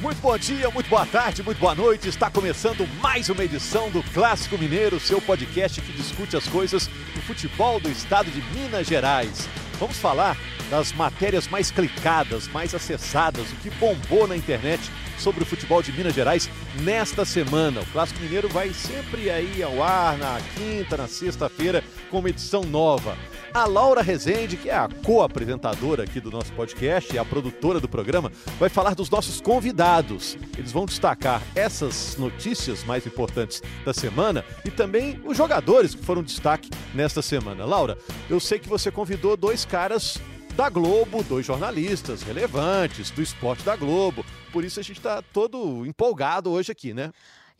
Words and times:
Muito 0.00 0.22
bom 0.22 0.38
dia, 0.38 0.70
muito 0.70 0.88
boa 0.88 1.04
tarde, 1.04 1.42
muito 1.42 1.58
boa 1.58 1.74
noite. 1.74 2.08
Está 2.08 2.30
começando 2.30 2.86
mais 3.02 3.28
uma 3.28 3.44
edição 3.44 3.90
do 3.90 4.02
Clássico 4.14 4.56
Mineiro, 4.56 4.98
seu 4.98 5.20
podcast 5.20 5.78
que 5.78 5.92
discute 5.92 6.34
as 6.38 6.48
coisas 6.48 6.86
do 6.86 7.20
futebol 7.20 7.78
do 7.78 7.90
estado 7.90 8.30
de 8.30 8.40
Minas 8.58 8.86
Gerais. 8.86 9.46
Vamos 9.78 9.98
falar 9.98 10.38
das 10.70 10.94
matérias 10.94 11.46
mais 11.48 11.70
clicadas, 11.70 12.48
mais 12.48 12.74
acessadas, 12.74 13.52
o 13.52 13.56
que 13.56 13.68
bombou 13.72 14.26
na 14.26 14.34
internet 14.34 14.90
sobre 15.18 15.42
o 15.42 15.46
futebol 15.46 15.82
de 15.82 15.92
Minas 15.92 16.14
Gerais 16.14 16.48
nesta 16.80 17.26
semana. 17.26 17.82
O 17.82 17.86
Clássico 17.86 18.20
Mineiro 18.20 18.48
vai 18.48 18.72
sempre 18.72 19.30
aí 19.30 19.62
ao 19.62 19.82
ar 19.82 20.16
na 20.16 20.38
quinta, 20.56 20.96
na 20.96 21.08
sexta-feira, 21.08 21.84
com 22.10 22.20
uma 22.20 22.30
edição 22.30 22.62
nova. 22.62 23.18
A 23.52 23.66
Laura 23.66 24.00
Rezende, 24.00 24.56
que 24.56 24.70
é 24.70 24.76
a 24.76 24.88
co-apresentadora 25.04 26.04
aqui 26.04 26.20
do 26.20 26.30
nosso 26.30 26.52
podcast 26.52 27.12
e 27.12 27.18
a 27.18 27.24
produtora 27.24 27.80
do 27.80 27.88
programa, 27.88 28.30
vai 28.60 28.68
falar 28.68 28.94
dos 28.94 29.10
nossos 29.10 29.40
convidados. 29.40 30.38
Eles 30.56 30.70
vão 30.70 30.86
destacar 30.86 31.42
essas 31.54 32.16
notícias 32.16 32.84
mais 32.84 33.06
importantes 33.06 33.60
da 33.84 33.92
semana 33.92 34.44
e 34.64 34.70
também 34.70 35.20
os 35.24 35.36
jogadores 35.36 35.96
que 35.96 36.04
foram 36.04 36.22
destaque 36.22 36.70
nesta 36.94 37.20
semana. 37.22 37.64
Laura, 37.64 37.98
eu 38.28 38.38
sei 38.38 38.60
que 38.60 38.68
você 38.68 38.88
convidou 38.88 39.36
dois 39.36 39.64
caras 39.64 40.16
da 40.54 40.68
Globo, 40.68 41.24
dois 41.24 41.44
jornalistas 41.44 42.22
relevantes 42.22 43.10
do 43.10 43.20
esporte 43.20 43.64
da 43.64 43.74
Globo. 43.74 44.24
Por 44.52 44.64
isso 44.64 44.78
a 44.78 44.82
gente 44.82 44.98
está 44.98 45.22
todo 45.22 45.84
empolgado 45.86 46.50
hoje 46.50 46.70
aqui, 46.70 46.94
né? 46.94 47.12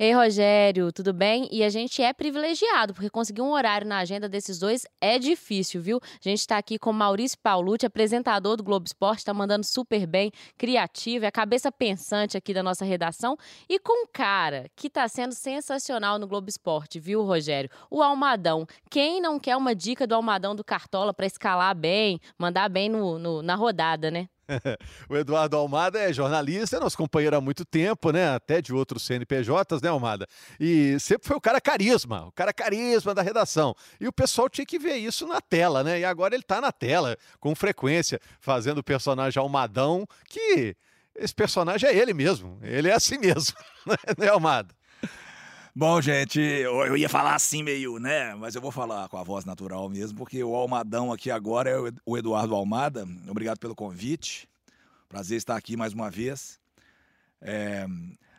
Ei, 0.03 0.15
Rogério, 0.15 0.91
tudo 0.91 1.13
bem? 1.13 1.47
E 1.53 1.63
a 1.63 1.69
gente 1.69 2.03
é 2.03 2.11
privilegiado, 2.15 2.95
porque 2.95 3.11
conseguir 3.11 3.43
um 3.43 3.53
horário 3.53 3.87
na 3.87 3.99
agenda 3.99 4.31
desses 4.31 4.59
dois 4.59 4.87
é 4.99 5.19
difícil, 5.19 5.83
viu? 5.83 6.01
A 6.03 6.27
gente 6.27 6.39
está 6.39 6.57
aqui 6.57 6.79
com 6.79 6.91
Maurício 6.91 7.39
Paulucci, 7.39 7.85
apresentador 7.85 8.57
do 8.57 8.65
Globo 8.65 8.87
Esporte, 8.87 9.19
está 9.19 9.35
mandando 9.35 9.67
super 9.67 10.07
bem, 10.07 10.33
criativo, 10.57 11.27
é 11.27 11.29
a 11.29 11.31
cabeça 11.31 11.71
pensante 11.71 12.35
aqui 12.35 12.55
da 12.55 12.63
nossa 12.63 12.83
redação, 12.83 13.37
e 13.69 13.79
com 13.79 14.05
um 14.05 14.07
cara 14.11 14.71
que 14.75 14.87
está 14.87 15.07
sendo 15.07 15.35
sensacional 15.35 16.19
no 16.19 16.27
Globo 16.27 16.49
Esporte, 16.49 16.99
viu, 16.99 17.23
Rogério? 17.23 17.69
O 17.91 18.03
Almadão. 18.03 18.67
Quem 18.91 19.21
não 19.21 19.39
quer 19.39 19.55
uma 19.55 19.75
dica 19.75 20.07
do 20.07 20.15
Almadão 20.15 20.57
do 20.57 20.65
Cartola 20.65 21.13
para 21.13 21.27
escalar 21.27 21.75
bem, 21.77 22.19
mandar 22.39 22.71
bem 22.71 22.89
no, 22.89 23.19
no, 23.19 23.43
na 23.43 23.55
rodada, 23.55 24.11
né? 24.11 24.31
o 25.09 25.17
Eduardo 25.17 25.57
Almada 25.57 25.99
é 25.99 26.13
jornalista, 26.13 26.77
é 26.77 26.81
nosso 26.81 26.97
companheiro 26.97 27.37
há 27.37 27.41
muito 27.41 27.65
tempo, 27.65 28.11
né? 28.11 28.35
Até 28.35 28.61
de 28.61 28.73
outros 28.75 29.05
CNPJs, 29.05 29.81
né, 29.83 29.89
Almada? 29.89 30.27
E 30.59 30.99
sempre 31.01 31.29
foi 31.29 31.37
o 31.37 31.41
cara 31.41 31.61
carisma, 31.61 32.27
o 32.27 32.33
cara 32.33 32.53
carisma 32.53 33.15
da 33.15 33.23
redação. 33.23 33.75
E 34.01 34.07
o 34.09 34.13
pessoal 34.13 34.49
tinha 34.49 34.67
que 34.67 34.79
ver 34.79 34.97
isso 34.97 35.27
na 35.27 35.41
tela, 35.41 35.85
né? 35.85 36.01
E 36.01 36.05
agora 36.05 36.35
ele 36.35 36.43
está 36.43 36.61
na 36.61 36.73
tela, 36.73 37.17
com 37.39 37.55
frequência, 37.55 38.21
fazendo 38.41 38.79
o 38.79 38.85
personagem 38.85 39.41
Almadão, 39.41 40.07
que 40.29 40.77
esse 41.15 41.35
personagem 41.35 41.89
é 41.89 41.97
ele 41.97 42.15
mesmo. 42.15 42.59
Ele 42.63 42.89
é 42.89 42.95
assim 42.95 43.19
mesmo, 43.19 43.57
né, 44.19 44.29
Almada? 44.29 44.80
Bom, 45.75 46.03
gente, 46.03 46.41
eu 46.41 46.97
ia 46.97 47.09
falar 47.09 47.37
assim 47.37 47.63
meio, 47.63 48.01
né? 48.01 48.35
Mas 48.35 48.57
eu 48.57 48.61
vou 48.61 48.73
falar 48.73 49.09
com 49.09 49.17
a 49.17 49.23
voz 49.23 49.45
natural 49.45 49.89
mesmo, 49.89 50.19
porque 50.19 50.43
o 50.43 50.53
Almadão 50.53 51.13
aqui 51.13 51.31
agora 51.31 51.71
é 51.71 51.77
o 52.05 52.19
Eduardo 52.19 52.57
Almada. 52.57 53.07
Obrigado 53.29 53.59
pelo 53.61 53.77
convite. 53.77 54.49
Prazer 55.09 55.39
estar 55.39 55.57
aqui 55.57 55.77
mais 55.77 55.93
uma 55.93 56.11
vez. 56.11 56.59
É, 57.41 57.87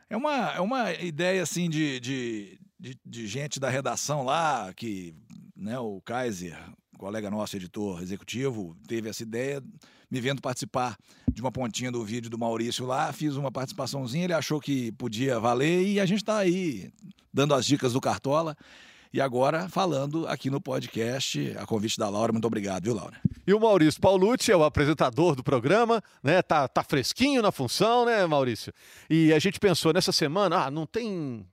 é, 0.10 0.18
uma, 0.18 0.52
é 0.52 0.60
uma 0.60 0.92
ideia, 0.94 1.42
assim, 1.42 1.70
de, 1.70 2.02
de, 2.02 2.60
de, 2.78 3.00
de 3.06 3.28
gente 3.28 3.62
da 3.62 3.70
redação 3.70 4.24
lá, 4.24 4.74
que 4.74 5.16
né, 5.56 5.80
o 5.80 6.02
Kaiser, 6.02 6.58
colega 6.98 7.32
nosso, 7.32 7.56
editor 7.56 8.02
executivo, 8.02 8.76
teve 8.90 9.10
essa 9.10 9.24
ideia, 9.24 9.64
me 10.10 10.20
vendo 10.20 10.42
participar 10.42 10.98
de 11.32 11.42
uma 11.42 11.52
pontinha 11.52 11.92
do 11.92 12.04
vídeo 12.04 12.30
do 12.30 12.38
Maurício 12.38 12.86
lá, 12.86 13.14
fiz 13.14 13.38
uma 13.38 13.50
participaçãozinha, 13.50 14.26
ele 14.26 14.34
achou 14.34 14.60
que 14.60 14.92
podia 14.92 15.40
valer 15.40 15.88
e 15.88 16.00
a 16.00 16.06
gente 16.06 16.20
está 16.20 16.38
aí 16.38 16.92
dando 17.34 17.54
as 17.54 17.66
dicas 17.66 17.94
do 17.94 18.02
Cartola. 18.02 18.56
E 19.14 19.20
agora 19.20 19.68
falando 19.68 20.26
aqui 20.28 20.50
no 20.50 20.62
podcast, 20.62 21.54
a 21.58 21.66
convite 21.66 21.98
da 21.98 22.08
Laura. 22.08 22.32
Muito 22.32 22.48
obrigado, 22.48 22.86
viu, 22.86 22.96
Laura? 22.96 23.20
E 23.46 23.54
o 23.54 23.60
Maurício 23.60 24.00
Paulucci 24.00 24.52
é 24.52 24.56
o 24.56 24.64
apresentador 24.64 25.36
do 25.36 25.44
programa, 25.44 26.02
né? 26.24 26.42
Tá, 26.42 26.66
tá 26.68 26.82
fresquinho 26.82 27.42
na 27.42 27.52
função, 27.52 28.06
né, 28.06 28.26
Maurício? 28.26 28.72
E 29.10 29.34
a 29.34 29.40
gente 29.40 29.60
pensou 29.60 29.92
nessa 29.92 30.14
semana, 30.14 30.66
ah, 30.66 30.72
não 30.72 30.86
tem 30.86 31.46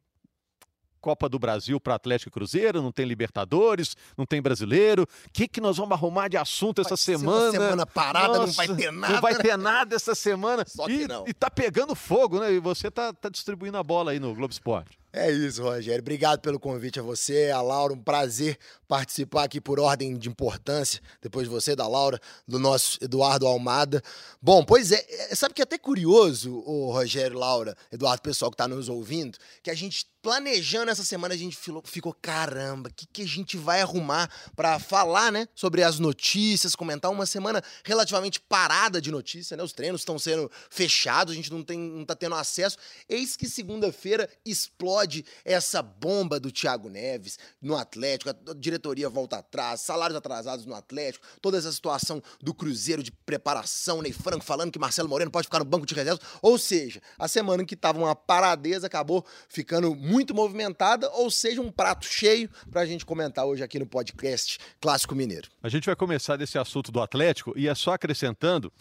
Copa 1.01 1.29
do 1.29 1.39
Brasil 1.39 1.81
para 1.81 1.95
Atlético 1.95 2.29
e 2.29 2.33
Cruzeiro, 2.33 2.83
não 2.83 2.93
tem 2.93 3.07
Libertadores, 3.07 3.97
não 4.17 4.27
tem 4.27 4.43
Brasileiro. 4.43 5.03
O 5.03 5.31
que, 5.33 5.49
que 5.49 5.61
nós 5.61 5.77
vamos 5.77 5.93
arrumar 5.93 6.29
de 6.29 6.37
assunto 6.37 6.81
essa 6.81 6.91
vai 6.91 6.97
semana? 6.97 7.41
Uma 7.41 7.51
semana 7.51 7.87
parada, 7.87 8.39
Nossa, 8.39 8.47
não 8.47 8.53
vai 8.53 8.77
ter 8.77 8.93
nada. 8.93 9.15
Não 9.15 9.21
vai 9.21 9.35
ter 9.37 9.57
nada 9.57 9.97
essa 9.97 10.15
semana. 10.15 10.65
Só 10.67 10.87
que 10.87 11.03
e, 11.03 11.09
não. 11.09 11.25
E 11.27 11.33
tá 11.33 11.51
pegando 11.51 11.95
fogo, 11.95 12.41
né? 12.41 12.53
E 12.53 12.59
você 12.59 12.91
tá, 12.91 13.13
tá 13.13 13.29
distribuindo 13.29 13.77
a 13.79 13.83
bola 13.83 14.13
aí 14.13 14.21
no 14.21 14.35
Globo 14.35 14.53
Esporte. 14.53 14.98
É 15.11 15.31
isso, 15.31 15.63
Rogério. 15.63 16.01
Obrigado 16.03 16.41
pelo 16.41 16.61
convite 16.61 17.01
a 17.01 17.03
você, 17.03 17.51
a 17.51 17.63
Laura. 17.63 17.95
Um 17.95 18.03
prazer 18.03 18.59
participar 18.87 19.45
aqui 19.45 19.59
por 19.59 19.81
ordem 19.81 20.17
de 20.19 20.29
importância, 20.29 21.01
depois 21.23 21.49
de 21.49 21.51
você, 21.55 21.75
da 21.75 21.89
Laura, 21.89 22.21
do 22.47 22.59
nosso 22.59 22.99
Eduardo 23.01 23.47
Almada. 23.47 24.03
Bom, 24.41 24.63
pois 24.63 24.93
é, 24.93 25.03
é 25.31 25.35
sabe 25.35 25.55
que 25.55 25.63
é 25.63 25.65
até 25.65 25.79
curioso, 25.79 26.55
o 26.55 26.93
Rogério, 26.93 27.39
Laura, 27.39 27.75
Eduardo, 27.91 28.21
pessoal 28.21 28.51
que 28.51 28.55
está 28.55 28.69
nos 28.69 28.91
ouvindo, 28.91 29.39
que 29.63 29.71
a 29.71 29.75
gente 29.75 30.07
planejando 30.23 30.91
essa 30.91 31.05
semana, 31.05 31.35
a 31.35 31.37
gente 31.37 31.57
ficou, 31.85 32.13
caramba, 32.13 32.89
o 32.89 32.93
que, 32.93 33.07
que 33.07 33.23
a 33.23 33.27
gente 33.27 33.57
vai 33.57 33.81
arrumar 33.81 34.31
para 34.55 34.79
falar, 34.79 35.31
né, 35.31 35.49
sobre 35.55 35.83
as 35.83 35.99
notícias, 35.99 36.75
comentar 36.75 37.11
uma 37.11 37.27
semana 37.27 37.63
relativamente 37.85 38.41
parada 38.41 39.01
de 39.01 39.11
notícia, 39.11 39.57
né? 39.57 39.63
Os 39.63 39.73
treinos 39.73 40.01
estão 40.01 40.19
sendo 40.19 40.51
fechados, 40.71 41.33
a 41.33 41.37
gente 41.37 41.51
não, 41.51 41.63
tem, 41.63 41.79
não 41.79 42.05
tá 42.05 42.15
tendo 42.15 42.35
acesso. 42.35 42.77
Eis 43.09 43.37
que 43.37 43.49
segunda-feira 43.49 44.29
explode 44.45 45.25
essa 45.45 45.83
bomba 45.83 46.41
do 46.41 46.51
Thiago 46.51 46.89
Neves 46.89 47.39
no 47.61 47.77
Atlético, 47.77 48.31
a 48.31 48.55
diretoria 48.55 49.09
volta 49.09 49.39
atrás, 49.39 49.81
salários 49.81 50.17
atrasados 50.17 50.67
no 50.67 50.75
Atlético, 50.75 51.27
toda 51.41 51.59
essa 51.59 51.73
situação 51.73 52.23
do 52.41 52.53
Cruzeiro 52.53 53.03
de 53.03 53.13
preparação, 53.13 54.03
Ney 54.03 54.13
Franco 54.13 54.45
falando 54.45 54.73
que 54.73 54.79
Marcelo 54.79 55.09
Moreno 55.09 55.31
pode 55.31 55.47
ficar 55.47 55.59
no 55.59 55.65
banco 55.65 55.87
de 55.87 55.95
reservas. 55.95 56.21
Ou 56.43 56.59
seja, 56.59 57.01
a 57.19 57.29
semana 57.29 57.63
em 57.63 57.67
que 57.67 57.77
tava 57.77 57.99
uma 57.99 58.15
paradeza 58.15 58.87
acabou 58.87 59.25
ficando 59.49 59.95
muito 60.09 60.35
movimentada, 60.35 61.11
ou 61.11 61.31
seja, 61.31 61.61
um 61.61 61.71
prato 61.71 62.07
cheio 62.07 62.49
para 62.71 62.81
a 62.81 62.87
gente 62.87 63.05
comentar 63.05 63.45
hoje 63.45 63.63
aqui 63.63 63.79
no 63.79 63.87
podcast 63.87 64.59
Clássico 64.81 65.15
Mineiro. 65.15 65.49
A 65.63 65.69
gente 65.69 65.85
vai 65.85 65.95
começar 65.95 66.37
desse 66.37 66.59
assunto 66.59 66.91
do 66.91 67.01
Atlético 67.01 67.53
e 67.57 67.69
é 67.69 67.75
só 67.75 67.93
acrescentando. 67.93 68.73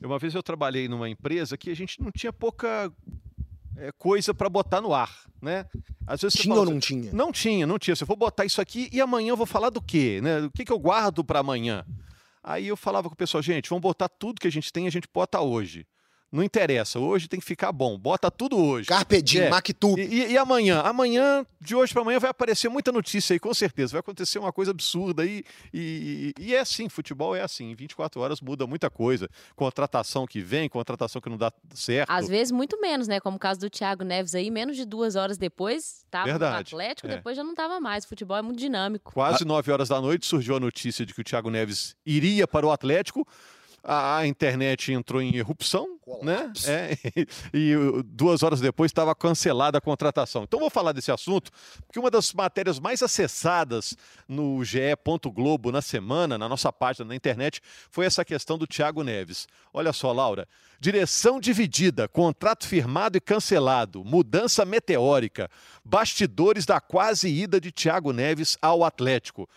Uma 0.00 0.18
vez 0.18 0.34
eu 0.34 0.42
trabalhei 0.42 0.88
numa 0.88 1.08
empresa 1.08 1.56
que 1.56 1.70
a 1.70 1.74
gente 1.74 2.00
não 2.00 2.12
tinha 2.12 2.32
pouca 2.32 2.92
é, 3.76 3.90
coisa 3.92 4.32
para 4.32 4.48
botar 4.48 4.80
no 4.80 4.94
ar, 4.94 5.24
né? 5.42 5.66
Às 6.06 6.20
vezes 6.20 6.38
tinha 6.38 6.54
ou 6.54 6.64
não 6.64 6.72
assim, 6.72 6.80
tinha? 6.80 7.12
Não 7.12 7.32
tinha, 7.32 7.66
não 7.66 7.78
tinha. 7.78 7.96
Se 7.96 8.04
eu 8.04 8.06
vou 8.06 8.16
botar 8.16 8.44
isso 8.44 8.60
aqui 8.60 8.88
e 8.92 9.00
amanhã 9.00 9.30
eu 9.30 9.36
vou 9.36 9.46
falar 9.46 9.70
do 9.70 9.82
quê, 9.82 10.20
né? 10.22 10.42
O 10.42 10.50
que, 10.50 10.64
que 10.64 10.72
eu 10.72 10.78
guardo 10.78 11.24
para 11.24 11.40
amanhã? 11.40 11.84
Aí 12.42 12.68
eu 12.68 12.76
falava 12.76 13.08
com 13.08 13.14
o 13.14 13.18
pessoal, 13.18 13.42
gente, 13.42 13.68
vamos 13.68 13.82
botar 13.82 14.08
tudo 14.08 14.40
que 14.40 14.46
a 14.46 14.52
gente 14.52 14.72
tem, 14.72 14.86
a 14.86 14.90
gente 14.90 15.08
bota 15.12 15.40
hoje. 15.40 15.84
Não 16.30 16.42
interessa, 16.42 16.98
hoje 16.98 17.28
tem 17.28 17.38
que 17.38 17.46
ficar 17.46 17.70
bom. 17.70 17.96
Bota 17.96 18.30
tudo 18.30 18.58
hoje. 18.58 18.88
Carpe 18.88 19.22
diem, 19.22 19.44
é. 19.44 19.48
Mactu. 19.48 19.98
E, 19.98 20.32
e, 20.32 20.38
amanhã? 20.38 20.80
Amanhã, 20.80 21.46
de 21.60 21.74
hoje 21.74 21.92
para 21.92 22.02
amanhã, 22.02 22.18
vai 22.18 22.30
aparecer 22.30 22.68
muita 22.68 22.90
notícia 22.90 23.32
aí, 23.32 23.38
com 23.38 23.54
certeza. 23.54 23.92
Vai 23.92 24.00
acontecer 24.00 24.38
uma 24.38 24.52
coisa 24.52 24.72
absurda 24.72 25.22
aí. 25.22 25.44
E, 25.72 26.34
e, 26.36 26.46
e, 26.46 26.54
é 26.54 26.58
assim, 26.58 26.88
futebol 26.88 27.34
é 27.34 27.42
assim. 27.42 27.70
Em 27.70 27.74
24 27.74 28.20
horas 28.20 28.40
muda 28.40 28.66
muita 28.66 28.90
coisa. 28.90 29.28
Contratação 29.54 30.26
que 30.26 30.40
vem, 30.40 30.68
contratação 30.68 31.22
que 31.22 31.28
não 31.28 31.38
dá 31.38 31.52
certo. 31.72 32.10
Às 32.10 32.28
vezes 32.28 32.50
muito 32.50 32.80
menos, 32.80 33.06
né? 33.06 33.20
Como 33.20 33.36
o 33.36 33.40
caso 33.40 33.60
do 33.60 33.70
Thiago 33.70 34.02
Neves 34.02 34.34
aí, 34.34 34.50
menos 34.50 34.76
de 34.76 34.84
duas 34.84 35.14
horas 35.14 35.38
depois, 35.38 36.04
estava 36.04 36.38
no 36.38 36.44
Atlético, 36.44 37.06
é. 37.06 37.16
depois 37.16 37.36
já 37.36 37.44
não 37.44 37.52
estava 37.52 37.78
mais. 37.80 38.04
O 38.04 38.08
futebol 38.08 38.36
é 38.36 38.42
muito 38.42 38.58
dinâmico. 38.58 39.12
Quase 39.12 39.44
ah. 39.44 39.46
9 39.46 39.70
horas 39.70 39.88
da 39.88 40.00
noite 40.00 40.26
surgiu 40.26 40.56
a 40.56 40.60
notícia 40.60 41.06
de 41.06 41.14
que 41.14 41.20
o 41.20 41.24
Thiago 41.24 41.50
Neves 41.50 41.96
iria 42.04 42.48
para 42.48 42.66
o 42.66 42.72
Atlético 42.72 43.26
a, 43.86 44.26
internet 44.26 44.92
entrou 44.92 45.22
em 45.22 45.36
erupção, 45.36 45.86
né? 46.22 46.52
É, 46.66 46.98
e, 47.14 47.26
e 47.54 48.02
duas 48.04 48.42
horas 48.42 48.60
depois 48.60 48.90
estava 48.90 49.14
cancelada 49.14 49.78
a 49.78 49.80
contratação. 49.80 50.42
Então 50.42 50.58
vou 50.58 50.70
falar 50.70 50.92
desse 50.92 51.12
assunto, 51.12 51.50
porque 51.86 51.98
uma 51.98 52.10
das 52.10 52.32
matérias 52.32 52.80
mais 52.80 53.02
acessadas 53.02 53.96
no 54.28 54.64
GE. 54.64 54.80
Globo 55.32 55.70
na 55.70 55.80
semana, 55.80 56.36
na 56.36 56.48
nossa 56.48 56.72
página 56.72 57.06
na 57.06 57.14
internet, 57.14 57.60
foi 57.90 58.06
essa 58.06 58.24
questão 58.24 58.58
do 58.58 58.66
Thiago 58.66 59.02
Neves. 59.02 59.46
Olha 59.72 59.92
só, 59.92 60.12
Laura. 60.12 60.48
Direção 60.80 61.40
dividida, 61.40 62.08
contrato 62.08 62.66
firmado 62.66 63.16
e 63.16 63.20
cancelado, 63.20 64.04
mudança 64.04 64.64
meteórica, 64.64 65.50
bastidores 65.84 66.66
da 66.66 66.80
quase 66.80 67.28
ida 67.28 67.60
de 67.60 67.72
Thiago 67.72 68.12
Neves 68.12 68.58
ao 68.60 68.84
Atlético. 68.84 69.48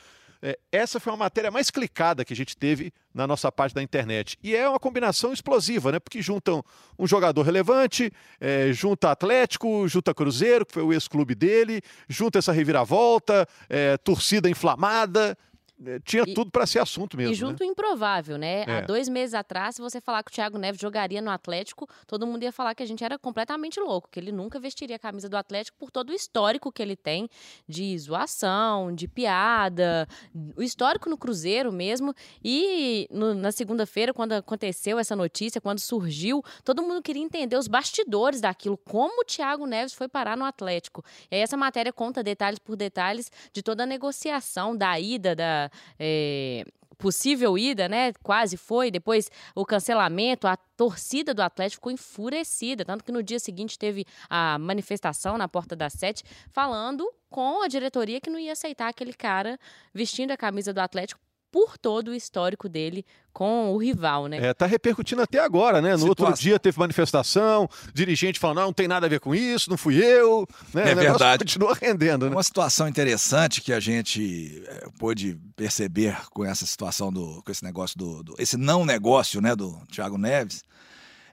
É, 0.41 0.57
essa 0.71 0.99
foi 0.99 1.11
uma 1.11 1.19
matéria 1.19 1.51
mais 1.51 1.69
clicada 1.69 2.23
que 2.23 2.31
a 2.31 2.35
gente 2.35 2.55
teve 2.55 2.93
na 3.13 3.27
nossa 3.27 3.51
parte 3.51 3.75
da 3.75 3.83
internet. 3.83 4.37
E 4.41 4.55
é 4.55 4.67
uma 4.67 4.79
combinação 4.79 5.33
explosiva, 5.33 5.91
né? 5.91 5.99
Porque 5.99 6.21
juntam 6.21 6.63
um 6.97 7.05
jogador 7.05 7.41
relevante, 7.41 8.11
é, 8.39 8.71
junta 8.71 9.11
Atlético, 9.11 9.87
junta 9.87 10.13
Cruzeiro, 10.13 10.65
que 10.65 10.73
foi 10.73 10.83
o 10.83 10.93
ex-clube 10.93 11.35
dele, 11.35 11.81
junta 12.07 12.39
essa 12.39 12.53
reviravolta, 12.53 13.47
é, 13.69 13.97
torcida 13.97 14.49
inflamada. 14.49 15.37
É, 15.85 15.99
tinha 15.99 16.23
e, 16.25 16.33
tudo 16.33 16.51
para 16.51 16.65
ser 16.65 16.79
assunto 16.79 17.15
mesmo. 17.15 17.33
E 17.33 17.35
junto 17.35 17.63
né? 17.63 17.69
improvável, 17.69 18.37
né? 18.37 18.63
É. 18.63 18.77
Há 18.77 18.81
dois 18.81 19.07
meses 19.07 19.33
atrás, 19.33 19.75
se 19.75 19.81
você 19.81 20.01
falar 20.01 20.23
que 20.23 20.31
o 20.31 20.33
Thiago 20.33 20.57
Neves 20.57 20.79
jogaria 20.79 21.21
no 21.21 21.31
Atlético, 21.31 21.87
todo 22.05 22.27
mundo 22.27 22.43
ia 22.43 22.51
falar 22.51 22.75
que 22.75 22.83
a 22.83 22.85
gente 22.85 23.03
era 23.03 23.17
completamente 23.17 23.79
louco, 23.79 24.09
que 24.11 24.19
ele 24.19 24.31
nunca 24.31 24.59
vestiria 24.59 24.97
a 24.97 24.99
camisa 24.99 25.29
do 25.29 25.37
Atlético 25.37 25.77
por 25.77 25.89
todo 25.89 26.09
o 26.09 26.13
histórico 26.13 26.71
que 26.71 26.81
ele 26.81 26.95
tem 26.95 27.29
de 27.67 27.97
zoação, 27.97 28.93
de 28.93 29.07
piada, 29.07 30.07
o 30.55 30.61
histórico 30.61 31.09
no 31.09 31.17
Cruzeiro 31.17 31.71
mesmo. 31.71 32.13
E 32.43 33.07
no, 33.09 33.33
na 33.33 33.51
segunda-feira, 33.51 34.13
quando 34.13 34.33
aconteceu 34.33 34.99
essa 34.99 35.15
notícia, 35.15 35.61
quando 35.61 35.79
surgiu, 35.79 36.43
todo 36.63 36.83
mundo 36.83 37.01
queria 37.01 37.23
entender 37.23 37.55
os 37.55 37.67
bastidores 37.67 38.41
daquilo, 38.41 38.77
como 38.77 39.21
o 39.21 39.25
Thiago 39.25 39.65
Neves 39.65 39.93
foi 39.93 40.07
parar 40.07 40.35
no 40.35 40.43
Atlético. 40.43 41.03
E 41.31 41.35
aí 41.35 41.41
essa 41.41 41.55
matéria 41.55 41.93
conta 41.93 42.21
detalhes 42.21 42.59
por 42.59 42.75
detalhes 42.75 43.31
de 43.53 43.63
toda 43.63 43.83
a 43.83 43.85
negociação 43.85 44.75
da 44.75 44.99
ida 44.99 45.35
da 45.35 45.68
é, 45.99 46.65
possível 46.99 47.57
ida, 47.57 47.87
né? 47.87 48.13
Quase 48.21 48.57
foi. 48.57 48.91
Depois 48.91 49.31
o 49.55 49.65
cancelamento, 49.65 50.45
a 50.45 50.55
torcida 50.55 51.33
do 51.33 51.41
Atlético 51.41 51.79
ficou 51.79 51.91
enfurecida. 51.91 52.85
Tanto 52.85 53.03
que 53.03 53.11
no 53.11 53.23
dia 53.23 53.39
seguinte 53.39 53.79
teve 53.79 54.05
a 54.29 54.59
manifestação 54.59 55.37
na 55.37 55.47
porta 55.47 55.75
da 55.75 55.89
sete 55.89 56.23
falando 56.51 57.09
com 57.29 57.63
a 57.63 57.67
diretoria 57.67 58.19
que 58.19 58.29
não 58.29 58.37
ia 58.37 58.51
aceitar 58.51 58.89
aquele 58.89 59.13
cara 59.13 59.57
vestindo 59.93 60.31
a 60.31 60.37
camisa 60.37 60.73
do 60.73 60.79
Atlético 60.79 61.21
por 61.51 61.77
todo 61.77 62.09
o 62.09 62.13
histórico 62.13 62.69
dele 62.69 63.05
com 63.33 63.71
o 63.71 63.77
rival, 63.77 64.27
né? 64.27 64.37
É, 64.37 64.53
tá 64.53 64.65
repercutindo 64.65 65.21
até 65.21 65.39
agora, 65.39 65.81
né? 65.81 65.91
No 65.91 65.99
Situação. 65.99 66.25
outro 66.27 66.41
dia 66.41 66.59
teve 66.59 66.79
manifestação, 66.79 67.69
dirigente 67.93 68.39
falando, 68.39 68.57
não, 68.57 68.65
não 68.65 68.73
tem 68.73 68.87
nada 68.87 69.05
a 69.05 69.09
ver 69.09 69.19
com 69.19 69.33
isso, 69.33 69.69
não 69.69 69.77
fui 69.77 70.03
eu, 70.03 70.47
né? 70.73 70.91
É 70.91 70.95
verdade. 70.95 71.43
continua 71.43 71.73
rendendo, 71.79 72.29
né? 72.29 72.35
Uma 72.35 72.43
situação 72.43 72.87
interessante 72.87 73.61
que 73.61 73.73
a 73.73 73.79
gente 73.79 74.63
é, 74.67 74.87
pôde 74.97 75.39
perceber 75.55 76.17
com 76.31 76.43
essa 76.45 76.65
situação 76.65 77.11
do, 77.11 77.41
com 77.43 77.51
esse 77.51 77.63
negócio 77.63 77.97
do, 77.97 78.23
do, 78.23 78.35
esse 78.37 78.57
não 78.57 78.85
negócio, 78.85 79.41
né, 79.41 79.55
do 79.55 79.79
Thiago 79.91 80.17
Neves, 80.17 80.63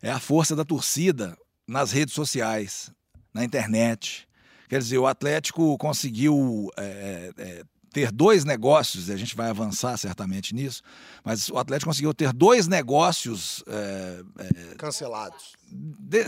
é 0.03 0.11
a 0.11 0.19
força 0.19 0.55
da 0.55 0.65
torcida 0.65 1.37
nas 1.67 1.93
redes 1.93 2.15
sociais, 2.15 2.91
na 3.35 3.45
internet. 3.45 4.27
Quer 4.69 4.79
dizer, 4.79 4.99
o 4.99 5.07
Atlético 5.07 5.77
conseguiu 5.79 6.71
é, 6.77 7.31
é, 7.37 7.63
ter 7.97 8.13
dois 8.13 8.45
negócios, 8.45 9.09
e 9.09 9.13
a 9.15 9.17
gente 9.17 9.35
vai 9.35 9.49
avançar 9.49 9.97
certamente 9.97 10.55
nisso, 10.55 10.83
mas 11.25 11.49
o 11.49 11.57
Atlético 11.57 11.89
conseguiu 11.89 12.13
ter 12.13 12.31
dois 12.31 12.69
negócios. 12.69 13.65
É, 13.67 14.23
é, 14.39 14.75
Cancelados. 14.75 15.57
De, 15.73 16.23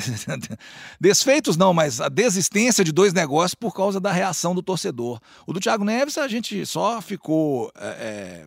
desfeitos 0.99 1.59
não, 1.59 1.75
mas 1.75 2.01
a 2.01 2.09
desistência 2.09 2.83
de 2.83 2.91
dois 2.91 3.13
negócios 3.13 3.55
por 3.55 3.75
causa 3.75 4.01
da 4.01 4.11
reação 4.11 4.55
do 4.55 4.63
torcedor. 4.63 5.21
O 5.47 5.53
do 5.53 5.61
Thiago 5.61 5.85
Neves 5.85 6.17
a 6.17 6.27
gente 6.27 6.65
só 6.65 7.03
ficou. 7.03 7.71
É 7.77 8.47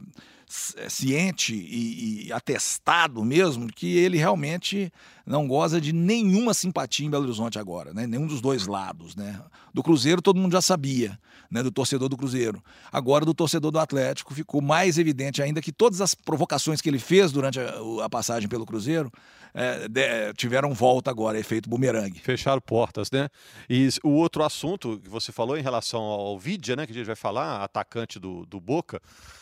ciente 0.90 1.56
e, 1.56 2.28
e, 2.28 2.34
atestado 2.34 3.24
mesmo 3.24 3.72
que 3.72 3.98
ele 3.98 4.18
realmente 4.18 4.92
não 5.26 5.48
goza 5.48 5.80
de 5.80 5.94
nenhuma 5.94 6.54
simpatia 6.54 7.06
em 7.06 7.10
Belo 7.10 7.24
Horizonte 7.24 7.58
agora, 7.58 7.94
né? 7.94 8.06
nenhum 8.06 8.28
dos 8.28 8.42
dois 8.42 8.68
lados. 8.68 9.16
Né? 9.16 9.42
Do 9.74 9.82
Cruzeiro 9.82 10.22
todo 10.22 10.40
mundo 10.40 10.52
já 10.52 10.62
sabia, 10.62 11.18
né? 11.50 11.64
do 11.64 11.72
torcedor 11.72 12.10
do 12.10 12.18
Cruzeiro. 12.18 12.62
Agora 12.92 13.24
do 13.24 13.34
torcedor 13.34 13.72
do 13.72 13.80
Atlético 13.80 14.34
ficou 14.34 14.62
mais 14.62 14.98
evidente 14.98 15.42
ainda 15.42 15.62
que 15.62 15.72
todas 15.72 16.02
as 16.02 16.14
provocações 16.14 16.82
que 16.82 16.90
ele 16.90 17.00
fez 17.00 17.32
durante 17.32 17.60
a, 17.60 17.74
a 18.04 18.10
passagem 18.10 18.50
pelo 18.50 18.66
Cruzeiro 18.66 19.12
é, 19.54 19.88
de, 19.88 20.34
tiveram 20.34 20.74
volta 20.74 21.10
agora, 21.10 21.40
efeito 21.40 21.70
bumerangue. 21.70 22.20
Fecharam 22.20 22.62
portas, 22.62 23.10
né? 23.12 23.30
E 23.70 23.90
o 24.04 24.10
outro 24.10 24.44
assunto 24.44 25.00
que 25.00 25.10
você 25.10 25.32
falou 25.32 25.58
em 25.58 25.62
relação 25.62 26.02
ao 26.02 26.38
Vidia, 26.38 26.76
né, 26.76 26.86
que 26.86 26.92
a 26.92 26.96
gente 26.96 27.06
vai 27.06 27.16
falar, 27.16 27.64
atacante 27.64 28.20
do, 28.20 28.46
do 28.46 28.60
Boca, 28.60 29.02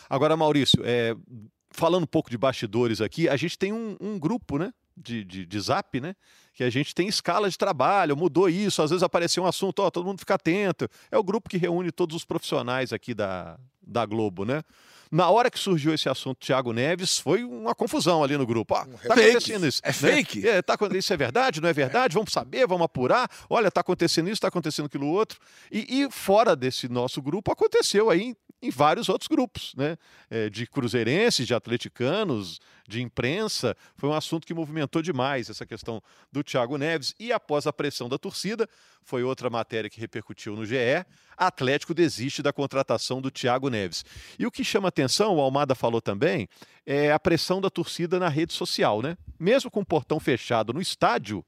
Agora, 0.09 0.35
Maurício, 0.35 0.81
é, 0.83 1.15
falando 1.69 2.03
um 2.03 2.07
pouco 2.07 2.31
de 2.31 2.37
bastidores 2.37 2.99
aqui, 2.99 3.29
a 3.29 3.37
gente 3.37 3.57
tem 3.57 3.71
um, 3.71 3.95
um 4.01 4.17
grupo, 4.17 4.57
né? 4.57 4.73
De, 4.97 5.23
de, 5.23 5.45
de, 5.45 5.59
zap, 5.61 6.01
né? 6.01 6.13
Que 6.53 6.61
a 6.61 6.69
gente 6.69 6.93
tem 6.93 7.07
escala 7.07 7.49
de 7.49 7.57
trabalho, 7.57 8.17
mudou 8.17 8.49
isso, 8.49 8.81
às 8.81 8.89
vezes 8.89 9.01
apareceu 9.03 9.43
um 9.43 9.45
assunto, 9.45 9.79
ó, 9.79 9.89
todo 9.89 10.05
mundo 10.05 10.19
fica 10.19 10.33
atento. 10.33 10.89
É 11.09 11.17
o 11.17 11.23
grupo 11.23 11.47
que 11.47 11.55
reúne 11.55 11.89
todos 11.89 12.17
os 12.17 12.25
profissionais 12.25 12.91
aqui 12.91 13.13
da, 13.13 13.57
da 13.81 14.05
Globo, 14.05 14.43
né? 14.43 14.61
Na 15.11 15.29
hora 15.29 15.49
que 15.49 15.57
surgiu 15.57 15.93
esse 15.93 16.07
assunto 16.07 16.39
Thiago 16.39 16.71
Neves, 16.71 17.17
foi 17.17 17.43
uma 17.43 17.73
confusão 17.73 18.23
ali 18.23 18.37
no 18.37 18.45
grupo. 18.45 18.75
Ó, 18.75 18.85
tá 18.85 19.13
acontecendo 19.13 19.65
isso. 19.65 19.81
É 19.83 19.87
né? 19.87 19.93
fake? 19.93 20.47
É, 20.47 20.61
tá, 20.61 20.77
isso 20.95 21.11
é 21.11 21.17
verdade, 21.17 21.59
não 21.59 21.69
é 21.69 21.73
verdade? 21.73 22.13
Vamos 22.13 22.31
saber, 22.31 22.67
vamos 22.67 22.85
apurar. 22.85 23.29
Olha, 23.49 23.71
tá 23.71 23.81
acontecendo 23.81 24.29
isso, 24.29 24.41
tá 24.41 24.47
acontecendo 24.49 24.85
aquilo 24.85 25.07
outro. 25.07 25.39
E, 25.71 26.03
e 26.03 26.11
fora 26.11 26.55
desse 26.55 26.87
nosso 26.87 27.21
grupo, 27.21 27.51
aconteceu 27.51 28.09
aí 28.09 28.35
em 28.61 28.69
vários 28.69 29.09
outros 29.09 29.27
grupos, 29.27 29.73
né? 29.75 29.97
É, 30.29 30.49
de 30.49 30.67
cruzeirenses, 30.67 31.47
de 31.47 31.53
atleticanos, 31.53 32.59
de 32.89 33.01
imprensa. 33.01 33.77
Foi 33.95 34.09
um 34.09 34.13
assunto 34.13 34.45
que 34.45 34.53
movimentou 34.53 35.01
demais 35.01 35.49
essa 35.49 35.65
questão 35.65 36.01
do 36.31 36.43
Thiago 36.43 36.77
Neves. 36.77 37.15
E 37.19 37.31
após 37.31 37.65
a 37.67 37.71
pressão 37.71 38.09
da 38.09 38.17
torcida, 38.17 38.67
foi 39.01 39.23
outra 39.23 39.49
matéria 39.49 39.89
que 39.89 40.01
repercutiu 40.01 40.55
no 40.55 40.65
GE. 40.65 41.05
Atlético 41.37 41.93
desiste 41.93 42.41
da 42.41 42.51
contratação 42.51 43.21
do 43.21 43.31
Thiago 43.31 43.69
Neves. 43.69 44.03
E 44.37 44.45
o 44.45 44.51
que 44.51 44.63
chama 44.63 44.89
atenção, 44.89 45.35
o 45.35 45.39
Almada 45.39 45.75
falou 45.75 46.01
também, 46.01 46.49
é 46.85 47.11
a 47.11 47.19
pressão 47.19 47.61
da 47.61 47.69
torcida 47.69 48.19
na 48.19 48.27
rede 48.27 48.51
social, 48.51 49.01
né? 49.01 49.15
Mesmo 49.39 49.71
com 49.71 49.79
o 49.79 49.85
portão 49.85 50.19
fechado 50.19 50.73
no 50.73 50.81
estádio, 50.81 51.45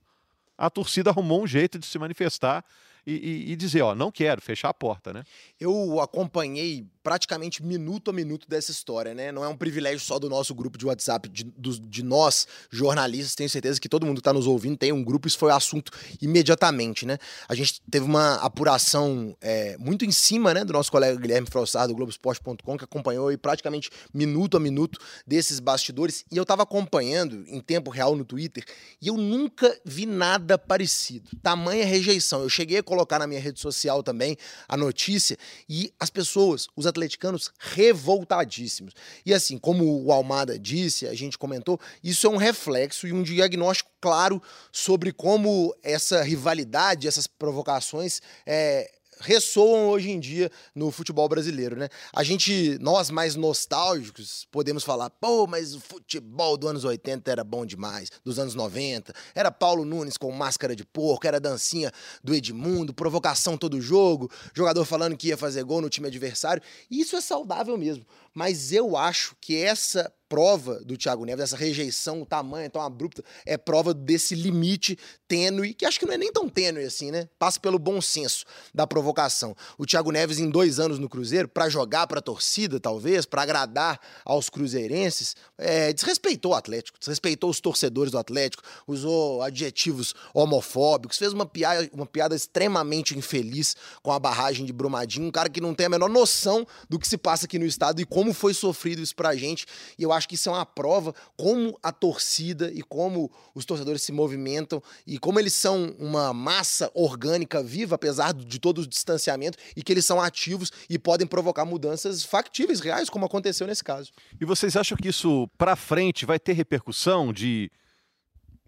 a 0.57 0.69
torcida 0.69 1.09
arrumou 1.09 1.43
um 1.43 1.47
jeito 1.47 1.79
de 1.79 1.85
se 1.85 1.97
manifestar 1.97 2.63
e, 3.05 3.13
e, 3.13 3.51
e, 3.51 3.55
dizer, 3.55 3.81
ó, 3.81 3.95
não 3.95 4.11
quero, 4.11 4.41
fechar 4.41 4.69
a 4.69 4.73
porta, 4.73 5.11
né? 5.11 5.23
Eu 5.59 5.99
acompanhei 5.99 6.85
praticamente 7.03 7.63
minuto 7.63 8.09
a 8.09 8.13
minuto 8.13 8.47
dessa 8.47 8.71
história, 8.71 9.13
né? 9.13 9.31
Não 9.31 9.43
é 9.43 9.47
um 9.47 9.57
privilégio 9.57 9.99
só 9.99 10.19
do 10.19 10.29
nosso 10.29 10.53
grupo 10.53 10.77
de 10.77 10.85
WhatsApp, 10.85 11.29
de, 11.29 11.43
de 11.43 12.03
nós, 12.03 12.47
jornalistas, 12.69 13.35
tenho 13.35 13.49
certeza 13.49 13.79
que 13.79 13.89
todo 13.89 14.05
mundo 14.05 14.17
que 14.17 14.21
está 14.21 14.33
nos 14.33 14.47
ouvindo 14.47 14.77
tem 14.77 14.91
um 14.91 15.03
grupo, 15.03 15.27
isso 15.27 15.37
foi 15.37 15.51
assunto 15.51 15.91
imediatamente, 16.21 17.05
né? 17.05 17.17
A 17.47 17.55
gente 17.55 17.81
teve 17.89 18.05
uma 18.05 18.35
apuração 18.35 19.35
é, 19.41 19.77
muito 19.77 20.05
em 20.05 20.11
cima, 20.11 20.53
né, 20.53 20.63
do 20.63 20.73
nosso 20.73 20.91
colega 20.91 21.19
Guilherme 21.19 21.47
Frossard, 21.49 21.87
do 21.87 21.95
Globoesporte.com, 21.95 22.77
que 22.77 22.83
acompanhou 22.83 23.27
aí 23.27 23.37
praticamente 23.37 23.89
minuto 24.13 24.57
a 24.57 24.59
minuto 24.59 24.99
desses 25.25 25.59
bastidores, 25.59 26.25
e 26.31 26.37
eu 26.37 26.43
estava 26.43 26.63
acompanhando 26.63 27.43
em 27.47 27.59
tempo 27.59 27.89
real 27.89 28.15
no 28.15 28.23
Twitter, 28.23 28.63
e 29.01 29.07
eu 29.07 29.17
nunca 29.17 29.79
vi 29.85 30.05
nada 30.05 30.57
parecido. 30.57 31.29
Tamanha 31.41 31.85
rejeição. 31.85 32.41
Eu 32.41 32.49
cheguei 32.49 32.77
a 32.77 32.83
colocar 32.83 33.19
na 33.19 33.27
minha 33.27 33.39
rede 33.39 33.59
social 33.59 34.03
também 34.03 34.37
a 34.67 34.77
notícia, 34.77 35.37
e 35.67 35.93
as 35.99 36.09
pessoas, 36.09 36.67
os 36.75 36.85
atleticanos 36.91 37.51
revoltadíssimos. 37.59 38.93
E 39.25 39.33
assim, 39.33 39.57
como 39.57 40.05
o 40.05 40.11
Almada 40.11 40.59
disse, 40.59 41.07
a 41.07 41.13
gente 41.13 41.37
comentou, 41.37 41.79
isso 42.03 42.27
é 42.27 42.29
um 42.29 42.37
reflexo 42.37 43.07
e 43.07 43.13
um 43.13 43.23
diagnóstico 43.23 43.89
claro 43.99 44.41
sobre 44.71 45.11
como 45.11 45.75
essa 45.81 46.21
rivalidade, 46.21 47.07
essas 47.07 47.27
provocações 47.27 48.21
é, 48.45 48.91
ressoam 49.21 49.89
hoje 49.89 50.09
em 50.09 50.19
dia 50.19 50.51
no 50.75 50.91
futebol 50.91 51.27
brasileiro, 51.29 51.75
né? 51.75 51.87
A 52.13 52.23
gente, 52.23 52.77
nós 52.79 53.09
mais 53.09 53.35
nostálgicos, 53.35 54.47
podemos 54.51 54.83
falar, 54.83 55.09
pô, 55.09 55.47
mas 55.47 55.75
o 55.75 55.79
futebol 55.79 56.57
dos 56.57 56.69
anos 56.69 56.83
80 56.83 57.31
era 57.31 57.43
bom 57.43 57.65
demais, 57.65 58.09
dos 58.23 58.39
anos 58.39 58.55
90, 58.55 59.13
era 59.33 59.51
Paulo 59.51 59.85
Nunes 59.85 60.17
com 60.17 60.31
máscara 60.31 60.75
de 60.75 60.83
porco, 60.83 61.27
era 61.27 61.39
dancinha 61.39 61.91
do 62.23 62.33
Edmundo, 62.33 62.93
provocação 62.93 63.57
todo 63.57 63.79
jogo, 63.79 64.29
jogador 64.53 64.83
falando 64.85 65.15
que 65.15 65.27
ia 65.29 65.37
fazer 65.37 65.63
gol 65.63 65.81
no 65.81 65.89
time 65.89 66.07
adversário, 66.07 66.61
isso 66.89 67.15
é 67.15 67.21
saudável 67.21 67.77
mesmo, 67.77 68.05
mas 68.33 68.71
eu 68.71 68.95
acho 68.95 69.35
que 69.39 69.55
essa 69.55 70.11
prova 70.31 70.79
do 70.85 70.95
Thiago 70.95 71.25
Neves, 71.25 71.43
essa 71.43 71.57
rejeição, 71.57 72.21
o 72.21 72.25
tamanho 72.25 72.69
tão 72.69 72.81
abrupta, 72.81 73.21
é 73.45 73.57
prova 73.57 73.93
desse 73.93 74.33
limite 74.33 74.97
tênue, 75.27 75.73
que 75.73 75.85
acho 75.85 75.99
que 75.99 76.05
não 76.05 76.13
é 76.13 76.17
nem 76.17 76.31
tão 76.31 76.47
tênue 76.47 76.85
assim, 76.85 77.11
né? 77.11 77.27
Passa 77.37 77.59
pelo 77.59 77.77
bom 77.77 77.99
senso 77.99 78.45
da 78.73 78.87
provocação. 78.87 79.53
O 79.77 79.85
Thiago 79.85 80.09
Neves, 80.09 80.39
em 80.39 80.49
dois 80.49 80.79
anos 80.79 80.99
no 80.99 81.09
Cruzeiro, 81.09 81.49
para 81.49 81.67
jogar 81.67 82.07
para 82.07 82.19
a 82.19 82.21
torcida, 82.21 82.79
talvez, 82.79 83.25
para 83.25 83.41
agradar 83.41 83.99
aos 84.23 84.49
cruzeirenses, 84.49 85.35
é, 85.57 85.91
desrespeitou 85.91 86.53
o 86.53 86.55
Atlético, 86.55 86.97
desrespeitou 86.97 87.49
os 87.49 87.59
torcedores 87.59 88.09
do 88.09 88.17
Atlético, 88.17 88.63
usou 88.87 89.41
adjetivos 89.41 90.15
homofóbicos, 90.33 91.17
fez 91.17 91.33
uma 91.33 91.45
piada, 91.45 91.89
uma 91.91 92.05
piada 92.05 92.33
extremamente 92.33 93.17
infeliz 93.17 93.75
com 94.01 94.13
a 94.13 94.19
barragem 94.19 94.65
de 94.65 94.71
Brumadinho, 94.71 95.27
um 95.27 95.31
cara 95.31 95.49
que 95.49 95.59
não 95.59 95.75
tem 95.75 95.87
a 95.87 95.89
menor 95.89 96.09
noção 96.09 96.65
do 96.89 96.97
que 96.97 97.05
se 97.05 97.17
passa 97.17 97.47
aqui 97.47 97.59
no 97.59 97.65
estado 97.65 97.99
e 97.99 98.05
como 98.05 98.20
foi 98.33 98.53
sofrido 98.53 99.01
isso 99.01 99.15
pra 99.15 99.35
gente. 99.35 99.65
E 99.97 100.03
eu 100.03 100.11
acho 100.11 100.27
que 100.27 100.35
isso 100.35 100.49
é 100.49 100.51
uma 100.51 100.65
prova 100.65 101.13
como 101.35 101.77
a 101.81 101.91
torcida 101.91 102.71
e 102.71 102.81
como 102.81 103.31
os 103.55 103.65
torcedores 103.65 104.03
se 104.03 104.11
movimentam 104.11 104.81
e 105.05 105.17
como 105.17 105.39
eles 105.39 105.53
são 105.53 105.95
uma 105.97 106.33
massa 106.33 106.91
orgânica 106.93 107.63
viva, 107.63 107.95
apesar 107.95 108.33
de 108.33 108.59
todo 108.59 108.79
o 108.81 108.87
distanciamento, 108.87 109.57
e 109.75 109.81
que 109.81 109.91
eles 109.91 110.05
são 110.05 110.21
ativos 110.21 110.71
e 110.89 110.99
podem 110.99 111.25
provocar 111.25 111.65
mudanças 111.65 112.23
factíveis, 112.23 112.79
reais, 112.79 113.09
como 113.09 113.25
aconteceu 113.25 113.65
nesse 113.65 113.83
caso. 113.83 114.11
E 114.39 114.45
vocês 114.45 114.75
acham 114.75 114.97
que 114.97 115.09
isso 115.09 115.47
para 115.57 115.75
frente 115.75 116.25
vai 116.25 116.39
ter 116.39 116.53
repercussão 116.53 117.33
de 117.33 117.71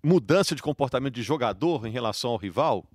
mudança 0.03 0.55
de 0.55 0.61
comportamento 0.61 1.13
de 1.13 1.23
jogador 1.23 1.85
em 1.85 1.91
relação 1.91 2.31
ao 2.31 2.37
rival? 2.37 2.85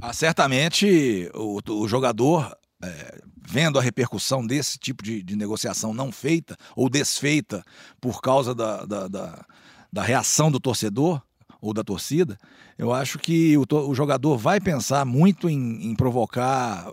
Ah, 0.00 0.12
certamente 0.12 1.30
o, 1.34 1.60
o 1.68 1.88
jogador 1.88 2.56
é, 2.82 3.20
vendo 3.36 3.78
a 3.78 3.82
repercussão 3.82 4.46
desse 4.46 4.78
tipo 4.78 5.02
de, 5.02 5.22
de 5.22 5.36
negociação 5.36 5.94
não 5.94 6.12
feita 6.12 6.56
ou 6.74 6.88
desfeita 6.88 7.64
por 8.00 8.20
causa 8.20 8.54
da, 8.54 8.84
da, 8.84 9.08
da, 9.08 9.46
da 9.92 10.02
reação 10.02 10.50
do 10.50 10.60
torcedor 10.60 11.22
ou 11.60 11.72
da 11.72 11.82
torcida, 11.82 12.38
eu 12.78 12.92
acho 12.92 13.18
que 13.18 13.56
o, 13.56 13.64
o 13.88 13.94
jogador 13.94 14.36
vai 14.36 14.60
pensar 14.60 15.04
muito 15.04 15.48
em, 15.48 15.90
em, 15.90 15.94
provocar. 15.94 16.92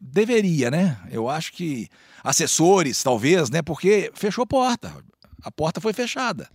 Deveria, 0.00 0.70
né? 0.70 0.98
Eu 1.10 1.28
acho 1.28 1.52
que 1.52 1.88
assessores, 2.22 3.02
talvez, 3.02 3.50
né? 3.50 3.60
Porque 3.60 4.12
fechou 4.14 4.44
a 4.44 4.46
porta. 4.46 4.94
A 5.42 5.50
porta 5.50 5.80
foi 5.80 5.92
fechada. 5.92 6.48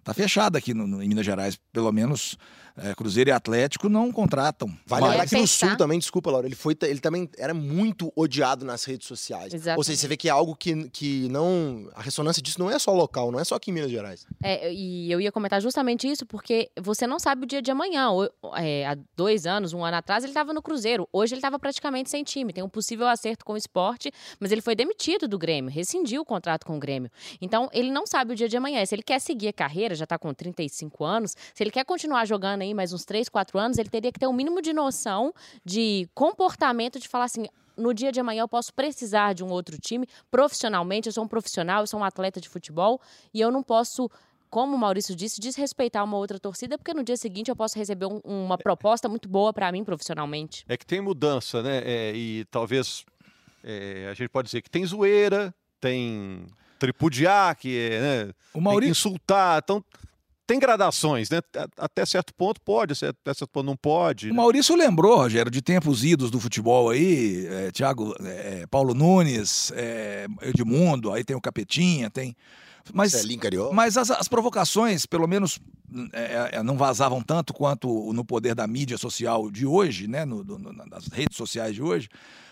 Está 0.00 0.12
fechada 0.12 0.58
aqui 0.58 0.74
no, 0.74 0.86
no, 0.86 1.02
em 1.02 1.08
Minas 1.08 1.24
Gerais, 1.24 1.58
pelo 1.72 1.92
menos 1.92 2.36
é, 2.82 2.94
Cruzeiro 2.94 3.30
e 3.30 3.32
Atlético 3.32 3.88
não 3.88 4.10
contratam. 4.10 4.74
Vale 4.86 5.08
lembrar 5.08 5.26
que 5.26 5.36
no 5.36 5.46
Sul 5.46 5.76
também, 5.76 5.98
desculpa, 5.98 6.30
Laura, 6.30 6.46
ele, 6.46 6.54
foi, 6.54 6.76
ele 6.82 7.00
também 7.00 7.28
era 7.38 7.52
muito 7.52 8.12
odiado 8.16 8.64
nas 8.64 8.84
redes 8.84 9.06
sociais. 9.06 9.52
Exatamente. 9.52 9.78
Ou 9.78 9.84
seja, 9.84 9.98
você 9.98 10.08
vê 10.08 10.16
que 10.16 10.28
é 10.28 10.30
algo 10.30 10.56
que, 10.56 10.88
que 10.88 11.28
não. 11.28 11.88
A 11.94 12.02
ressonância 12.02 12.42
disso 12.42 12.58
não 12.58 12.70
é 12.70 12.78
só 12.78 12.92
local, 12.92 13.30
não 13.30 13.38
é 13.38 13.44
só 13.44 13.56
aqui 13.56 13.70
em 13.70 13.74
Minas 13.74 13.90
Gerais. 13.90 14.26
É, 14.42 14.72
e 14.72 15.12
eu 15.12 15.20
ia 15.20 15.30
comentar 15.30 15.60
justamente 15.60 16.08
isso, 16.08 16.24
porque 16.24 16.70
você 16.80 17.06
não 17.06 17.18
sabe 17.18 17.44
o 17.44 17.46
dia 17.46 17.60
de 17.60 17.70
amanhã. 17.70 18.08
É, 18.56 18.86
há 18.86 18.96
dois 19.16 19.46
anos, 19.46 19.72
um 19.72 19.84
ano 19.84 19.96
atrás, 19.96 20.24
ele 20.24 20.30
estava 20.30 20.52
no 20.52 20.62
Cruzeiro. 20.62 21.08
Hoje 21.12 21.34
ele 21.34 21.40
estava 21.40 21.58
praticamente 21.58 22.08
sem 22.08 22.24
time. 22.24 22.52
Tem 22.52 22.64
um 22.64 22.68
possível 22.68 23.06
acerto 23.06 23.44
com 23.44 23.52
o 23.52 23.56
esporte, 23.56 24.10
mas 24.38 24.50
ele 24.50 24.60
foi 24.62 24.74
demitido 24.74 25.28
do 25.28 25.38
Grêmio, 25.38 25.70
rescindiu 25.70 26.22
o 26.22 26.24
contrato 26.24 26.64
com 26.64 26.76
o 26.76 26.80
Grêmio. 26.80 27.10
Então, 27.40 27.68
ele 27.72 27.90
não 27.90 28.06
sabe 28.06 28.32
o 28.32 28.36
dia 28.36 28.48
de 28.48 28.56
amanhã. 28.56 28.84
Se 28.86 28.94
ele 28.94 29.02
quer 29.02 29.20
seguir 29.20 29.48
a 29.48 29.52
carreira, 29.52 29.94
já 29.94 30.04
está 30.04 30.18
com 30.18 30.32
35 30.32 31.04
anos, 31.04 31.36
se 31.54 31.62
ele 31.62 31.70
quer 31.70 31.84
continuar 31.84 32.24
jogando 32.24 32.62
aí 32.62 32.69
mais 32.74 32.92
uns 32.92 33.04
3, 33.04 33.28
4 33.28 33.58
anos, 33.58 33.78
ele 33.78 33.88
teria 33.88 34.12
que 34.12 34.18
ter 34.18 34.26
o 34.26 34.30
um 34.30 34.32
mínimo 34.32 34.60
de 34.60 34.72
noção 34.72 35.32
de 35.64 36.08
comportamento 36.14 36.98
de 36.98 37.08
falar 37.08 37.24
assim: 37.24 37.46
no 37.76 37.94
dia 37.94 38.12
de 38.12 38.20
amanhã 38.20 38.42
eu 38.42 38.48
posso 38.48 38.72
precisar 38.72 39.32
de 39.32 39.42
um 39.42 39.48
outro 39.48 39.78
time 39.78 40.06
profissionalmente. 40.30 41.08
Eu 41.08 41.12
sou 41.12 41.24
um 41.24 41.28
profissional, 41.28 41.82
eu 41.82 41.86
sou 41.86 42.00
um 42.00 42.04
atleta 42.04 42.40
de 42.40 42.48
futebol 42.48 43.00
e 43.32 43.40
eu 43.40 43.50
não 43.50 43.62
posso 43.62 44.10
como 44.50 44.74
o 44.74 44.78
Maurício 44.78 45.14
disse, 45.14 45.40
desrespeitar 45.40 46.04
uma 46.04 46.16
outra 46.16 46.36
torcida, 46.38 46.76
porque 46.76 46.92
no 46.92 47.04
dia 47.04 47.16
seguinte 47.16 47.48
eu 47.48 47.54
posso 47.54 47.78
receber 47.78 48.06
um, 48.06 48.20
uma 48.24 48.58
proposta 48.58 49.08
muito 49.08 49.28
boa 49.28 49.52
para 49.52 49.70
mim 49.70 49.84
profissionalmente. 49.84 50.64
É 50.68 50.76
que 50.76 50.84
tem 50.84 51.00
mudança, 51.00 51.62
né? 51.62 51.82
É, 51.84 52.12
e 52.12 52.44
talvez 52.50 53.04
é, 53.62 54.08
a 54.10 54.14
gente 54.14 54.28
pode 54.28 54.46
dizer 54.46 54.60
que 54.60 54.68
tem 54.68 54.84
zoeira, 54.84 55.54
tem 55.80 56.46
tripudiar, 56.80 57.54
que 57.54 57.78
é 57.78 58.00
né? 58.00 58.32
o 58.52 58.60
Maurício... 58.60 58.90
insultar. 58.90 59.60
Então 59.62 59.84
tem 60.50 60.58
gradações, 60.58 61.30
né? 61.30 61.40
Até 61.76 62.04
certo 62.04 62.34
ponto 62.34 62.60
pode, 62.60 62.92
até 62.92 63.32
certo 63.32 63.48
ponto 63.52 63.66
não 63.66 63.76
pode. 63.76 64.32
O 64.32 64.34
Maurício 64.34 64.74
lembrou, 64.74 65.16
Rogério, 65.16 65.48
de 65.48 65.62
tempos 65.62 66.02
idos 66.02 66.28
do 66.28 66.40
futebol 66.40 66.90
aí, 66.90 67.46
é, 67.46 67.70
Thiago, 67.70 68.12
é, 68.20 68.66
Paulo 68.68 68.92
Nunes, 68.92 69.70
é, 69.76 70.26
Edmundo, 70.42 71.12
aí 71.12 71.22
tem 71.22 71.36
o 71.36 71.40
Capetinha, 71.40 72.10
tem. 72.10 72.34
Mas, 72.92 73.12
mas 73.72 73.96
as, 73.96 74.10
as 74.10 74.28
provocações, 74.28 75.06
pelo 75.06 75.26
menos 75.26 75.60
é, 76.12 76.50
é, 76.52 76.62
não 76.62 76.76
vazavam 76.76 77.22
tanto 77.22 77.52
quanto 77.52 78.12
no 78.12 78.24
poder 78.24 78.54
da 78.54 78.66
mídia 78.66 78.96
social 78.96 79.50
de 79.50 79.66
hoje, 79.66 80.06
né? 80.06 80.24
No, 80.24 80.44
no, 80.44 80.72
nas 80.72 81.06
redes 81.08 81.36
sociais 81.36 81.74
de 81.74 81.82
hoje. 81.82 82.08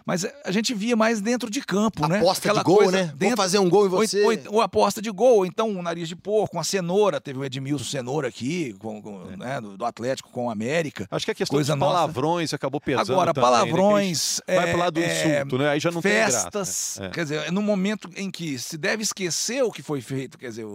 Mas 0.08 0.26
a 0.42 0.50
gente 0.50 0.72
via 0.72 0.96
mais 0.96 1.20
dentro 1.20 1.50
de 1.50 1.60
campo, 1.60 2.02
aposta 2.02 2.08
né? 2.08 2.18
Aposta 2.18 2.54
de 2.54 2.62
gol, 2.62 2.90
né? 2.90 3.12
Dentro... 3.14 3.28
Vou 3.28 3.36
fazer 3.36 3.58
um 3.58 3.68
gol 3.68 3.84
em 3.84 3.88
você. 3.90 4.22
Ou, 4.22 4.30
ou, 4.30 4.54
ou, 4.54 4.60
aposta 4.62 5.02
de 5.02 5.10
gol, 5.10 5.36
ou 5.36 5.44
então 5.44 5.68
um 5.68 5.82
nariz 5.82 6.08
de 6.08 6.16
porco, 6.16 6.56
uma 6.56 6.64
cenoura. 6.64 7.20
Teve 7.20 7.40
o 7.40 7.44
Edmilson 7.44 7.84
Cenoura 7.84 8.26
aqui, 8.26 8.74
com, 8.78 9.02
com, 9.02 9.30
é. 9.30 9.36
né, 9.36 9.60
do, 9.60 9.76
do, 9.76 9.84
Atlético 9.84 10.30
com 10.30 10.46
o 10.46 10.50
América. 10.50 11.06
Acho 11.10 11.26
que 11.26 11.32
a 11.32 11.34
questão 11.34 11.54
coisa 11.54 11.74
dos 11.74 11.78
palavrões 11.78 12.44
nossa. 12.44 12.56
acabou 12.56 12.80
pesando 12.80 13.12
Agora, 13.12 13.34
também, 13.34 13.50
palavrões... 13.50 14.40
Né? 14.48 14.54
Vai 14.54 14.70
pro 14.70 14.78
lado 14.78 14.94
do 14.94 15.00
é, 15.00 15.40
insulto, 15.40 15.58
né? 15.58 15.68
Aí 15.68 15.78
já 15.78 15.90
não 15.90 16.00
festas, 16.00 16.42
tem 16.44 16.52
graça. 16.52 17.04
É. 17.04 17.08
Quer 17.10 17.22
dizer, 17.24 17.52
no 17.52 17.60
momento 17.60 18.08
em 18.16 18.30
que 18.30 18.58
se 18.58 18.78
deve 18.78 19.02
esquecer 19.02 19.62
o 19.62 19.70
que 19.70 19.82
foi 19.82 20.00
feito, 20.00 20.17
quer 20.26 20.48
dizer, 20.48 20.66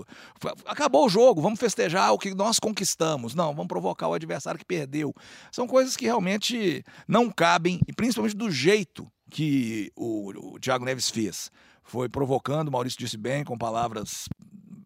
acabou 0.65 1.05
o 1.05 1.09
jogo, 1.09 1.41
vamos 1.41 1.59
festejar 1.59 2.13
o 2.13 2.17
que 2.17 2.33
nós 2.33 2.59
conquistamos. 2.59 3.35
Não, 3.35 3.53
vamos 3.53 3.67
provocar 3.67 4.07
o 4.07 4.13
adversário 4.13 4.59
que 4.59 4.65
perdeu. 4.65 5.13
São 5.51 5.67
coisas 5.67 5.97
que 5.97 6.05
realmente 6.05 6.83
não 7.07 7.29
cabem, 7.29 7.79
e 7.87 7.93
principalmente 7.93 8.35
do 8.35 8.49
jeito 8.49 9.11
que 9.29 9.91
o, 9.95 10.53
o 10.53 10.59
Thiago 10.59 10.85
Neves 10.85 11.09
fez. 11.09 11.51
Foi 11.83 12.07
provocando, 12.07 12.69
o 12.69 12.71
Maurício 12.71 12.99
disse 12.99 13.17
bem, 13.17 13.43
com 13.43 13.57
palavras 13.57 14.29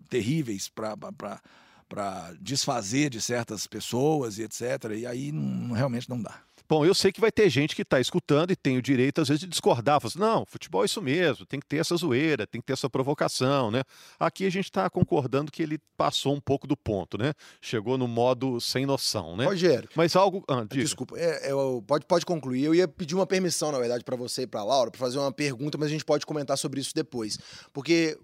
terríveis 0.10 0.70
para 0.70 2.34
desfazer 2.40 3.10
de 3.10 3.22
certas 3.22 3.68
pessoas 3.68 4.38
e 4.38 4.44
etc. 4.44 4.62
E 4.96 5.06
aí 5.06 5.32
não, 5.32 5.74
realmente 5.74 6.10
não 6.10 6.22
dá. 6.22 6.47
Bom, 6.70 6.86
eu 6.86 6.94
sei 6.94 7.12
que 7.12 7.22
vai 7.22 7.32
ter 7.32 7.50
gente 7.50 7.76
que 7.76 7.82
está 7.82 8.00
escutando 8.00 8.52
e 8.52 8.56
tem 8.56 8.78
o 8.78 8.82
direito, 8.82 9.22
às 9.22 9.30
vezes, 9.30 9.42
de 9.42 9.48
discordar. 9.48 10.02
Fala 10.02 10.10
assim, 10.10 10.20
não, 10.20 10.46
futebol 10.46 10.84
é 10.84 10.86
isso 10.86 11.02
mesmo, 11.02 11.46
tem 11.46 11.60
que 11.60 11.66
ter 11.66 11.78
essa 11.78 11.96
zoeira, 11.96 12.46
tem 12.46 12.60
que 12.60 12.68
ter 12.68 12.74
essa 12.74 12.90
provocação, 12.90 13.72
né? 13.72 13.84
Aqui 14.20 14.46
a 14.46 14.50
gente 14.50 14.66
está 14.66 14.90
concordando 14.90 15.52
que 15.52 15.64
ele 15.64 15.80
passou 15.96 16.34
um 16.34 16.42
pouco 16.42 16.68
do 16.68 16.76
ponto, 16.76 17.18
né? 17.18 17.34
Chegou 17.62 17.98
no 17.98 18.08
modo 18.08 18.60
sem 18.60 18.86
noção, 18.86 19.38
né? 19.38 19.46
Rogério. 19.46 19.90
Mas 19.96 20.16
algo. 20.16 20.44
Ah, 20.48 20.66
desculpa, 20.70 21.18
é, 21.18 21.50
é, 21.50 21.52
pode, 21.86 22.06
pode 22.06 22.26
concluir. 22.26 22.64
Eu 22.64 22.76
ia 22.76 22.88
pedir 22.88 23.16
uma 23.16 23.26
permissão, 23.26 23.72
na 23.72 23.80
verdade, 23.80 24.04
para 24.04 24.16
você 24.16 24.44
e 24.44 24.48
para 24.48 24.64
Laura, 24.64 24.92
para 24.92 25.00
fazer 25.00 25.20
uma 25.20 25.32
pergunta, 25.32 25.78
mas 25.78 25.88
a 25.88 25.92
gente 25.92 26.06
pode 26.06 26.26
comentar 26.26 26.58
sobre 26.58 26.82
isso 26.82 26.92
depois. 26.94 27.38
Porque 27.72 28.18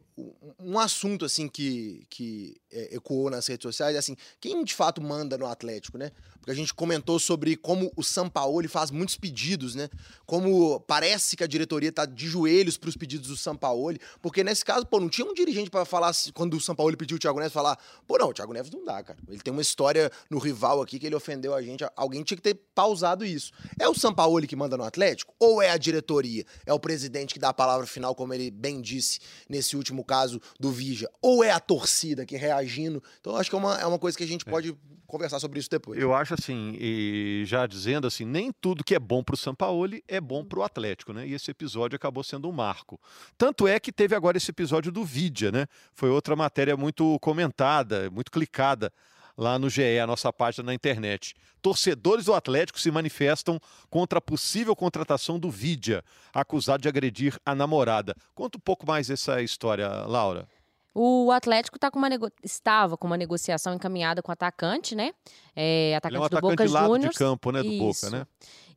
um 0.59 0.77
assunto 0.77 1.25
assim 1.25 1.47
que, 1.47 2.05
que 2.09 2.55
é, 2.73 2.95
ecoou 2.95 3.29
nas 3.29 3.47
redes 3.47 3.63
sociais 3.63 3.95
assim, 3.95 4.15
quem 4.39 4.63
de 4.63 4.73
fato 4.73 5.01
manda 5.01 5.37
no 5.37 5.45
Atlético, 5.45 5.97
né? 5.97 6.11
Porque 6.43 6.51
a 6.51 6.55
gente 6.55 6.73
comentou 6.73 7.17
sobre 7.19 7.55
como 7.55 7.89
o 7.95 8.03
Sampaoli 8.03 8.67
faz 8.67 8.91
muitos 8.91 9.15
pedidos, 9.15 9.75
né? 9.75 9.89
Como 10.25 10.79
parece 10.81 11.37
que 11.37 11.43
a 11.43 11.47
diretoria 11.47 11.91
tá 11.91 12.05
de 12.05 12.27
joelhos 12.27 12.75
para 12.75 12.89
os 12.89 12.97
pedidos 12.97 13.29
do 13.29 13.37
Sampaoli, 13.37 13.99
porque 14.21 14.43
nesse 14.43 14.65
caso, 14.65 14.85
pô, 14.85 14.99
não 14.99 15.07
tinha 15.07 15.25
um 15.25 15.33
dirigente 15.33 15.69
para 15.69 15.85
falar 15.85 16.13
quando 16.33 16.57
o 16.57 16.61
Sampaoli 16.61 16.97
pediu 16.97 17.15
o 17.15 17.19
Thiago 17.19 17.39
Neves 17.39 17.53
falar, 17.53 17.79
pô, 18.05 18.17
não, 18.17 18.27
o 18.27 18.33
Thiago 18.33 18.51
Neves 18.51 18.71
não 18.71 18.83
dá, 18.83 19.01
cara. 19.01 19.17
Ele 19.29 19.39
tem 19.39 19.53
uma 19.53 19.61
história 19.61 20.11
no 20.29 20.37
rival 20.37 20.81
aqui 20.81 20.99
que 20.99 21.05
ele 21.05 21.15
ofendeu 21.15 21.53
a 21.53 21.61
gente, 21.61 21.85
alguém 21.95 22.23
tinha 22.23 22.35
que 22.35 22.43
ter 22.43 22.59
pausado 22.75 23.23
isso. 23.23 23.53
É 23.79 23.87
o 23.87 23.95
Sampaoli 23.95 24.45
que 24.45 24.55
manda 24.55 24.75
no 24.75 24.83
Atlético 24.83 25.33
ou 25.39 25.61
é 25.61 25.69
a 25.69 25.77
diretoria? 25.77 26.45
É 26.65 26.73
o 26.73 26.79
presidente 26.79 27.33
que 27.33 27.39
dá 27.39 27.49
a 27.49 27.53
palavra 27.53 27.87
final, 27.87 28.13
como 28.15 28.33
ele 28.33 28.51
bem 28.51 28.81
disse 28.81 29.19
nesse 29.47 29.77
último 29.77 30.03
caso 30.03 30.41
do 30.59 30.71
Vija? 30.71 31.09
Ou 31.21 31.43
é 31.43 31.51
a 31.51 31.59
torcida 31.59 32.25
que 32.25 32.35
reagindo? 32.63 33.03
Então 33.19 33.35
acho 33.35 33.49
que 33.49 33.55
é 33.55 33.59
uma, 33.59 33.75
é 33.79 33.85
uma 33.85 33.99
coisa 33.99 34.17
que 34.17 34.23
a 34.23 34.27
gente 34.27 34.47
é. 34.47 34.51
pode 34.51 34.75
conversar 35.05 35.39
sobre 35.39 35.59
isso 35.59 35.69
depois. 35.69 35.99
Eu 36.01 36.13
acho 36.13 36.33
assim, 36.33 36.75
e 36.79 37.43
já 37.45 37.67
dizendo 37.67 38.07
assim, 38.07 38.25
nem 38.25 38.51
tudo 38.51 38.83
que 38.83 38.95
é 38.95 38.99
bom 38.99 39.23
para 39.23 39.35
o 39.35 39.37
Sampaoli 39.37 40.03
é 40.07 40.19
bom 40.19 40.43
para 40.43 40.59
o 40.59 40.63
Atlético, 40.63 41.13
né? 41.13 41.27
E 41.27 41.33
esse 41.33 41.51
episódio 41.51 41.95
acabou 41.95 42.23
sendo 42.23 42.49
um 42.49 42.51
marco. 42.51 42.99
Tanto 43.37 43.67
é 43.67 43.79
que 43.79 43.91
teve 43.91 44.15
agora 44.15 44.37
esse 44.37 44.49
episódio 44.49 44.91
do 44.91 45.03
Vidia, 45.03 45.51
né? 45.51 45.67
Foi 45.93 46.09
outra 46.09 46.35
matéria 46.35 46.75
muito 46.75 47.19
comentada, 47.19 48.09
muito 48.09 48.31
clicada 48.31 48.91
lá 49.37 49.57
no 49.57 49.69
GE, 49.69 49.99
a 49.99 50.07
nossa 50.07 50.31
página 50.31 50.67
na 50.67 50.73
internet. 50.73 51.35
Torcedores 51.61 52.25
do 52.25 52.33
Atlético 52.33 52.79
se 52.79 52.91
manifestam 52.91 53.59
contra 53.89 54.19
a 54.19 54.21
possível 54.21 54.75
contratação 54.75 55.39
do 55.39 55.49
Vidia, 55.49 56.03
acusado 56.33 56.81
de 56.81 56.89
agredir 56.89 57.39
a 57.45 57.55
namorada. 57.55 58.15
Conta 58.35 58.57
um 58.57 58.61
pouco 58.61 58.85
mais 58.85 59.09
essa 59.09 59.41
história, 59.41 59.87
Laura. 60.05 60.47
O 60.93 61.31
Atlético 61.31 61.79
tá 61.79 61.89
com 61.89 61.97
uma 61.97 62.09
nego... 62.09 62.29
estava 62.43 62.95
com 62.95 63.07
uma 63.07 63.17
negociação 63.17 63.73
encaminhada 63.73 64.21
com 64.21 64.31
o 64.31 64.33
atacante, 64.33 64.95
né? 64.95 65.11
É, 65.55 65.95
atacante, 65.95 66.15
Ele 66.15 66.23
é 66.23 66.25
um 66.25 66.41
do 66.41 66.41
Boca 66.41 66.67
Juniors. 66.67 67.13
de 67.13 67.17
campo, 67.17 67.51
né? 67.51 67.63
Do 67.63 67.69
Isso. 67.69 68.05
Boca, 68.05 68.17
né? 68.17 68.27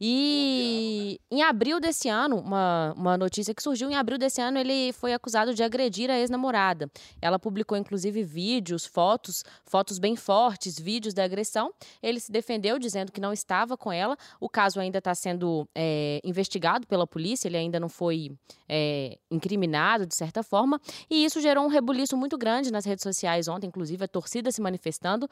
E 0.01 1.19
em 1.31 1.43
abril 1.43 1.81
desse 1.81 2.09
ano, 2.09 2.37
uma, 2.37 2.93
uma 2.97 3.17
notícia 3.17 3.55
que 3.55 3.63
surgiu, 3.63 3.91
em 3.91 3.95
abril 3.95 4.19
desse 4.19 4.41
ano, 4.41 4.59
ele 4.59 4.93
foi 4.93 5.15
acusado 5.15 5.55
de 5.55 5.63
agredir 5.63 6.11
a 6.11 6.19
ex-namorada. 6.19 6.91
Ela 7.21 7.39
publicou, 7.39 7.79
inclusive, 7.79 8.23
vídeos, 8.23 8.85
fotos, 8.85 9.43
fotos 9.65 9.99
bem 9.99 10.15
fortes, 10.15 10.79
vídeos 10.79 11.15
da 11.15 11.25
agressão. 11.25 11.73
Ele 12.03 12.21
se 12.21 12.31
defendeu, 12.31 12.79
dizendo 12.79 13.11
que 13.11 13.21
não 13.21 13.33
estava 13.33 13.77
com 13.77 13.91
ela. 13.91 14.17
O 14.39 14.49
caso 14.49 14.79
ainda 14.79 14.99
está 14.99 15.15
sendo 15.15 15.67
é, 15.75 16.21
investigado 16.23 16.87
pela 16.87 17.07
polícia, 17.07 17.49
ele 17.49 17.57
ainda 17.57 17.81
não 17.81 17.89
foi 17.89 18.37
é, 18.69 19.19
incriminado, 19.31 20.05
de 20.05 20.15
certa 20.15 20.43
forma. 20.43 20.81
E 21.09 21.25
isso 21.25 21.41
gerou 21.41 21.65
um 21.65 21.69
rebuliço 21.69 22.06
muito 22.15 22.37
grande 22.37 22.71
nas 22.71 22.85
redes 22.85 23.03
sociais 23.03 23.49
ontem, 23.49 23.69
inclusive 23.69 24.05
a 24.05 24.09
torcida 24.09 24.53
se 24.53 24.61
manifestando 24.61 25.27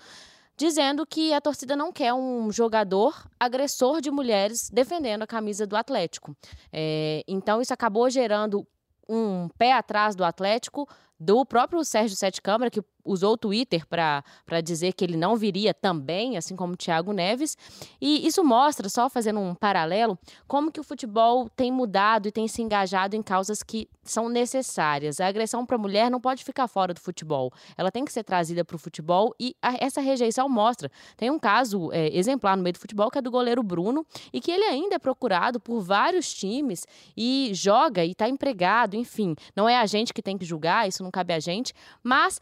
dizendo 0.57 1.05
que 1.07 1.33
a 1.33 1.41
torcida 1.41 1.75
não 1.75 1.93
quer 1.93 2.15
um 2.15 2.51
jogador 2.51 3.27
agressor 3.39 4.01
de 4.01 4.11
mulheres 4.11 4.71
defendendo 4.71 5.23
a 5.23 5.27
camisa 5.27 5.67
do 5.67 5.77
Atlético. 5.77 6.37
É, 6.73 7.25
então, 7.27 7.61
isso 7.61 7.75
acabou 7.75 8.09
gerando 8.09 8.67
um 9.09 9.49
pé 9.59 9.73
atrás 9.73 10.15
do 10.15 10.25
Atlético, 10.25 10.89
do 11.19 11.45
próprio 11.45 11.85
Sérgio 11.85 12.17
Sete 12.17 12.41
Câmara, 12.41 12.71
que 12.71 12.83
usou 13.05 13.35
o 13.35 13.37
Twitter 13.37 13.87
para 13.87 14.61
dizer 14.63 14.93
que 14.93 15.05
ele 15.05 15.17
não 15.17 15.37
viria 15.37 15.75
também, 15.75 16.37
assim 16.37 16.57
como 16.57 16.77
Thiago 16.77 17.13
Neves. 17.13 17.57
E 18.01 18.27
isso 18.27 18.45
mostra, 18.45 18.89
só 18.89 19.09
fazendo 19.09 19.41
um 19.41 19.55
paralelo, 19.55 20.19
como 20.47 20.73
que 20.73 20.81
o 20.81 20.85
futebol 20.85 21.49
tem 21.51 21.71
mudado 21.71 22.29
e 22.29 22.33
tem 22.33 22.49
se 22.49 22.63
engajado 22.63 23.17
em 23.17 23.23
causas 23.23 23.63
que 23.63 23.89
são 24.03 24.29
necessárias. 24.29 25.21
A 25.21 25.27
agressão 25.27 25.65
para 25.65 25.77
a 25.77 25.79
mulher 25.79 26.11
não 26.11 26.21
pode 26.21 26.45
ficar 26.45 26.69
fora 26.69 26.95
do 26.95 27.01
futebol. 27.01 27.53
Ela 27.77 27.91
tem 27.91 28.05
que 28.05 28.13
ser 28.13 28.23
trazida 28.23 28.65
para 28.65 28.77
o 28.77 28.79
futebol 28.79 29.35
e 29.39 29.57
a, 29.61 29.75
essa 29.79 30.01
rejeição 30.01 30.49
mostra. 30.49 30.91
Tem 31.17 31.31
um 31.31 31.39
caso 31.39 31.91
é, 31.93 32.15
exemplar 32.17 32.57
no 32.57 32.63
meio 32.63 32.75
do 32.75 32.79
futebol 32.79 33.11
que 33.11 33.19
é 33.19 33.23
do 33.23 33.31
goleiro 33.31 33.63
Bruno 33.63 34.07
e 34.33 34.41
que 34.41 34.51
ele 34.51 34.65
ainda 34.65 34.97
é 34.97 34.99
procurado 34.99 35.59
por 35.59 35.81
vários 35.81 36.33
times 36.33 36.87
e 37.17 37.51
joga 37.53 38.05
e 38.05 38.13
está 38.13 38.29
empregado, 38.29 38.97
enfim. 38.97 39.35
Não 39.57 39.69
é 39.69 39.79
a 39.79 39.87
gente 39.87 40.13
que 40.13 40.23
tem 40.23 40.37
que 40.37 40.45
julgar, 40.45 40.89
isso 40.89 41.03
não 41.03 41.11
cabe 41.11 41.33
a 41.33 41.41
gente, 41.41 41.73
mas 42.03 42.41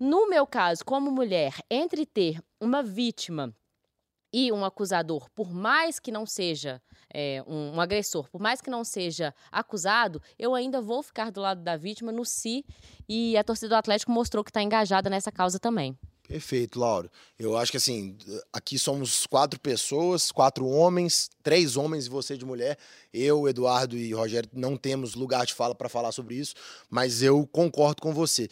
no 0.00 0.28
meu 0.28 0.46
caso, 0.46 0.84
como 0.84 1.10
mulher, 1.10 1.54
entre 1.70 2.06
ter 2.06 2.40
uma 2.60 2.82
vítima 2.82 3.54
e 4.32 4.52
um 4.52 4.64
acusador, 4.64 5.28
por 5.34 5.52
mais 5.52 5.98
que 5.98 6.12
não 6.12 6.26
seja 6.26 6.82
é, 7.12 7.42
um, 7.46 7.76
um, 7.76 7.80
agressor, 7.80 8.28
por 8.30 8.40
mais 8.40 8.60
que 8.60 8.70
não 8.70 8.84
seja 8.84 9.34
acusado, 9.50 10.22
eu 10.38 10.54
ainda 10.54 10.80
vou 10.80 11.02
ficar 11.02 11.30
do 11.30 11.40
lado 11.40 11.62
da 11.62 11.76
vítima 11.76 12.12
no 12.12 12.24
si 12.24 12.64
e 13.08 13.36
a 13.36 13.44
torcida 13.44 13.70
do 13.70 13.76
Atlético 13.76 14.12
mostrou 14.12 14.44
que 14.44 14.50
está 14.50 14.62
engajada 14.62 15.08
nessa 15.08 15.32
causa 15.32 15.58
também. 15.58 15.98
Perfeito, 16.28 16.78
Lauro. 16.78 17.10
Eu 17.38 17.56
acho 17.56 17.70
que 17.70 17.78
assim, 17.78 18.14
aqui 18.52 18.78
somos 18.78 19.26
quatro 19.26 19.58
pessoas, 19.58 20.30
quatro 20.30 20.66
homens, 20.66 21.30
três 21.42 21.74
homens 21.74 22.04
e 22.04 22.10
você 22.10 22.36
de 22.36 22.44
mulher. 22.44 22.76
Eu, 23.14 23.48
Eduardo 23.48 23.96
e 23.96 24.12
Rogério 24.12 24.50
não 24.52 24.76
temos 24.76 25.14
lugar 25.14 25.46
de 25.46 25.54
fala 25.54 25.74
para 25.74 25.88
falar 25.88 26.12
sobre 26.12 26.34
isso, 26.34 26.54
mas 26.90 27.22
eu 27.22 27.46
concordo 27.46 28.02
com 28.02 28.12
você. 28.12 28.46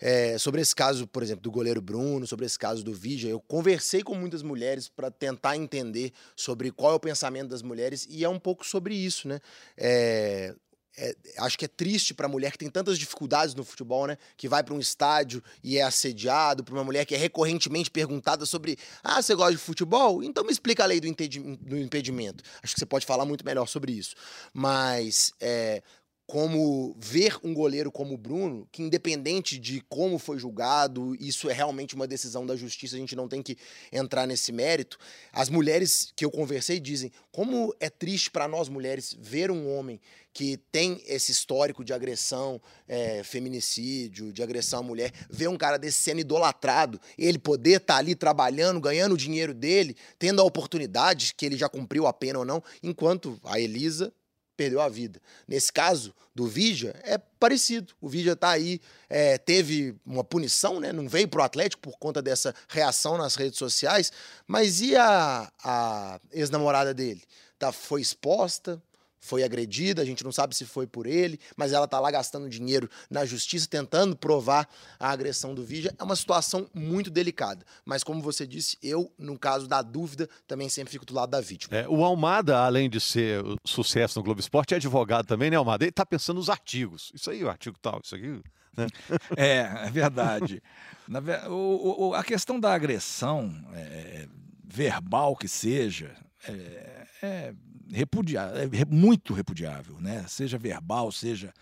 É, 0.00 0.38
sobre 0.38 0.60
esse 0.60 0.74
caso, 0.74 1.06
por 1.06 1.22
exemplo, 1.22 1.42
do 1.42 1.52
goleiro 1.52 1.80
Bruno, 1.80 2.26
sobre 2.26 2.46
esse 2.46 2.58
caso 2.58 2.82
do 2.82 2.92
Vigia, 2.92 3.30
eu 3.30 3.38
conversei 3.38 4.02
com 4.02 4.16
muitas 4.16 4.42
mulheres 4.42 4.88
para 4.88 5.08
tentar 5.08 5.56
entender 5.56 6.12
sobre 6.34 6.72
qual 6.72 6.94
é 6.94 6.96
o 6.96 7.00
pensamento 7.00 7.50
das 7.50 7.62
mulheres 7.62 8.08
e 8.10 8.24
é 8.24 8.28
um 8.28 8.40
pouco 8.40 8.66
sobre 8.66 8.92
isso, 8.92 9.28
né? 9.28 9.38
É, 9.76 10.52
é, 10.98 11.14
acho 11.38 11.56
que 11.56 11.64
é 11.64 11.68
triste 11.68 12.12
para 12.12 12.26
a 12.26 12.28
mulher 12.28 12.52
que 12.52 12.58
tem 12.58 12.68
tantas 12.68 12.98
dificuldades 12.98 13.54
no 13.54 13.64
futebol, 13.64 14.06
né? 14.06 14.18
Que 14.36 14.48
vai 14.48 14.62
para 14.62 14.74
um 14.74 14.80
estádio 14.80 15.42
e 15.62 15.78
é 15.78 15.82
assediado, 15.82 16.64
para 16.64 16.74
uma 16.74 16.84
mulher 16.84 17.04
que 17.06 17.14
é 17.14 17.18
recorrentemente 17.18 17.90
perguntada 17.90 18.44
sobre: 18.44 18.76
ah, 19.02 19.22
você 19.22 19.34
gosta 19.34 19.52
de 19.52 19.58
futebol? 19.58 20.22
Então 20.22 20.44
me 20.44 20.52
explica 20.52 20.82
a 20.82 20.86
lei 20.86 21.00
do, 21.00 21.06
impedimento. 21.06 22.44
Acho 22.62 22.74
que 22.74 22.80
você 22.80 22.86
pode 22.86 23.06
falar 23.06 23.24
muito 23.24 23.44
melhor 23.44 23.66
sobre 23.66 23.92
isso. 23.92 24.14
Mas 24.52 25.32
é, 25.40 25.82
como 26.30 26.94
ver 26.96 27.36
um 27.42 27.52
goleiro 27.52 27.90
como 27.90 28.14
o 28.14 28.16
Bruno, 28.16 28.64
que 28.70 28.84
independente 28.84 29.58
de 29.58 29.80
como 29.88 30.16
foi 30.16 30.38
julgado, 30.38 31.16
isso 31.16 31.50
é 31.50 31.52
realmente 31.52 31.96
uma 31.96 32.06
decisão 32.06 32.46
da 32.46 32.54
justiça, 32.54 32.94
a 32.94 33.00
gente 33.00 33.16
não 33.16 33.26
tem 33.26 33.42
que 33.42 33.58
entrar 33.90 34.28
nesse 34.28 34.52
mérito. 34.52 34.96
As 35.32 35.48
mulheres 35.48 36.12
que 36.14 36.24
eu 36.24 36.30
conversei 36.30 36.78
dizem 36.78 37.10
como 37.32 37.74
é 37.80 37.90
triste 37.90 38.30
para 38.30 38.46
nós 38.46 38.68
mulheres 38.68 39.12
ver 39.18 39.50
um 39.50 39.76
homem 39.76 40.00
que 40.32 40.56
tem 40.70 41.02
esse 41.04 41.32
histórico 41.32 41.84
de 41.84 41.92
agressão, 41.92 42.62
é, 42.86 43.24
feminicídio, 43.24 44.32
de 44.32 44.40
agressão 44.40 44.78
à 44.78 44.82
mulher, 44.84 45.12
ver 45.28 45.48
um 45.48 45.56
cara 45.56 45.78
desse 45.80 46.00
sendo 46.00 46.20
idolatrado, 46.20 47.00
ele 47.18 47.40
poder 47.40 47.78
estar 47.78 47.94
tá 47.94 47.98
ali 47.98 48.14
trabalhando, 48.14 48.80
ganhando 48.80 49.14
o 49.14 49.18
dinheiro 49.18 49.52
dele, 49.52 49.96
tendo 50.16 50.40
a 50.40 50.44
oportunidade, 50.44 51.34
que 51.36 51.44
ele 51.44 51.56
já 51.56 51.68
cumpriu 51.68 52.06
a 52.06 52.12
pena 52.12 52.38
ou 52.38 52.44
não, 52.44 52.62
enquanto 52.84 53.36
a 53.42 53.58
Elisa 53.58 54.12
perdeu 54.60 54.82
a 54.82 54.90
vida. 54.90 55.22
Nesse 55.48 55.72
caso 55.72 56.14
do 56.34 56.46
Vigia, 56.46 56.94
é 57.02 57.16
parecido. 57.16 57.94
O 57.98 58.10
Vigia 58.10 58.34
está 58.34 58.50
aí, 58.50 58.78
é, 59.08 59.38
teve 59.38 59.96
uma 60.04 60.22
punição, 60.22 60.78
né? 60.78 60.92
não 60.92 61.08
veio 61.08 61.26
para 61.26 61.40
o 61.40 61.42
Atlético 61.42 61.80
por 61.80 61.98
conta 61.98 62.20
dessa 62.20 62.54
reação 62.68 63.16
nas 63.16 63.36
redes 63.36 63.58
sociais, 63.58 64.12
mas 64.46 64.82
e 64.82 64.94
a, 64.94 65.50
a 65.64 66.20
ex-namorada 66.30 66.92
dele? 66.92 67.22
Tá, 67.58 67.72
foi 67.72 68.02
exposta, 68.02 68.82
foi 69.20 69.44
agredida, 69.44 70.00
a 70.00 70.04
gente 70.04 70.24
não 70.24 70.32
sabe 70.32 70.56
se 70.56 70.64
foi 70.64 70.86
por 70.86 71.06
ele, 71.06 71.38
mas 71.56 71.72
ela 71.72 71.84
está 71.84 72.00
lá 72.00 72.10
gastando 72.10 72.48
dinheiro 72.48 72.88
na 73.10 73.24
justiça, 73.24 73.68
tentando 73.68 74.16
provar 74.16 74.68
a 74.98 75.10
agressão 75.10 75.54
do 75.54 75.62
Vigia. 75.62 75.94
É 75.98 76.02
uma 76.02 76.16
situação 76.16 76.68
muito 76.74 77.10
delicada. 77.10 77.64
Mas, 77.84 78.02
como 78.02 78.22
você 78.22 78.46
disse, 78.46 78.78
eu, 78.82 79.12
no 79.18 79.38
caso 79.38 79.68
da 79.68 79.82
dúvida, 79.82 80.28
também 80.48 80.68
sempre 80.68 80.90
fico 80.90 81.04
do 81.04 81.14
lado 81.14 81.30
da 81.30 81.40
vítima. 81.40 81.76
É, 81.76 81.88
o 81.88 82.02
Almada, 82.02 82.58
além 82.58 82.88
de 82.88 82.98
ser 82.98 83.42
sucesso 83.64 84.18
no 84.18 84.24
Globo 84.24 84.40
Esporte, 84.40 84.72
é 84.72 84.78
advogado 84.78 85.26
também, 85.26 85.50
né, 85.50 85.56
Almada? 85.56 85.84
Ele 85.84 85.90
está 85.90 86.06
pensando 86.06 86.36
nos 86.38 86.48
artigos. 86.48 87.12
Isso 87.14 87.30
aí, 87.30 87.44
o 87.44 87.50
artigo 87.50 87.76
tal, 87.78 88.00
isso 88.02 88.14
aqui. 88.14 88.40
Né? 88.76 88.86
é, 89.36 89.86
é 89.86 89.90
verdade. 89.90 90.62
Na, 91.06 91.20
o, 91.48 92.08
o, 92.08 92.14
a 92.14 92.24
questão 92.24 92.58
da 92.58 92.72
agressão 92.72 93.52
é, 93.74 94.26
verbal 94.64 95.36
que 95.36 95.48
seja, 95.48 96.16
é, 96.46 97.06
é 97.22 97.54
repudiável, 97.92 98.70
é 98.72 98.84
muito 98.84 99.34
repudiável, 99.34 100.00
né? 100.00 100.24
Seja 100.28 100.58
verbal, 100.58 101.10
seja. 101.10 101.52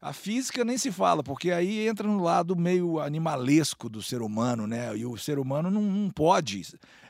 A 0.00 0.12
física 0.12 0.64
nem 0.64 0.76
se 0.76 0.92
fala, 0.92 1.22
porque 1.22 1.50
aí 1.50 1.88
entra 1.88 2.06
no 2.06 2.22
lado 2.22 2.54
meio 2.54 3.00
animalesco 3.00 3.88
do 3.88 4.02
ser 4.02 4.20
humano, 4.20 4.66
né? 4.66 4.94
E 4.96 5.06
o 5.06 5.16
ser 5.16 5.38
humano 5.38 5.70
não, 5.70 5.80
não 5.80 6.10
pode 6.10 6.62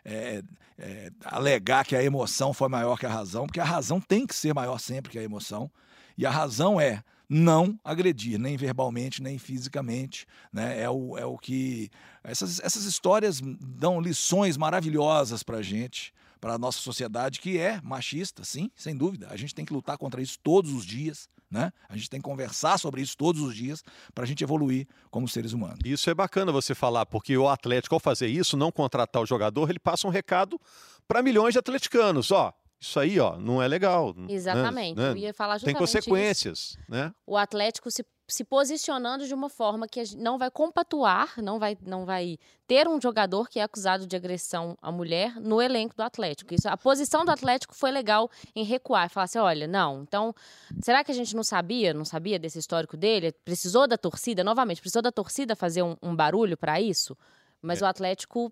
é, 0.05 0.43
é, 0.79 1.11
alegar 1.25 1.85
que 1.85 1.97
a 1.97 2.03
emoção 2.03 2.53
foi 2.53 2.69
maior 2.69 2.99
que 2.99 3.07
a 3.07 3.11
razão, 3.11 3.47
porque 3.47 3.61
a 3.61 3.65
razão 3.65 4.01
tem 4.01 4.27
que 4.27 4.35
ser 4.35 4.55
maior 4.55 4.79
sempre 4.79 5.11
que 5.11 5.19
a 5.19 5.23
emoção. 5.23 5.71
E 6.17 6.25
a 6.25 6.31
razão 6.31 6.81
é 6.81 7.03
não 7.29 7.77
agredir, 7.85 8.39
nem 8.39 8.57
verbalmente, 8.57 9.23
nem 9.23 9.39
fisicamente. 9.39 10.27
Né? 10.53 10.83
É, 10.83 10.89
o, 10.89 11.19
é 11.19 11.27
o 11.27 11.37
que. 11.37 11.91
Essas, 12.23 12.61
essas 12.61 12.85
histórias 12.85 13.41
dão 13.41 14.01
lições 14.01 14.57
maravilhosas 14.57 15.43
para 15.43 15.59
a 15.59 15.63
gente 15.63 16.13
para 16.45 16.57
a 16.57 16.59
nossa 16.59 16.79
sociedade 16.79 17.41
que 17.41 17.57
é 17.57 17.81
machista, 17.83 18.45
sim, 18.45 18.71
sem 18.77 18.95
dúvida. 18.95 19.29
A 19.31 19.37
gente 19.37 19.55
tem 19.55 19.65
que 19.65 19.73
lutar 19.73 19.97
contra 19.97 20.21
isso 20.21 20.39
todos 20.43 20.75
os 20.75 20.85
dias. 20.85 21.27
Né? 21.51 21.73
A 21.89 21.97
gente 21.97 22.11
tem 22.11 22.21
que 22.21 22.25
conversar 22.25 22.77
sobre 22.79 23.01
isso 23.01 23.17
todos 23.17 23.41
os 23.41 23.57
dias 23.57 23.83
para 24.15 24.25
a 24.25 24.27
gente 24.27 24.45
evoluir 24.45 24.87
como 25.11 25.27
seres 25.27 25.55
humanos. 25.55 25.79
Isso 25.87 26.11
é 26.11 26.15
bacana 26.15 26.53
você 26.53 26.75
falar, 26.75 27.07
porque 27.07 27.35
o 27.35 27.49
Atlético, 27.49 27.95
ao 27.95 27.99
fazer 27.99 28.27
isso, 28.27 28.59
não 28.59 28.71
contratar 28.71 29.23
o 29.23 29.27
jogador, 29.27 29.71
ele 29.71 29.79
passa 29.79 30.07
um 30.07 30.11
recado 30.11 30.61
para 31.09 31.23
milhões 31.23 31.55
de 31.55 31.61
atleticanos. 31.61 32.31
Ó, 32.31 32.53
isso 32.79 33.01
aí, 33.01 33.19
ó, 33.19 33.39
não 33.39 33.63
é 33.63 33.67
legal. 33.67 34.13
Né? 34.15 34.27
Exatamente. 34.35 34.99
Né? 34.99 35.13
Eu 35.13 35.17
ia 35.17 35.33
falar 35.33 35.55
justamente 35.55 35.79
Tem 35.79 35.81
consequências, 35.81 36.59
isso. 36.59 36.79
né? 36.87 37.11
O 37.27 37.39
Atlético 37.39 37.91
se 37.91 38.05
se 38.27 38.43
posicionando 38.43 39.27
de 39.27 39.35
uma 39.35 39.51
forma 39.51 39.87
que 39.87 40.03
não 40.17 40.39
vai 40.39 40.51
compatuar, 40.51 41.35
não 41.43 41.59
vai, 41.59 41.77
não 41.87 42.07
vai 42.07 42.39
ter 42.67 42.89
um 42.89 42.99
jogador 43.01 43.49
que 43.49 43.59
é 43.59 43.63
acusado 43.63 44.07
de 44.07 44.17
agressão 44.17 44.79
à 44.81 44.91
mulher 44.91 45.39
no 45.39 45.61
elenco 45.61 45.95
do 45.95 46.03
Atlético. 46.03 46.55
Isso, 46.55 46.69
a 46.69 46.77
posição 46.77 47.25
do 47.25 47.31
Atlético 47.31 47.75
foi 47.75 47.91
legal 47.91 48.31
em 48.57 48.65
recuar, 48.65 49.11
falar 49.11 49.25
assim, 49.25 49.39
olha, 49.39 49.67
não, 49.67 50.03
então, 50.03 50.35
será 50.81 51.05
que 51.05 51.13
a 51.13 51.15
gente 51.15 51.37
não 51.37 51.45
sabia, 51.45 51.93
não 51.93 52.05
sabia 52.05 52.39
desse 52.39 52.59
histórico 52.59 52.97
dele? 52.97 53.33
Precisou 53.45 53.87
da 53.87 53.99
torcida, 53.99 54.43
novamente, 54.43 54.81
precisou 54.81 55.03
da 55.03 55.13
torcida 55.13 55.55
fazer 55.55 55.83
um, 55.83 55.97
um 56.03 56.17
barulho 56.17 56.57
para 56.57 56.81
isso? 56.81 57.17
Mas 57.61 57.83
é. 57.83 57.85
o 57.85 57.89
Atlético 57.89 58.51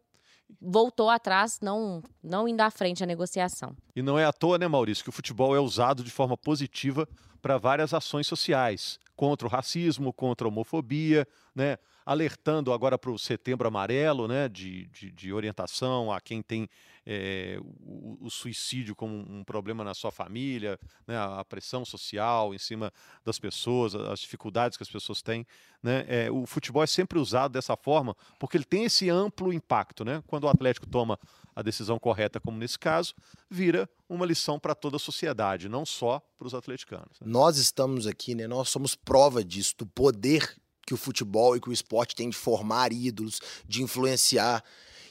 voltou 0.60 1.08
atrás, 1.08 1.58
não, 1.62 2.02
não 2.22 2.46
indo 2.46 2.60
à 2.60 2.70
frente 2.70 3.02
a 3.02 3.06
negociação. 3.06 3.74
E 3.96 4.02
não 4.02 4.18
é 4.18 4.26
à 4.26 4.32
toa, 4.32 4.58
né, 4.58 4.68
Maurício, 4.68 5.02
que 5.02 5.08
o 5.08 5.12
futebol 5.12 5.56
é 5.56 5.60
usado 5.60 6.04
de 6.04 6.10
forma 6.10 6.36
positiva 6.36 7.08
para 7.40 7.56
várias 7.56 7.94
ações 7.94 8.26
sociais 8.26 9.00
contra 9.16 9.46
o 9.46 9.50
racismo, 9.50 10.12
contra 10.12 10.46
a 10.46 10.48
homofobia, 10.48 11.26
né? 11.54 11.78
Alertando 12.04 12.72
agora 12.72 12.98
para 12.98 13.10
o 13.10 13.18
setembro 13.18 13.68
amarelo, 13.68 14.26
né? 14.28 14.48
de, 14.48 14.86
de, 14.88 15.10
de 15.10 15.32
orientação 15.32 16.12
a 16.12 16.20
quem 16.20 16.42
tem 16.42 16.68
é, 17.04 17.58
o, 17.60 18.18
o, 18.20 18.30
suicídio 18.30 18.94
como 18.94 19.14
um 19.14 19.42
problema 19.44 19.82
na 19.82 19.94
sua 19.94 20.10
família, 20.10 20.78
né, 21.06 21.16
a 21.18 21.44
pressão 21.44 21.84
social 21.84 22.54
em 22.54 22.58
cima 22.58 22.92
das 23.24 23.38
pessoas, 23.38 23.94
as 23.94 24.20
dificuldades 24.20 24.76
que 24.76 24.82
as 24.82 24.90
pessoas 24.90 25.20
têm. 25.20 25.46
Né, 25.82 26.04
é, 26.06 26.30
o 26.30 26.46
futebol 26.46 26.82
é 26.82 26.86
sempre 26.86 27.18
usado 27.18 27.52
dessa 27.52 27.76
forma 27.76 28.16
porque 28.38 28.56
ele 28.56 28.64
tem 28.64 28.84
esse 28.84 29.10
amplo 29.10 29.52
impacto. 29.52 30.04
Né? 30.04 30.22
Quando 30.26 30.44
o 30.44 30.48
Atlético 30.48 30.86
toma 30.86 31.18
a 31.54 31.62
decisão 31.62 31.98
correta, 31.98 32.40
como 32.40 32.56
nesse 32.56 32.78
caso, 32.78 33.14
vira 33.50 33.88
uma 34.08 34.24
lição 34.24 34.58
para 34.58 34.74
toda 34.74 34.96
a 34.96 35.00
sociedade, 35.00 35.68
não 35.68 35.84
só 35.84 36.20
para 36.38 36.46
os 36.46 36.54
atleticanos. 36.54 37.20
Né? 37.20 37.26
Nós 37.26 37.58
estamos 37.58 38.06
aqui, 38.06 38.34
né, 38.34 38.46
nós 38.46 38.68
somos 38.68 38.94
prova 38.94 39.44
disso, 39.44 39.74
do 39.76 39.86
poder 39.86 40.56
que 40.86 40.94
o 40.94 40.96
futebol 40.96 41.56
e 41.56 41.60
que 41.60 41.68
o 41.68 41.72
esporte 41.72 42.14
tem 42.14 42.28
de 42.28 42.36
formar 42.36 42.92
ídolos, 42.92 43.40
de 43.66 43.82
influenciar. 43.82 44.62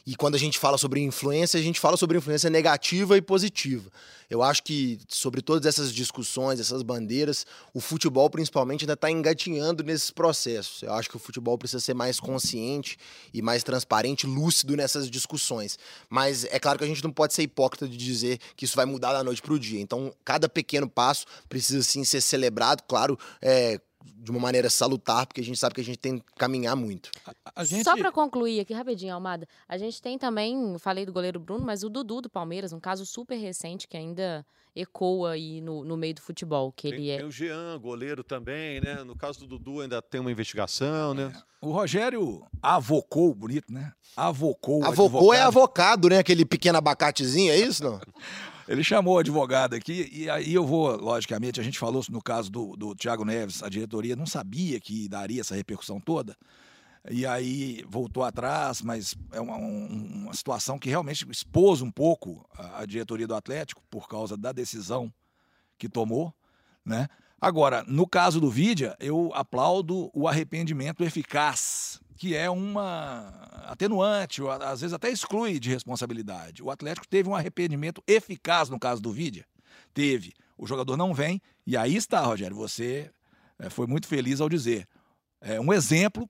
E 0.06 0.16
quando 0.16 0.36
a 0.36 0.40
gente 0.40 0.58
fala 0.58 0.78
sobre 0.78 1.00
influência, 1.02 1.60
a 1.60 1.64
gente 1.64 1.80
fala 1.80 1.96
sobre 1.96 2.18
influência 2.18 2.50
negativa 2.50 3.18
e 3.18 3.22
positiva. 3.22 3.92
Eu 4.32 4.42
acho 4.42 4.64
que 4.64 4.98
sobre 5.10 5.42
todas 5.42 5.66
essas 5.66 5.94
discussões, 5.94 6.60
essas 6.60 6.82
bandeiras, 6.82 7.46
o 7.74 7.82
futebol 7.82 8.30
principalmente 8.30 8.84
ainda 8.84 8.94
está 8.94 9.12
engatinhando 9.12 9.84
nesses 9.84 10.10
processos. 10.10 10.82
Eu 10.84 10.94
acho 10.94 11.10
que 11.10 11.18
o 11.18 11.20
futebol 11.20 11.58
precisa 11.58 11.82
ser 11.82 11.94
mais 11.94 12.18
consciente 12.18 12.98
e 13.34 13.42
mais 13.42 13.62
transparente, 13.62 14.26
lúcido 14.26 14.78
nessas 14.78 15.10
discussões. 15.10 15.78
Mas 16.10 16.46
é 16.46 16.60
claro 16.60 16.80
que 16.80 16.86
a 16.86 16.88
gente 16.88 17.04
não 17.04 17.12
pode 17.12 17.34
ser 17.34 17.44
hipócrita 17.44 17.88
de 17.88 17.98
dizer 17.98 18.40
que 18.56 18.64
isso 18.64 18.76
vai 18.76 18.86
mudar 18.86 19.12
da 19.12 19.22
noite 19.22 19.42
para 19.42 19.54
o 19.54 19.60
dia. 19.60 19.82
Então, 19.82 20.14
cada 20.24 20.48
pequeno 20.48 20.90
passo 20.90 21.26
precisa 21.50 21.84
sim 21.84 22.06
ser 22.06 22.22
celebrado, 22.22 22.84
claro, 22.88 23.20
é, 23.42 23.82
de 24.06 24.32
uma 24.32 24.40
maneira 24.40 24.70
salutar, 24.70 25.26
porque 25.26 25.42
a 25.42 25.44
gente 25.44 25.58
sabe 25.58 25.76
que 25.76 25.82
a 25.82 25.84
gente 25.84 25.98
tem 25.98 26.20
que 26.20 26.26
caminhar 26.38 26.76
muito. 26.76 27.10
A 27.56 27.64
gente... 27.64 27.84
Só 27.84 27.96
para 27.96 28.12
concluir 28.12 28.60
aqui 28.60 28.74
rapidinho, 28.74 29.14
Almada, 29.14 29.48
a 29.68 29.78
gente 29.78 30.02
tem 30.02 30.18
também, 30.18 30.78
falei 30.80 31.06
do 31.06 31.14
goleiro 31.14 31.40
Bruno, 31.40 31.66
mas 31.66 31.84
o 31.84 31.90
Dudu 31.90 32.22
do 32.22 32.30
Palmeiras, 32.30 32.74
um 32.74 32.80
caso 32.80 33.06
super 33.06 33.36
recente 33.36 33.88
que 33.88 33.98
ainda 33.98 34.46
ecoa 34.76 35.32
aí 35.32 35.60
no, 35.62 35.84
no 35.84 35.98
meio 35.98 36.14
do 36.16 36.22
futebol, 36.22 36.72
que 36.72 36.90
Tem, 36.90 37.00
ele 37.00 37.10
é. 37.10 37.18
tem 37.18 37.26
o 37.26 37.32
Jean, 37.32 37.78
goleiro 37.80 38.24
também, 38.24 38.80
né? 38.80 39.04
No 39.04 39.16
caso 39.16 39.40
do 39.42 39.48
Dudu 39.48 39.82
ainda 39.82 40.02
tem 40.02 40.22
uma 40.22 40.32
investigação, 40.32 41.14
né? 41.14 41.34
O 41.62 41.72
Rogério 41.72 42.44
avocou, 42.62 43.34
bonito, 43.36 43.72
né? 43.72 43.92
Avocou. 44.16 44.82
o 44.82 44.86
Avocou 44.86 45.34
é 45.34 45.42
advogado. 45.42 45.48
avocado, 45.48 46.10
né? 46.10 46.20
Aquele 46.20 46.46
pequeno 46.46 46.78
abacatezinho, 46.78 47.52
é 47.52 47.58
isso, 47.58 47.84
não? 47.84 48.00
Ele 48.72 48.84
chamou 48.86 49.16
o 49.16 49.20
advogado 49.20 49.74
aqui 49.76 50.10
e 50.14 50.30
aí 50.30 50.54
eu 50.54 50.66
vou, 50.66 50.96
logicamente, 50.96 51.60
a 51.60 51.64
gente 51.64 51.78
falou 51.78 52.02
no 52.10 52.22
caso 52.22 52.50
do, 52.50 52.76
do 52.78 52.96
Thiago 52.96 53.26
Neves, 53.26 53.62
a 53.62 53.68
diretoria 53.68 54.16
não 54.16 54.26
sabia 54.26 54.80
que 54.80 55.10
daria 55.10 55.42
essa 55.42 55.56
repercussão 55.56 56.00
toda. 56.00 56.38
E 57.10 57.26
aí 57.26 57.84
voltou 57.90 58.24
atrás, 58.24 58.82
mas 58.82 59.16
é 59.34 59.42
uma, 59.42 59.58
um- 59.58 60.24
uma 60.24 60.34
situação 60.34 60.80
que 60.80 60.90
realmente 60.90 61.28
expôs 61.30 61.82
um 61.82 61.92
pouco 61.92 62.48
a, 62.56 62.82
a 62.82 62.86
diretoria 62.86 63.28
do 63.28 63.36
Atlético 63.36 63.82
por 63.90 64.08
causa 64.08 64.38
da 64.38 64.52
decisão 64.54 65.12
que 65.78 65.90
tomou, 65.90 66.34
né? 66.86 67.08
Agora, 67.42 67.84
no 67.88 68.08
caso 68.08 68.40
do 68.40 68.52
Vidia, 68.52 68.96
eu 69.00 69.32
aplaudo 69.34 70.12
o 70.14 70.28
arrependimento 70.28 71.04
eficaz, 71.04 72.00
que 72.22 72.36
é 72.36 72.48
uma 72.52 73.30
atenuante, 73.66 74.44
ou 74.44 74.52
às 74.52 74.82
vezes 74.82 74.94
até 74.94 75.10
exclui 75.10 75.60
de 75.60 75.72
responsabilidade. 75.72 76.62
O 76.62 76.70
Atlético 76.70 77.08
teve 77.08 77.28
um 77.28 77.36
arrependimento 77.36 78.04
eficaz 78.06 78.70
no 78.70 78.80
caso 78.80 79.02
do 79.02 79.12
Vidia. 79.12 79.44
Teve. 79.92 80.32
O 80.56 80.68
jogador 80.68 80.96
não 80.96 81.16
vem, 81.16 81.42
e 81.66 81.76
aí 81.76 81.96
está, 81.96 82.22
Rogério, 82.22 82.56
você 82.56 83.10
eh, 83.58 83.72
foi 83.72 83.88
muito 83.88 84.06
feliz 84.06 84.40
ao 84.40 84.48
dizer. 84.48 84.88
É 85.42 85.60
um 85.60 85.74
exemplo 85.74 86.30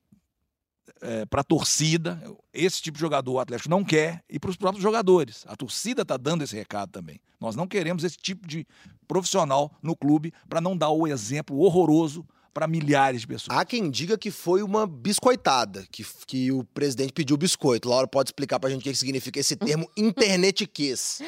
para 1.30 1.42
a 1.42 1.44
torcida. 1.44 2.24
Esse 2.54 2.82
tipo 2.82 2.96
de 2.96 3.02
jogador 3.02 3.34
o 3.34 3.40
Atlético 3.40 3.70
não 3.70 3.84
quer 3.84 4.24
e 4.30 4.40
para 4.40 4.50
os 4.50 4.56
próprios 4.56 4.82
jogadores. 4.82 5.44
A 5.46 5.58
torcida 5.58 6.04
está 6.04 6.16
dando 6.16 6.42
esse 6.42 6.56
recado 6.56 6.90
também. 6.90 7.20
Nós 7.38 7.54
não 7.54 7.68
queremos 7.68 8.06
esse 8.06 8.16
tipo 8.16 8.48
de 8.48 8.66
profissional 9.10 9.70
no 9.84 9.94
clube 9.94 10.34
para 10.48 10.62
não 10.62 10.78
dar 10.78 10.92
o 10.92 11.06
exemplo 11.06 11.58
horroroso 11.58 12.26
para 12.54 12.68
milhares 12.68 13.22
de 13.22 13.28
pessoas. 13.28 13.58
Há 13.58 13.66
quem 13.66 13.90
diga 13.90 14.18
que 14.18 14.30
foi 14.30 14.62
uma 14.62 14.86
biscoitada, 14.86 15.86
que, 15.92 16.06
que 16.26 16.52
o 16.52 16.64
presidente 16.64 17.14
pediu 17.14 17.38
biscoito. 17.38 17.90
Laura 17.90 18.08
pode 18.08 18.30
explicar 18.30 18.60
pra 18.60 18.70
gente 18.70 18.82
o 18.82 18.84
que 18.84 18.96
significa 18.96 19.40
esse 19.40 19.56
termo 19.56 19.90
internetiquez. 19.98 21.22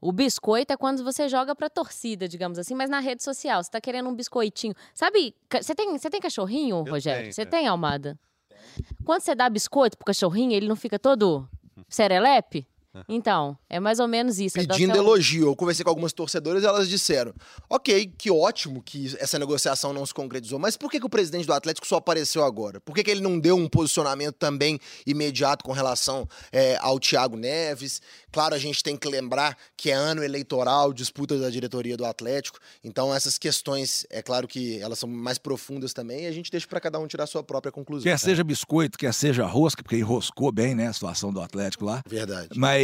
O 0.00 0.12
biscoito 0.12 0.72
é 0.72 0.76
quando 0.76 1.04
você 1.04 1.28
joga 1.28 1.54
pra 1.54 1.68
torcida, 1.68 2.26
digamos 2.26 2.58
assim, 2.58 2.74
mas 2.74 2.88
na 2.88 3.00
rede 3.00 3.22
social. 3.22 3.62
Você 3.62 3.70
tá 3.70 3.80
querendo 3.80 4.08
um 4.08 4.14
biscoitinho. 4.14 4.74
Sabe, 4.94 5.34
você 5.50 5.74
tem, 5.74 5.96
você 5.96 6.08
tem 6.08 6.20
cachorrinho, 6.20 6.84
Eu 6.86 6.92
Rogério? 6.92 7.32
Você 7.32 7.42
é. 7.42 7.46
tem, 7.46 7.66
Almada? 7.66 8.18
Quando 9.04 9.22
você 9.22 9.34
dá 9.34 9.48
biscoito 9.48 9.96
pro 9.96 10.06
cachorrinho, 10.06 10.52
ele 10.52 10.68
não 10.68 10.76
fica 10.76 10.98
todo 10.98 11.48
serelepe? 11.88 12.66
Então, 13.08 13.56
é 13.68 13.78
mais 13.78 14.00
ou 14.00 14.08
menos 14.08 14.38
isso. 14.40 14.58
é 14.58 14.62
Pedindo 14.66 14.94
seu- 14.94 15.02
elogio. 15.02 15.46
Eu 15.48 15.56
conversei 15.56 15.84
com 15.84 15.90
algumas 15.90 16.12
torcedoras 16.12 16.62
e 16.62 16.66
elas 16.66 16.88
disseram: 16.88 17.32
ok, 17.68 18.12
que 18.18 18.30
ótimo 18.30 18.82
que 18.82 19.14
essa 19.18 19.38
negociação 19.38 19.92
não 19.92 20.04
se 20.04 20.12
concretizou, 20.12 20.58
mas 20.58 20.76
por 20.76 20.90
que, 20.90 20.98
que 20.98 21.06
o 21.06 21.10
presidente 21.10 21.46
do 21.46 21.52
Atlético 21.52 21.86
só 21.86 21.96
apareceu 21.96 22.42
agora? 22.44 22.80
Por 22.80 22.94
que, 22.94 23.04
que 23.04 23.10
ele 23.10 23.20
não 23.20 23.38
deu 23.38 23.56
um 23.56 23.68
posicionamento 23.68 24.34
também 24.36 24.78
imediato 25.06 25.64
com 25.64 25.72
relação 25.72 26.28
é, 26.50 26.76
ao 26.80 26.98
Thiago 26.98 27.36
Neves? 27.36 28.02
Claro, 28.32 28.54
a 28.54 28.58
gente 28.58 28.82
tem 28.82 28.96
que 28.96 29.08
lembrar 29.08 29.56
que 29.76 29.90
é 29.90 29.94
ano 29.94 30.22
eleitoral, 30.24 30.92
disputa 30.92 31.38
da 31.38 31.50
diretoria 31.50 31.96
do 31.96 32.04
Atlético, 32.04 32.58
então 32.82 33.14
essas 33.14 33.38
questões, 33.38 34.04
é 34.10 34.20
claro 34.22 34.48
que 34.48 34.80
elas 34.80 34.98
são 34.98 35.08
mais 35.08 35.38
profundas 35.38 35.92
também 35.92 36.22
e 36.22 36.26
a 36.26 36.32
gente 36.32 36.50
deixa 36.50 36.66
para 36.66 36.80
cada 36.80 36.98
um 36.98 37.06
tirar 37.06 37.26
sua 37.26 37.42
própria 37.42 37.70
conclusão. 37.72 38.04
Quer 38.10 38.18
seja 38.18 38.42
biscoito, 38.42 38.98
quer 38.98 39.12
seja 39.14 39.46
rosca, 39.46 39.82
porque 39.82 39.96
enroscou 39.96 40.50
bem, 40.52 40.74
né, 40.74 40.88
a 40.88 40.92
situação 40.92 41.32
do 41.32 41.40
Atlético 41.40 41.84
lá. 41.84 42.02
Verdade. 42.06 42.48
Mas 42.56 42.79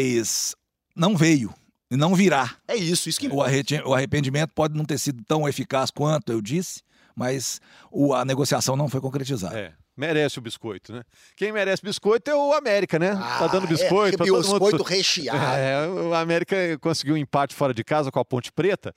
não 0.94 1.16
veio 1.16 1.52
e 1.90 1.96
não 1.96 2.14
virá. 2.14 2.56
É 2.66 2.74
isso, 2.76 3.08
isso 3.08 3.20
que 3.20 3.26
O 3.26 3.28
importa. 3.28 3.50
arrete- 3.50 3.82
o 3.84 3.94
arrependimento 3.94 4.50
pode 4.54 4.76
não 4.76 4.84
ter 4.84 4.98
sido 4.98 5.22
tão 5.24 5.48
eficaz 5.48 5.90
quanto 5.90 6.32
eu 6.32 6.40
disse, 6.40 6.80
mas 7.14 7.60
o- 7.90 8.14
a 8.14 8.24
negociação 8.24 8.76
não 8.76 8.88
foi 8.88 9.00
concretizada. 9.00 9.58
É. 9.58 9.72
Merece 9.96 10.38
o 10.38 10.42
biscoito, 10.42 10.92
né? 10.92 11.02
Quem 11.36 11.50
merece 11.52 11.80
biscoito 11.82 12.30
é 12.30 12.34
o 12.34 12.52
América, 12.52 12.98
né? 12.98 13.14
tá 13.14 13.46
dando 13.46 13.64
Ah, 13.64 13.68
biscoito. 13.68 14.14
É, 14.14 14.16
pra 14.18 14.26
todo 14.26 14.40
biscoito 14.42 14.76
mundo. 14.78 14.82
recheado. 14.82 15.38
É, 15.58 15.88
o 15.88 16.12
América 16.12 16.54
conseguiu 16.82 17.14
um 17.14 17.16
empate 17.16 17.54
fora 17.54 17.72
de 17.72 17.82
casa 17.82 18.10
com 18.12 18.18
a 18.20 18.24
Ponte 18.24 18.52
Preta 18.52 18.94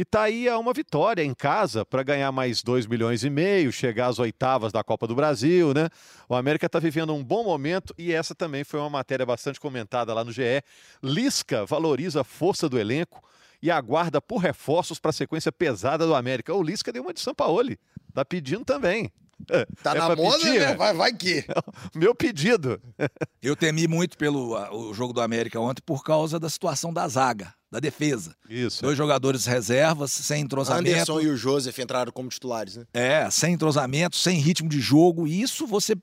e 0.00 0.04
tá 0.04 0.22
aí 0.22 0.48
a 0.48 0.58
uma 0.58 0.72
vitória 0.72 1.22
em 1.22 1.34
casa 1.34 1.84
para 1.84 2.02
ganhar 2.02 2.32
mais 2.32 2.62
2 2.62 2.86
milhões 2.86 3.22
e 3.22 3.28
meio, 3.28 3.70
chegar 3.70 4.06
às 4.06 4.18
oitavas 4.18 4.72
da 4.72 4.82
Copa 4.82 5.06
do 5.06 5.14
Brasil, 5.14 5.74
né? 5.74 5.90
O 6.26 6.34
América 6.34 6.64
está 6.64 6.78
vivendo 6.78 7.14
um 7.14 7.22
bom 7.22 7.44
momento 7.44 7.94
e 7.98 8.10
essa 8.10 8.34
também 8.34 8.64
foi 8.64 8.80
uma 8.80 8.88
matéria 8.88 9.26
bastante 9.26 9.60
comentada 9.60 10.14
lá 10.14 10.24
no 10.24 10.32
GE. 10.32 10.62
Lisca 11.02 11.66
valoriza 11.66 12.22
a 12.22 12.24
força 12.24 12.66
do 12.66 12.78
elenco 12.78 13.22
e 13.60 13.70
aguarda 13.70 14.22
por 14.22 14.38
reforços 14.38 14.98
para 14.98 15.10
a 15.10 15.12
sequência 15.12 15.52
pesada 15.52 16.06
do 16.06 16.14
América. 16.14 16.54
O 16.54 16.62
Lisca 16.62 16.90
deu 16.90 17.02
uma 17.02 17.12
de 17.12 17.20
Sampaoli, 17.20 17.78
tá 18.14 18.24
pedindo 18.24 18.64
também. 18.64 19.12
Tá 19.82 19.92
É 19.92 19.98
na 19.98 20.16
moda, 20.16 20.38
pedir, 20.38 20.60
né? 20.60 20.72
é? 20.72 20.74
Vai, 20.76 20.94
vai 20.94 21.12
que. 21.12 21.44
Meu 21.94 22.14
pedido. 22.14 22.80
Eu 23.42 23.56
temi 23.56 23.86
muito 23.88 24.16
pelo 24.18 24.56
a- 24.56 24.74
o 24.74 24.92
jogo 24.94 25.12
do 25.12 25.20
América 25.20 25.58
ontem 25.60 25.82
por 25.84 26.02
causa 26.04 26.38
da 26.38 26.48
situação 26.50 26.92
da 26.92 27.06
zaga, 27.08 27.52
da 27.70 27.80
defesa. 27.80 28.34
Isso. 28.48 28.82
Dois 28.82 28.96
jogadores 28.96 29.46
reservas, 29.46 30.12
sem 30.12 30.42
entrosamento. 30.42 30.90
Anderson 30.90 31.20
e 31.20 31.28
o 31.28 31.36
Joseph 31.36 31.78
entraram 31.78 32.12
como 32.12 32.28
titulares, 32.28 32.76
né? 32.76 32.84
É, 32.92 33.30
sem 33.30 33.54
entrosamento, 33.54 34.16
sem 34.16 34.38
ritmo 34.38 34.68
de 34.68 34.80
jogo. 34.80 35.26
E 35.26 35.40
isso 35.42 35.66
você. 35.66 35.94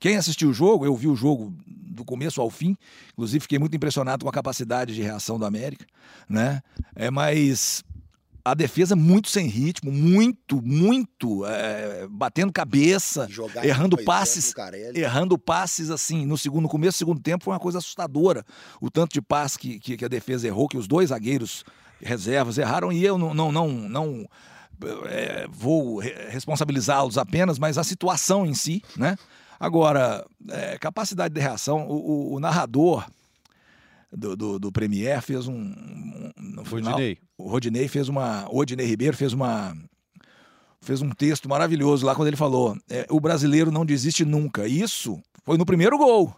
Quem 0.00 0.16
assistiu 0.16 0.48
o 0.50 0.54
jogo, 0.54 0.84
eu 0.84 0.96
vi 0.96 1.06
o 1.06 1.14
jogo 1.16 1.54
do 1.66 2.04
começo 2.04 2.40
ao 2.40 2.50
fim. 2.50 2.76
Inclusive, 3.12 3.40
fiquei 3.40 3.58
muito 3.58 3.76
impressionado 3.76 4.24
com 4.24 4.28
a 4.28 4.32
capacidade 4.32 4.94
de 4.94 5.02
reação 5.02 5.38
do 5.38 5.44
América, 5.46 5.86
né? 6.28 6.60
É, 6.94 7.10
mas 7.10 7.82
a 8.50 8.54
defesa 8.54 8.94
muito 8.94 9.28
sem 9.28 9.46
ritmo, 9.48 9.90
muito, 9.90 10.62
muito 10.62 11.44
é, 11.46 12.06
batendo 12.08 12.52
cabeça, 12.52 13.26
jogar 13.28 13.64
errando 13.66 13.96
passes, 14.04 14.52
errando 14.96 15.36
passes 15.38 15.90
assim 15.90 16.24
no 16.24 16.38
segundo, 16.38 16.62
no 16.62 16.68
começo 16.68 16.96
do 16.96 16.98
segundo 16.98 17.20
tempo 17.20 17.44
foi 17.44 17.52
uma 17.54 17.60
coisa 17.60 17.78
assustadora. 17.78 18.44
O 18.80 18.90
tanto 18.90 19.12
de 19.14 19.20
passe 19.20 19.58
que, 19.58 19.78
que, 19.80 19.96
que 19.96 20.04
a 20.04 20.08
defesa 20.08 20.46
errou, 20.46 20.68
que 20.68 20.78
os 20.78 20.86
dois 20.86 21.08
zagueiros 21.10 21.64
reservas 22.00 22.58
erraram 22.58 22.92
e 22.92 23.04
eu 23.04 23.16
não 23.18 23.32
não 23.34 23.50
não, 23.50 23.68
não 23.68 24.26
é, 25.06 25.46
vou 25.50 25.98
re- 25.98 26.28
responsabilizá-los 26.28 27.16
apenas, 27.18 27.58
mas 27.58 27.78
a 27.78 27.84
situação 27.84 28.44
em 28.46 28.54
si, 28.54 28.82
né? 28.96 29.16
Agora, 29.58 30.24
é, 30.50 30.76
capacidade 30.78 31.32
de 31.32 31.40
reação, 31.40 31.86
o, 31.88 31.94
o- 32.32 32.34
o 32.34 32.40
narrador 32.40 33.06
do, 34.12 34.36
do, 34.36 34.58
do 34.58 34.72
Premier 34.72 35.20
fez 35.22 35.46
um, 35.48 35.54
um 35.54 36.32
no 36.36 36.64
final, 36.64 36.92
Rodinei. 36.92 37.18
o 37.36 37.48
Rodinei 37.48 37.88
fez 37.88 38.08
uma, 38.08 38.46
o 38.48 38.56
Rodinei 38.56 38.86
Ribeiro 38.86 39.16
fez 39.16 39.32
uma 39.32 39.76
fez 40.80 41.02
um 41.02 41.10
texto 41.10 41.48
maravilhoso 41.48 42.06
lá 42.06 42.14
quando 42.14 42.28
ele 42.28 42.36
falou: 42.36 42.76
é, 42.88 43.06
o 43.10 43.20
brasileiro 43.20 43.70
não 43.70 43.84
desiste 43.84 44.24
nunca. 44.24 44.66
Isso 44.66 45.20
foi 45.44 45.58
no 45.58 45.66
primeiro 45.66 45.98
gol, 45.98 46.34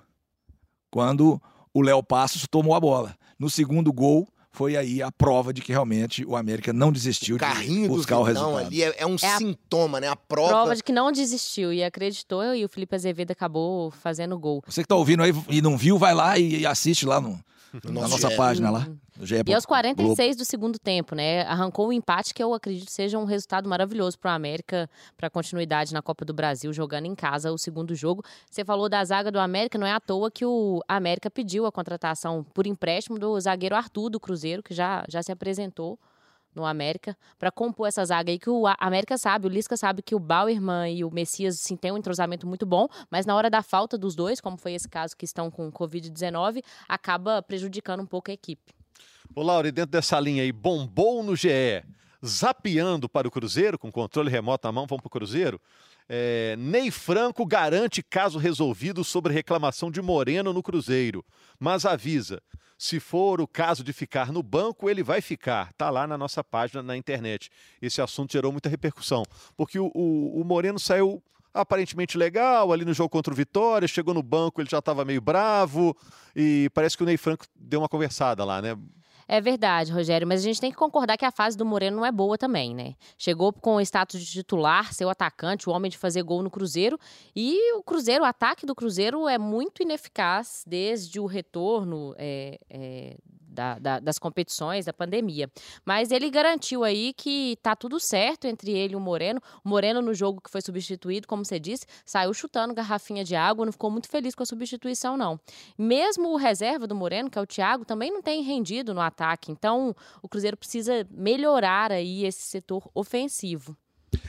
quando 0.90 1.40
o 1.72 1.82
Léo 1.82 2.02
Passos 2.02 2.46
tomou 2.50 2.74
a 2.74 2.80
bola. 2.80 3.14
No 3.38 3.48
segundo 3.48 3.92
gol 3.92 4.26
foi 4.50 4.76
aí 4.76 5.00
a 5.00 5.12
prova 5.12 5.52
de 5.52 5.62
que 5.62 5.70
realmente 5.70 6.24
o 6.24 6.34
América 6.34 6.72
não 6.72 6.90
desistiu 6.90 7.36
O 7.36 7.38
carrinho 7.38 7.82
de 7.82 7.88
do 7.88 7.94
buscar 7.94 8.18
o 8.18 8.24
Vitão 8.24 8.54
resultado. 8.54 8.66
ali 8.66 8.82
é, 8.82 8.94
é 8.98 9.06
um 9.06 9.16
É 9.22 9.26
a 9.26 9.38
sintoma, 9.38 10.00
né? 10.00 10.08
A 10.08 10.16
prova. 10.16 10.48
Prova 10.48 10.74
de 10.74 10.82
que 10.82 10.90
não 10.90 11.12
desistiu 11.12 11.72
e 11.72 11.84
acreditou 11.84 12.42
e 12.54 12.64
o 12.64 12.68
Felipe 12.68 12.96
Azevedo 12.96 13.30
acabou 13.30 13.92
fazendo 13.92 14.36
gol. 14.38 14.62
Você 14.66 14.82
que 14.82 14.88
tá 14.88 14.96
ouvindo 14.96 15.22
aí 15.22 15.32
e 15.48 15.62
não 15.62 15.76
viu, 15.76 15.98
vai 15.98 16.14
lá 16.14 16.36
e 16.38 16.66
assiste 16.66 17.06
lá 17.06 17.20
no, 17.20 17.38
No 17.84 18.00
na 18.00 18.08
nossa 18.08 18.30
GE. 18.30 18.36
página 18.36 18.70
lá. 18.70 18.88
E 19.46 19.54
aos 19.54 19.66
Globo. 19.66 19.82
46 19.82 20.36
do 20.36 20.44
segundo 20.44 20.78
tempo, 20.78 21.14
né? 21.14 21.42
Arrancou 21.42 21.88
o 21.88 21.92
empate, 21.92 22.32
que 22.32 22.42
eu 22.42 22.54
acredito 22.54 22.90
seja 22.90 23.18
um 23.18 23.24
resultado 23.24 23.68
maravilhoso 23.68 24.18
para 24.18 24.32
o 24.32 24.34
América, 24.34 24.88
para 25.16 25.28
continuidade 25.28 25.92
na 25.92 26.00
Copa 26.00 26.24
do 26.24 26.32
Brasil, 26.32 26.72
jogando 26.72 27.06
em 27.06 27.14
casa 27.14 27.52
o 27.52 27.58
segundo 27.58 27.94
jogo. 27.94 28.24
Você 28.50 28.64
falou 28.64 28.88
da 28.88 29.04
zaga 29.04 29.30
do 29.30 29.40
América, 29.40 29.76
não 29.76 29.86
é 29.86 29.92
à 29.92 30.00
toa 30.00 30.30
que 30.30 30.44
o 30.44 30.80
América 30.86 31.28
pediu 31.30 31.66
a 31.66 31.72
contratação 31.72 32.44
por 32.54 32.66
empréstimo 32.66 33.18
do 33.18 33.38
zagueiro 33.40 33.74
Arthur 33.74 34.10
do 34.10 34.20
Cruzeiro, 34.20 34.62
que 34.62 34.72
já, 34.72 35.04
já 35.08 35.22
se 35.22 35.32
apresentou 35.32 35.98
no 36.54 36.64
América, 36.64 37.16
para 37.38 37.50
compor 37.50 37.88
essa 37.88 38.04
zaga 38.04 38.30
aí 38.30 38.38
que 38.38 38.50
o 38.50 38.64
América 38.78 39.16
sabe, 39.16 39.46
o 39.46 39.50
Lisca 39.50 39.76
sabe 39.76 40.02
que 40.02 40.14
o 40.14 40.18
Bauerman 40.18 40.92
e 40.92 41.04
o 41.04 41.10
Messias 41.10 41.58
sim 41.60 41.76
têm 41.76 41.92
um 41.92 41.98
entrosamento 41.98 42.46
muito 42.46 42.66
bom, 42.66 42.88
mas 43.10 43.26
na 43.26 43.34
hora 43.34 43.48
da 43.48 43.62
falta 43.62 43.96
dos 43.96 44.14
dois, 44.14 44.40
como 44.40 44.56
foi 44.56 44.72
esse 44.72 44.88
caso 44.88 45.16
que 45.16 45.24
estão 45.24 45.50
com 45.50 45.70
Covid-19, 45.70 46.62
acaba 46.88 47.42
prejudicando 47.42 48.00
um 48.00 48.06
pouco 48.06 48.30
a 48.30 48.34
equipe. 48.34 48.74
Ô, 49.34 49.42
Laura, 49.42 49.70
dentro 49.70 49.92
dessa 49.92 50.18
linha 50.18 50.42
aí, 50.42 50.50
bombou 50.50 51.22
no 51.22 51.36
GE, 51.36 51.84
zapeando 52.24 53.08
para 53.08 53.28
o 53.28 53.30
Cruzeiro, 53.30 53.78
com 53.78 53.92
controle 53.92 54.30
remoto 54.30 54.66
na 54.66 54.72
mão, 54.72 54.86
vamos 54.86 55.02
para 55.02 55.08
o 55.08 55.10
Cruzeiro. 55.10 55.60
É, 56.08 56.56
Ney 56.56 56.90
Franco 56.90 57.44
garante 57.44 58.02
caso 58.02 58.38
resolvido 58.38 59.04
sobre 59.04 59.32
reclamação 59.32 59.90
de 59.90 60.00
Moreno 60.00 60.52
no 60.52 60.62
Cruzeiro, 60.62 61.24
mas 61.58 61.84
avisa: 61.84 62.42
se 62.78 62.98
for 62.98 63.40
o 63.40 63.46
caso 63.46 63.84
de 63.84 63.92
ficar 63.92 64.32
no 64.32 64.42
banco, 64.42 64.88
ele 64.88 65.02
vai 65.02 65.20
ficar. 65.20 65.72
Tá 65.74 65.90
lá 65.90 66.06
na 66.06 66.16
nossa 66.16 66.42
página 66.42 66.82
na 66.82 66.96
internet. 66.96 67.50
Esse 67.82 68.00
assunto 68.00 68.32
gerou 68.32 68.52
muita 68.52 68.68
repercussão, 68.68 69.22
porque 69.56 69.78
o, 69.78 69.90
o, 69.94 70.40
o 70.40 70.44
Moreno 70.44 70.78
saiu 70.78 71.22
aparentemente 71.52 72.16
legal 72.16 72.72
ali 72.72 72.84
no 72.84 72.94
jogo 72.94 73.08
contra 73.08 73.32
o 73.32 73.36
Vitória, 73.36 73.88
chegou 73.88 74.14
no 74.14 74.22
banco, 74.22 74.60
ele 74.60 74.70
já 74.70 74.78
estava 74.78 75.04
meio 75.04 75.20
bravo 75.20 75.96
e 76.34 76.70
parece 76.72 76.96
que 76.96 77.02
o 77.02 77.06
Ney 77.06 77.16
Franco 77.16 77.46
deu 77.54 77.80
uma 77.80 77.88
conversada 77.88 78.44
lá, 78.44 78.62
né? 78.62 78.76
É 79.30 79.42
verdade, 79.42 79.92
Rogério, 79.92 80.26
mas 80.26 80.40
a 80.40 80.44
gente 80.44 80.58
tem 80.58 80.70
que 80.70 80.76
concordar 80.76 81.18
que 81.18 81.24
a 81.24 81.30
fase 81.30 81.54
do 81.54 81.66
Moreno 81.66 81.98
não 81.98 82.06
é 82.06 82.10
boa 82.10 82.38
também, 82.38 82.74
né? 82.74 82.94
Chegou 83.18 83.52
com 83.52 83.74
o 83.74 83.80
status 83.82 84.18
de 84.18 84.32
titular, 84.32 84.94
seu 84.94 85.10
atacante, 85.10 85.68
o 85.68 85.72
homem 85.72 85.90
de 85.90 85.98
fazer 85.98 86.22
gol 86.22 86.42
no 86.42 86.50
Cruzeiro, 86.50 86.98
e 87.36 87.74
o 87.74 87.82
Cruzeiro, 87.82 88.24
o 88.24 88.26
ataque 88.26 88.64
do 88.64 88.74
Cruzeiro 88.74 89.28
é 89.28 89.36
muito 89.36 89.82
ineficaz 89.82 90.64
desde 90.66 91.20
o 91.20 91.26
retorno 91.26 92.14
é, 92.16 92.58
é, 92.70 93.18
da, 93.58 93.76
da, 93.76 93.98
das 93.98 94.20
competições, 94.20 94.84
da 94.84 94.92
pandemia. 94.92 95.50
Mas 95.84 96.12
ele 96.12 96.30
garantiu 96.30 96.84
aí 96.84 97.12
que 97.12 97.58
tá 97.60 97.74
tudo 97.74 97.98
certo 97.98 98.46
entre 98.46 98.70
ele 98.70 98.92
e 98.92 98.96
o 98.96 99.00
Moreno. 99.00 99.42
O 99.64 99.68
Moreno, 99.68 100.00
no 100.00 100.14
jogo 100.14 100.40
que 100.40 100.48
foi 100.48 100.60
substituído, 100.60 101.26
como 101.26 101.44
você 101.44 101.58
disse, 101.58 101.84
saiu 102.06 102.32
chutando 102.32 102.72
garrafinha 102.72 103.24
de 103.24 103.34
água, 103.34 103.64
não 103.64 103.72
ficou 103.72 103.90
muito 103.90 104.08
feliz 104.08 104.32
com 104.36 104.44
a 104.44 104.46
substituição, 104.46 105.16
não. 105.16 105.40
Mesmo 105.76 106.28
o 106.28 106.36
reserva 106.36 106.86
do 106.86 106.94
Moreno, 106.94 107.28
que 107.28 107.36
é 107.36 107.42
o 107.42 107.46
Thiago, 107.46 107.84
também 107.84 108.12
não 108.12 108.22
tem 108.22 108.42
rendido 108.42 108.94
no 108.94 109.00
ataque. 109.00 109.50
Então, 109.50 109.94
o 110.22 110.28
Cruzeiro 110.28 110.56
precisa 110.56 111.04
melhorar 111.10 111.90
aí 111.90 112.24
esse 112.24 112.42
setor 112.42 112.88
ofensivo. 112.94 113.76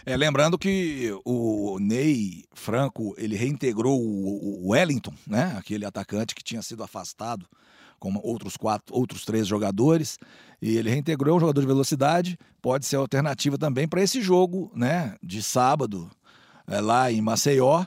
É, 0.06 0.18
lembrando 0.18 0.58
que 0.58 1.12
o 1.24 1.78
Ney 1.80 2.46
Franco, 2.54 3.13
ele 3.18 3.36
reintegrou 3.36 3.98
o 4.02 4.70
Wellington, 4.72 5.13
né? 5.28 5.56
Aquele 5.58 5.86
atacante 5.86 6.34
que 6.34 6.44
tinha 6.44 6.62
sido 6.62 6.84
afastado 6.84 7.46
com 7.99 8.15
outros 8.23 8.57
quatro, 8.57 8.95
outros 8.95 9.25
três 9.25 9.45
jogadores, 9.47 10.17
e 10.62 10.77
ele 10.77 10.89
reintegrou 10.89 11.38
um 11.38 11.39
jogador 11.39 11.62
de 11.62 11.67
velocidade, 11.67 12.38
pode 12.62 12.85
ser 12.85 12.95
alternativa 12.95 13.57
também 13.57 13.88
para 13.88 14.01
esse 14.01 14.21
jogo, 14.21 14.71
né, 14.75 15.15
de 15.21 15.43
sábado, 15.43 16.09
é, 16.67 16.79
lá 16.79 17.12
em 17.12 17.21
Maceió, 17.21 17.85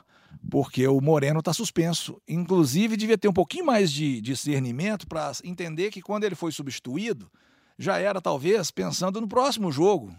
porque 0.49 0.87
o 0.87 0.99
Moreno 0.99 1.39
está 1.39 1.53
suspenso. 1.53 2.21
Inclusive, 2.27 2.97
devia 2.97 3.17
ter 3.17 3.27
um 3.27 3.33
pouquinho 3.33 3.65
mais 3.65 3.91
de 3.91 4.21
discernimento 4.21 5.07
para 5.07 5.31
entender 5.43 5.89
que 5.89 6.01
quando 6.01 6.25
ele 6.25 6.35
foi 6.35 6.51
substituído, 6.51 7.29
já 7.77 7.97
era 7.97 8.21
talvez 8.21 8.71
pensando 8.71 9.19
no 9.19 9.27
próximo 9.27 9.71
jogo. 9.71 10.13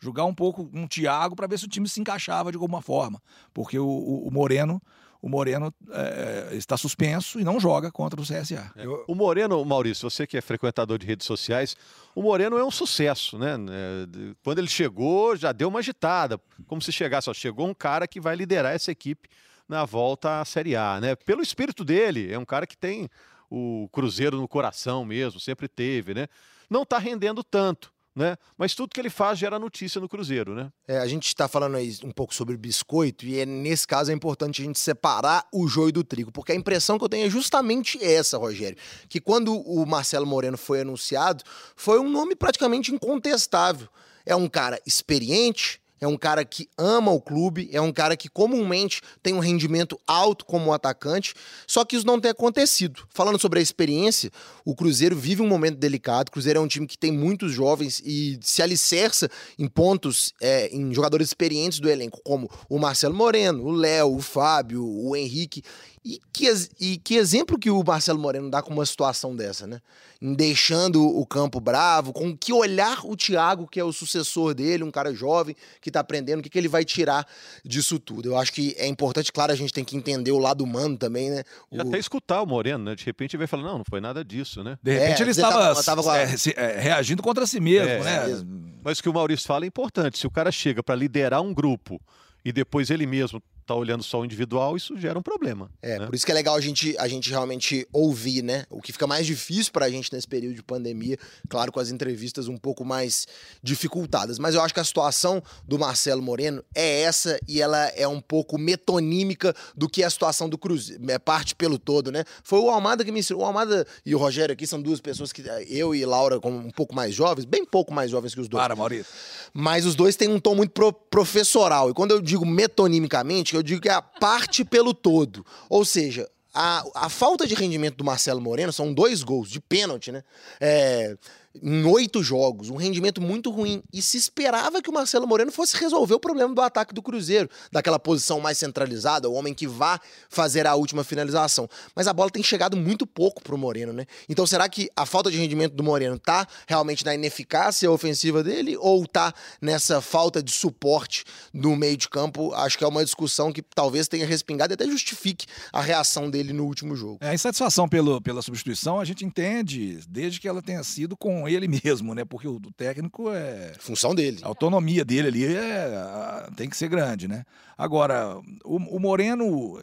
Jogar 0.00 0.24
um 0.26 0.34
pouco 0.34 0.70
um 0.72 0.86
Thiago 0.86 1.34
para 1.34 1.48
ver 1.48 1.58
se 1.58 1.64
o 1.64 1.68
time 1.68 1.88
se 1.88 2.00
encaixava 2.00 2.52
de 2.52 2.56
alguma 2.56 2.80
forma. 2.80 3.20
Porque 3.52 3.78
o, 3.78 3.86
o, 3.86 4.28
o 4.28 4.30
Moreno 4.30 4.80
o 5.20 5.28
Moreno 5.28 5.74
é, 5.90 6.50
está 6.52 6.76
suspenso 6.76 7.40
e 7.40 7.44
não 7.44 7.58
joga 7.58 7.90
contra 7.90 8.20
o 8.20 8.24
CSA. 8.24 8.72
É. 8.76 8.84
O 9.06 9.14
Moreno, 9.14 9.64
Maurício, 9.64 10.08
você 10.08 10.26
que 10.26 10.36
é 10.36 10.40
frequentador 10.40 10.98
de 10.98 11.06
redes 11.06 11.26
sociais, 11.26 11.76
o 12.14 12.22
Moreno 12.22 12.56
é 12.56 12.64
um 12.64 12.70
sucesso, 12.70 13.38
né? 13.38 13.54
É, 13.54 14.34
quando 14.44 14.58
ele 14.58 14.68
chegou, 14.68 15.36
já 15.36 15.52
deu 15.52 15.68
uma 15.68 15.80
agitada, 15.80 16.40
como 16.66 16.80
se 16.80 16.92
chegasse, 16.92 17.28
ó, 17.28 17.34
chegou 17.34 17.66
um 17.66 17.74
cara 17.74 18.06
que 18.06 18.20
vai 18.20 18.36
liderar 18.36 18.74
essa 18.74 18.92
equipe 18.92 19.28
na 19.68 19.84
volta 19.84 20.40
à 20.40 20.44
Série 20.44 20.76
A, 20.76 21.00
né? 21.00 21.16
Pelo 21.16 21.42
espírito 21.42 21.84
dele, 21.84 22.32
é 22.32 22.38
um 22.38 22.44
cara 22.44 22.66
que 22.66 22.76
tem 22.76 23.08
o 23.50 23.88
Cruzeiro 23.92 24.36
no 24.36 24.46
coração 24.46 25.04
mesmo, 25.04 25.40
sempre 25.40 25.68
teve, 25.68 26.14
né? 26.14 26.28
Não 26.70 26.82
está 26.82 26.98
rendendo 26.98 27.42
tanto 27.42 27.92
né? 28.18 28.36
Mas 28.56 28.74
tudo 28.74 28.92
que 28.92 29.00
ele 29.00 29.08
faz 29.08 29.38
gera 29.38 29.58
notícia 29.58 30.00
no 30.00 30.08
Cruzeiro, 30.08 30.52
né? 30.52 30.70
É, 30.86 30.98
a 30.98 31.06
gente 31.06 31.28
está 31.28 31.46
falando 31.46 31.76
aí 31.76 31.96
um 32.02 32.10
pouco 32.10 32.34
sobre 32.34 32.56
biscoito 32.56 33.24
e 33.24 33.38
é, 33.38 33.46
nesse 33.46 33.86
caso 33.86 34.10
é 34.10 34.14
importante 34.14 34.60
a 34.60 34.64
gente 34.64 34.78
separar 34.78 35.46
o 35.52 35.68
joio 35.68 35.92
do 35.92 36.02
trigo, 36.02 36.32
porque 36.32 36.50
a 36.50 36.54
impressão 36.54 36.98
que 36.98 37.04
eu 37.04 37.08
tenho 37.08 37.26
é 37.26 37.30
justamente 37.30 38.02
essa, 38.02 38.36
Rogério, 38.36 38.76
que 39.08 39.20
quando 39.20 39.54
o 39.54 39.86
Marcelo 39.86 40.26
Moreno 40.26 40.58
foi 40.58 40.80
anunciado, 40.80 41.44
foi 41.76 42.00
um 42.00 42.10
nome 42.10 42.34
praticamente 42.34 42.92
incontestável. 42.92 43.88
É 44.26 44.34
um 44.34 44.48
cara 44.48 44.80
experiente, 44.84 45.80
é 46.00 46.06
um 46.06 46.16
cara 46.16 46.44
que 46.44 46.68
ama 46.76 47.10
o 47.10 47.20
clube, 47.20 47.68
é 47.72 47.80
um 47.80 47.92
cara 47.92 48.16
que 48.16 48.28
comumente 48.28 49.00
tem 49.22 49.34
um 49.34 49.38
rendimento 49.38 49.98
alto 50.06 50.44
como 50.44 50.72
atacante, 50.72 51.34
só 51.66 51.84
que 51.84 51.96
isso 51.96 52.06
não 52.06 52.20
tem 52.20 52.30
acontecido. 52.30 53.02
Falando 53.10 53.38
sobre 53.38 53.58
a 53.58 53.62
experiência, 53.62 54.30
o 54.64 54.74
Cruzeiro 54.74 55.16
vive 55.16 55.42
um 55.42 55.48
momento 55.48 55.76
delicado. 55.76 56.28
O 56.28 56.32
Cruzeiro 56.32 56.58
é 56.58 56.62
um 56.62 56.68
time 56.68 56.86
que 56.86 56.98
tem 56.98 57.12
muitos 57.12 57.52
jovens 57.52 58.00
e 58.04 58.38
se 58.42 58.62
alicerça 58.62 59.30
em 59.58 59.66
pontos, 59.66 60.32
é, 60.40 60.68
em 60.68 60.92
jogadores 60.92 61.28
experientes 61.28 61.80
do 61.80 61.88
elenco, 61.88 62.20
como 62.22 62.50
o 62.68 62.78
Marcelo 62.78 63.14
Moreno, 63.14 63.64
o 63.64 63.72
Léo, 63.72 64.14
o 64.14 64.20
Fábio, 64.20 64.84
o 64.84 65.16
Henrique. 65.16 65.62
E 66.08 66.22
que, 66.32 66.46
e 66.80 66.96
que 66.96 67.16
exemplo 67.16 67.58
que 67.58 67.70
o 67.70 67.84
Marcelo 67.84 68.18
Moreno 68.18 68.48
dá 68.48 68.62
com 68.62 68.72
uma 68.72 68.86
situação 68.86 69.36
dessa, 69.36 69.66
né? 69.66 69.78
Em 70.22 70.32
deixando 70.32 71.06
o 71.06 71.26
campo 71.26 71.60
bravo, 71.60 72.14
com 72.14 72.34
que 72.34 72.50
olhar 72.50 73.04
o 73.04 73.14
Thiago, 73.14 73.68
que 73.68 73.78
é 73.78 73.84
o 73.84 73.92
sucessor 73.92 74.54
dele, 74.54 74.82
um 74.82 74.90
cara 74.90 75.12
jovem 75.12 75.54
que 75.82 75.90
tá 75.90 76.00
aprendendo, 76.00 76.40
o 76.40 76.42
que, 76.42 76.48
que 76.48 76.56
ele 76.56 76.66
vai 76.66 76.82
tirar 76.82 77.28
disso 77.62 77.98
tudo. 77.98 78.30
Eu 78.30 78.38
acho 78.38 78.54
que 78.54 78.74
é 78.78 78.86
importante, 78.86 79.30
claro, 79.30 79.52
a 79.52 79.54
gente 79.54 79.70
tem 79.70 79.84
que 79.84 79.98
entender 79.98 80.32
o 80.32 80.38
lado 80.38 80.64
humano 80.64 80.96
também, 80.96 81.28
né? 81.28 81.44
O... 81.70 81.76
E 81.76 81.80
até 81.82 81.98
escutar 81.98 82.40
o 82.40 82.46
Moreno, 82.46 82.84
né? 82.84 82.94
De 82.94 83.04
repente 83.04 83.36
ele 83.36 83.42
vai 83.42 83.46
falar, 83.46 83.64
não, 83.64 83.76
não 83.76 83.84
foi 83.86 84.00
nada 84.00 84.24
disso, 84.24 84.64
né? 84.64 84.78
De 84.82 84.98
repente 84.98 85.18
é, 85.18 85.24
ele 85.24 85.32
estava 85.32 85.74
tava, 85.74 85.82
tava 85.82 86.12
a... 86.14 86.22
é, 86.22 86.34
é, 86.56 86.80
reagindo 86.80 87.22
contra 87.22 87.46
si 87.46 87.60
mesmo, 87.60 87.90
é, 87.90 88.02
né? 88.02 88.46
Mas 88.82 88.98
o 88.98 89.02
que 89.02 89.10
o 89.10 89.12
Maurício 89.12 89.46
fala 89.46 89.66
é 89.66 89.68
importante. 89.68 90.18
Se 90.18 90.26
o 90.26 90.30
cara 90.30 90.50
chega 90.50 90.82
para 90.82 90.94
liderar 90.94 91.42
um 91.42 91.52
grupo 91.52 92.00
e 92.42 92.50
depois 92.50 92.88
ele 92.88 93.04
mesmo 93.04 93.42
tá 93.68 93.74
olhando 93.74 94.02
só 94.02 94.20
o 94.20 94.24
individual, 94.24 94.76
isso 94.76 94.96
gera 94.98 95.18
um 95.18 95.22
problema. 95.22 95.70
É, 95.82 95.98
né? 95.98 96.06
por 96.06 96.14
isso 96.14 96.24
que 96.24 96.32
é 96.32 96.34
legal 96.34 96.56
a 96.56 96.60
gente, 96.60 96.96
a 96.98 97.06
gente 97.06 97.28
realmente 97.28 97.86
ouvir, 97.92 98.42
né? 98.42 98.64
O 98.70 98.80
que 98.80 98.92
fica 98.92 99.06
mais 99.06 99.26
difícil 99.26 99.70
pra 99.70 99.90
gente 99.90 100.10
nesse 100.10 100.26
período 100.26 100.54
de 100.54 100.62
pandemia, 100.62 101.18
claro, 101.50 101.70
com 101.70 101.78
as 101.78 101.90
entrevistas 101.90 102.48
um 102.48 102.56
pouco 102.56 102.82
mais 102.82 103.26
dificultadas. 103.62 104.38
Mas 104.38 104.54
eu 104.54 104.62
acho 104.62 104.72
que 104.72 104.80
a 104.80 104.84
situação 104.84 105.42
do 105.66 105.78
Marcelo 105.78 106.22
Moreno 106.22 106.64
é 106.74 107.02
essa 107.02 107.38
e 107.46 107.60
ela 107.60 107.88
é 107.88 108.08
um 108.08 108.22
pouco 108.22 108.56
metonímica 108.56 109.54
do 109.76 109.86
que 109.86 110.02
é 110.02 110.06
a 110.06 110.10
situação 110.10 110.48
do 110.48 110.56
Cruzeiro, 110.56 111.10
é 111.10 111.18
parte 111.18 111.54
pelo 111.54 111.78
todo, 111.78 112.10
né? 112.10 112.24
Foi 112.42 112.58
o 112.58 112.70
Almada 112.70 113.04
que 113.04 113.12
me 113.12 113.20
ensinou. 113.20 113.42
O 113.42 113.44
Almada 113.44 113.86
e 114.04 114.14
o 114.14 114.18
Rogério 114.18 114.54
aqui 114.54 114.66
são 114.66 114.80
duas 114.80 115.00
pessoas 115.00 115.30
que 115.30 115.44
eu 115.68 115.94
e 115.94 116.06
Laura, 116.06 116.40
como 116.40 116.56
um 116.56 116.70
pouco 116.70 116.94
mais 116.94 117.14
jovens, 117.14 117.44
bem 117.44 117.66
pouco 117.66 117.92
mais 117.92 118.10
jovens 118.10 118.34
que 118.34 118.40
os 118.40 118.48
dois. 118.48 118.62
Para, 118.62 118.74
Maurício. 118.74 119.12
Mas 119.52 119.84
os 119.84 119.94
dois 119.94 120.16
têm 120.16 120.28
um 120.28 120.40
tom 120.40 120.54
muito 120.54 120.70
pro 120.70 120.90
professoral. 120.90 121.90
E 121.90 121.94
quando 121.94 122.12
eu 122.12 122.22
digo 122.22 122.46
metonimicamente, 122.46 123.57
eu 123.58 123.62
digo 123.62 123.80
que 123.80 123.88
é 123.88 123.92
a 123.92 124.02
parte 124.02 124.64
pelo 124.64 124.94
todo. 124.94 125.44
Ou 125.68 125.84
seja, 125.84 126.28
a, 126.54 126.84
a 126.94 127.08
falta 127.08 127.46
de 127.46 127.54
rendimento 127.54 127.96
do 127.96 128.04
Marcelo 128.04 128.40
Moreno 128.40 128.72
são 128.72 128.92
dois 128.92 129.22
gols 129.22 129.50
de 129.50 129.60
pênalti, 129.60 130.10
né? 130.10 130.24
É, 130.60 131.16
em 131.62 131.84
oito 131.84 132.22
jogos, 132.22 132.70
um 132.70 132.76
rendimento 132.76 133.20
muito 133.20 133.50
ruim. 133.50 133.82
E 133.92 134.02
se 134.02 134.16
esperava 134.16 134.82
que 134.82 134.90
o 134.90 134.92
Marcelo 134.92 135.26
Moreno 135.26 135.52
fosse 135.52 135.76
resolver 135.76 136.14
o 136.14 136.20
problema 136.20 136.54
do 136.54 136.60
ataque 136.60 136.94
do 136.94 137.02
Cruzeiro, 137.02 137.48
daquela 137.72 137.98
posição 137.98 138.40
mais 138.40 138.58
centralizada, 138.58 139.28
o 139.28 139.34
homem 139.34 139.54
que 139.54 139.66
vá 139.66 140.00
fazer 140.28 140.66
a 140.66 140.74
última 140.74 141.04
finalização. 141.04 141.68
Mas 141.94 142.06
a 142.06 142.12
bola 142.12 142.30
tem 142.30 142.42
chegado 142.42 142.76
muito 142.76 143.06
pouco 143.06 143.42
pro 143.42 143.58
Moreno, 143.58 143.92
né? 143.92 144.06
Então 144.28 144.46
será 144.46 144.68
que 144.68 144.88
a 144.96 145.06
falta 145.06 145.30
de 145.30 145.38
rendimento 145.38 145.74
do 145.74 145.82
Moreno 145.82 146.18
tá 146.18 146.46
realmente 146.66 147.04
na 147.04 147.14
ineficácia 147.14 147.90
ofensiva 147.90 148.42
dele 148.42 148.76
ou 148.76 149.06
tá 149.06 149.32
nessa 149.60 150.00
falta 150.00 150.42
de 150.42 150.52
suporte 150.52 151.24
no 151.52 151.76
meio 151.76 151.96
de 151.96 152.08
campo? 152.08 152.52
Acho 152.54 152.78
que 152.78 152.84
é 152.84 152.86
uma 152.86 153.04
discussão 153.04 153.52
que 153.52 153.62
talvez 153.62 154.08
tenha 154.08 154.26
respingado 154.26 154.72
e 154.72 154.74
até 154.74 154.86
justifique 154.86 155.46
a 155.72 155.80
reação 155.80 156.30
dele 156.30 156.52
no 156.52 156.64
último 156.64 156.94
jogo. 156.94 157.18
É, 157.20 157.30
a 157.30 157.34
insatisfação 157.34 157.88
pelo, 157.88 158.20
pela 158.20 158.42
substituição 158.42 159.00
a 159.00 159.04
gente 159.04 159.24
entende 159.24 160.00
desde 160.08 160.40
que 160.40 160.48
ela 160.48 160.62
tenha 160.62 160.82
sido 160.82 161.16
com 161.16 161.47
ele 161.52 161.68
mesmo, 161.68 162.14
né? 162.14 162.24
Porque 162.24 162.48
o 162.48 162.60
técnico 162.76 163.30
é. 163.32 163.72
Função 163.78 164.14
dele. 164.14 164.40
A 164.42 164.48
autonomia 164.48 165.04
dele 165.04 165.28
ali 165.28 165.44
é, 165.44 166.48
tem 166.56 166.68
que 166.68 166.76
ser 166.76 166.88
grande, 166.88 167.28
né? 167.28 167.44
Agora, 167.76 168.38
o, 168.64 168.76
o 168.76 169.00
Moreno, 169.00 169.80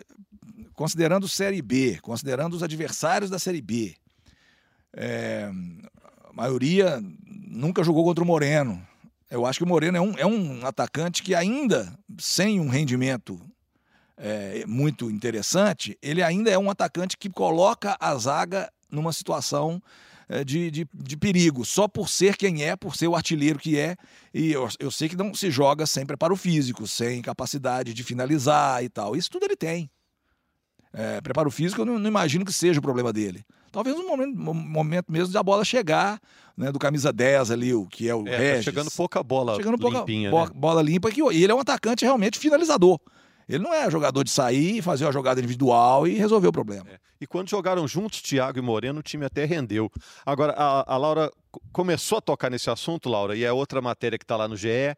considerando 0.74 1.28
Série 1.28 1.62
B, 1.62 2.00
considerando 2.02 2.54
os 2.54 2.64
adversários 2.64 3.30
da 3.30 3.40
Série 3.40 3.62
B, 3.62 3.96
é, 4.94 5.50
a 6.24 6.34
maioria 6.34 7.02
nunca 7.26 7.84
jogou 7.84 8.04
contra 8.04 8.24
o 8.24 8.28
Moreno. 8.28 8.86
Eu 9.30 9.46
acho 9.46 9.60
que 9.60 9.66
o 9.66 9.68
Moreno 9.68 9.98
é 9.98 10.02
um, 10.02 10.14
é 10.18 10.26
um 10.26 10.66
atacante 10.66 11.24
que 11.24 11.34
ainda, 11.34 11.98
sem 12.18 12.60
um 12.60 12.70
rendimento 12.70 13.40
é, 14.18 14.66
muito 14.66 15.10
interessante, 15.10 15.98
ele 16.02 16.24
ainda 16.24 16.50
é 16.50 16.58
um 16.58 16.70
atacante 16.70 17.18
que 17.18 17.30
coloca 17.30 17.98
a 18.00 18.16
zaga 18.16 18.72
numa 18.90 19.12
situação 19.12 19.82
de, 20.44 20.72
de, 20.72 20.88
de, 20.94 21.18
perigo, 21.18 21.64
só 21.64 21.88
por 21.88 22.10
ser 22.10 22.36
quem 22.36 22.64
é, 22.64 22.76
por 22.76 22.96
ser 22.96 23.08
o 23.08 23.16
artilheiro 23.16 23.60
que 23.60 23.78
é. 23.78 23.96
E 24.34 24.52
eu, 24.52 24.68
eu 24.80 24.90
sei 24.90 25.08
que 25.08 25.16
não 25.16 25.34
se 25.34 25.52
joga 25.52 25.86
sempre 25.86 26.18
para 26.18 26.34
o 26.34 26.38
físico, 26.38 26.88
sem 26.88 27.22
capacidade 27.22 27.94
de 27.94 28.04
finalizar 28.04 28.84
e 28.84 28.90
tal. 28.90 29.16
Isso 29.16 29.30
tudo 29.30 29.46
ele 29.46 29.56
tem. 29.56 29.90
É, 30.98 31.20
preparo 31.20 31.52
físico, 31.52 31.82
eu 31.82 31.86
não, 31.86 32.00
não, 32.00 32.08
imagino 32.08 32.46
que 32.46 32.54
seja 32.54 32.80
o 32.80 32.82
problema 32.82 33.12
dele. 33.12 33.44
Talvez 33.70 33.98
um 33.98 34.08
momento, 34.08 34.38
um 34.40 34.54
momento 34.54 35.12
mesmo 35.12 35.30
de 35.30 35.38
a 35.38 35.44
bola 35.44 35.66
chegar, 35.66 36.20
né, 36.56 36.72
do 36.72 36.80
camisa 36.80 37.12
10 37.12 37.52
ali, 37.52 37.74
o 37.74 37.86
que 37.86 38.08
é 38.08 38.16
o 38.16 38.26
É, 38.26 38.32
tá 38.32 38.38
Regis. 38.38 38.64
chegando 38.64 38.90
pouca 38.92 39.22
bola 39.22 39.58
Chegando 39.58 39.78
pouca 39.78 40.00
limpinha, 40.00 40.32
bo- 40.32 40.46
né? 40.46 40.52
bola 40.56 40.82
limpa. 40.82 41.12
Que, 41.12 41.22
e 41.22 41.44
ele 41.44 41.52
é 41.52 41.56
um 41.56 41.60
atacante 41.60 42.06
realmente 42.06 42.40
finalizador. 42.40 42.98
Ele 43.48 43.64
não 43.64 43.74
é 43.74 43.90
jogador 43.92 44.24
de 44.24 44.32
sair, 44.32 44.82
fazer 44.82 45.06
uma 45.06 45.12
jogada 45.12 45.40
individual 45.40 46.08
e 46.08 46.16
resolver 46.16 46.48
o 46.48 46.52
problema. 46.52 46.86
E 47.22 47.28
quando 47.28 47.50
jogaram 47.50 47.88
juntos, 47.88 48.22
Thiago 48.22 48.58
e 48.60 48.62
Moreno, 48.62 49.00
o 49.00 49.04
time 49.04 49.26
até 49.26 49.46
rendeu. 49.46 49.90
Agora, 50.26 50.54
a, 50.54 50.94
a 50.94 50.98
Laura 50.98 51.32
co- 51.52 51.62
começou 51.72 52.18
a 52.18 52.22
tocar 52.22 52.50
nesse 52.50 52.70
assunto, 52.70 53.08
Laura, 53.10 53.36
e 53.36 53.44
é 53.44 53.52
outra 53.52 53.82
matéria 53.82 54.18
que 54.18 54.24
está 54.24 54.36
lá 54.36 54.48
no 54.48 54.58
GE, 54.58 54.96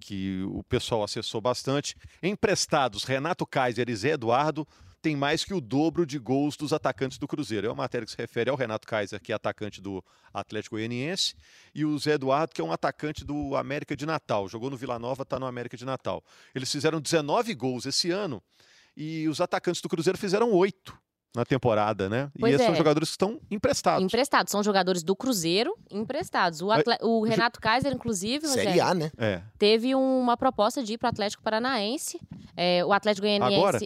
que 0.00 0.42
o 0.50 0.62
pessoal 0.64 1.02
acessou 1.04 1.40
bastante. 1.40 1.96
Emprestados, 2.22 3.04
Renato 3.04 3.46
Kaiser 3.46 3.88
e 3.88 3.96
Zé 3.96 4.10
Eduardo 4.10 4.66
têm 5.04 5.14
mais 5.14 5.44
que 5.44 5.52
o 5.52 5.60
dobro 5.60 6.06
de 6.06 6.18
gols 6.18 6.56
dos 6.56 6.72
atacantes 6.72 7.18
do 7.18 7.28
Cruzeiro. 7.28 7.66
É 7.66 7.70
uma 7.70 7.82
matéria 7.82 8.06
que 8.06 8.12
se 8.12 8.16
refere 8.16 8.48
ao 8.48 8.56
Renato 8.56 8.88
Kaiser, 8.88 9.20
que 9.20 9.32
é 9.32 9.34
atacante 9.34 9.78
do 9.82 10.02
Atlético 10.32 10.76
Goianiense, 10.76 11.34
e 11.74 11.84
o 11.84 11.98
Zé 11.98 12.12
Eduardo, 12.12 12.54
que 12.54 12.60
é 12.62 12.64
um 12.64 12.72
atacante 12.72 13.22
do 13.22 13.54
América 13.54 13.94
de 13.94 14.06
Natal. 14.06 14.48
Jogou 14.48 14.70
no 14.70 14.78
Vila 14.78 14.98
Nova, 14.98 15.22
está 15.22 15.38
no 15.38 15.44
América 15.44 15.76
de 15.76 15.84
Natal. 15.84 16.24
Eles 16.54 16.72
fizeram 16.72 17.02
19 17.02 17.54
gols 17.54 17.84
esse 17.84 18.10
ano 18.10 18.42
e 18.96 19.28
os 19.28 19.42
atacantes 19.42 19.82
do 19.82 19.90
Cruzeiro 19.90 20.18
fizeram 20.18 20.50
oito 20.52 20.98
na 21.36 21.44
temporada, 21.44 22.08
né? 22.08 22.30
Pois 22.40 22.52
e 22.52 22.54
esses 22.54 22.64
são 22.64 22.74
é. 22.74 22.78
jogadores 22.78 23.10
que 23.10 23.14
estão 23.14 23.38
emprestados. 23.50 24.02
Emprestados, 24.02 24.50
são 24.52 24.62
jogadores 24.62 25.02
do 25.02 25.14
Cruzeiro 25.14 25.76
emprestados. 25.90 26.62
O, 26.62 26.70
atle- 26.70 26.96
o 27.02 27.22
Renato 27.24 27.60
Kaiser, 27.60 27.92
inclusive, 27.92 28.46
Série 28.46 28.68
Rogério, 28.68 28.90
A, 28.90 28.94
né? 28.94 29.10
É. 29.18 29.42
teve 29.58 29.94
uma 29.94 30.34
proposta 30.34 30.82
de 30.82 30.94
ir 30.94 30.98
para 30.98 31.08
o 31.08 31.10
Atlético 31.10 31.42
Paranaense. 31.42 32.18
É, 32.56 32.82
o 32.86 32.92
Atlético 32.92 33.26
Goianiense. 33.26 33.54
Agora? 33.54 33.78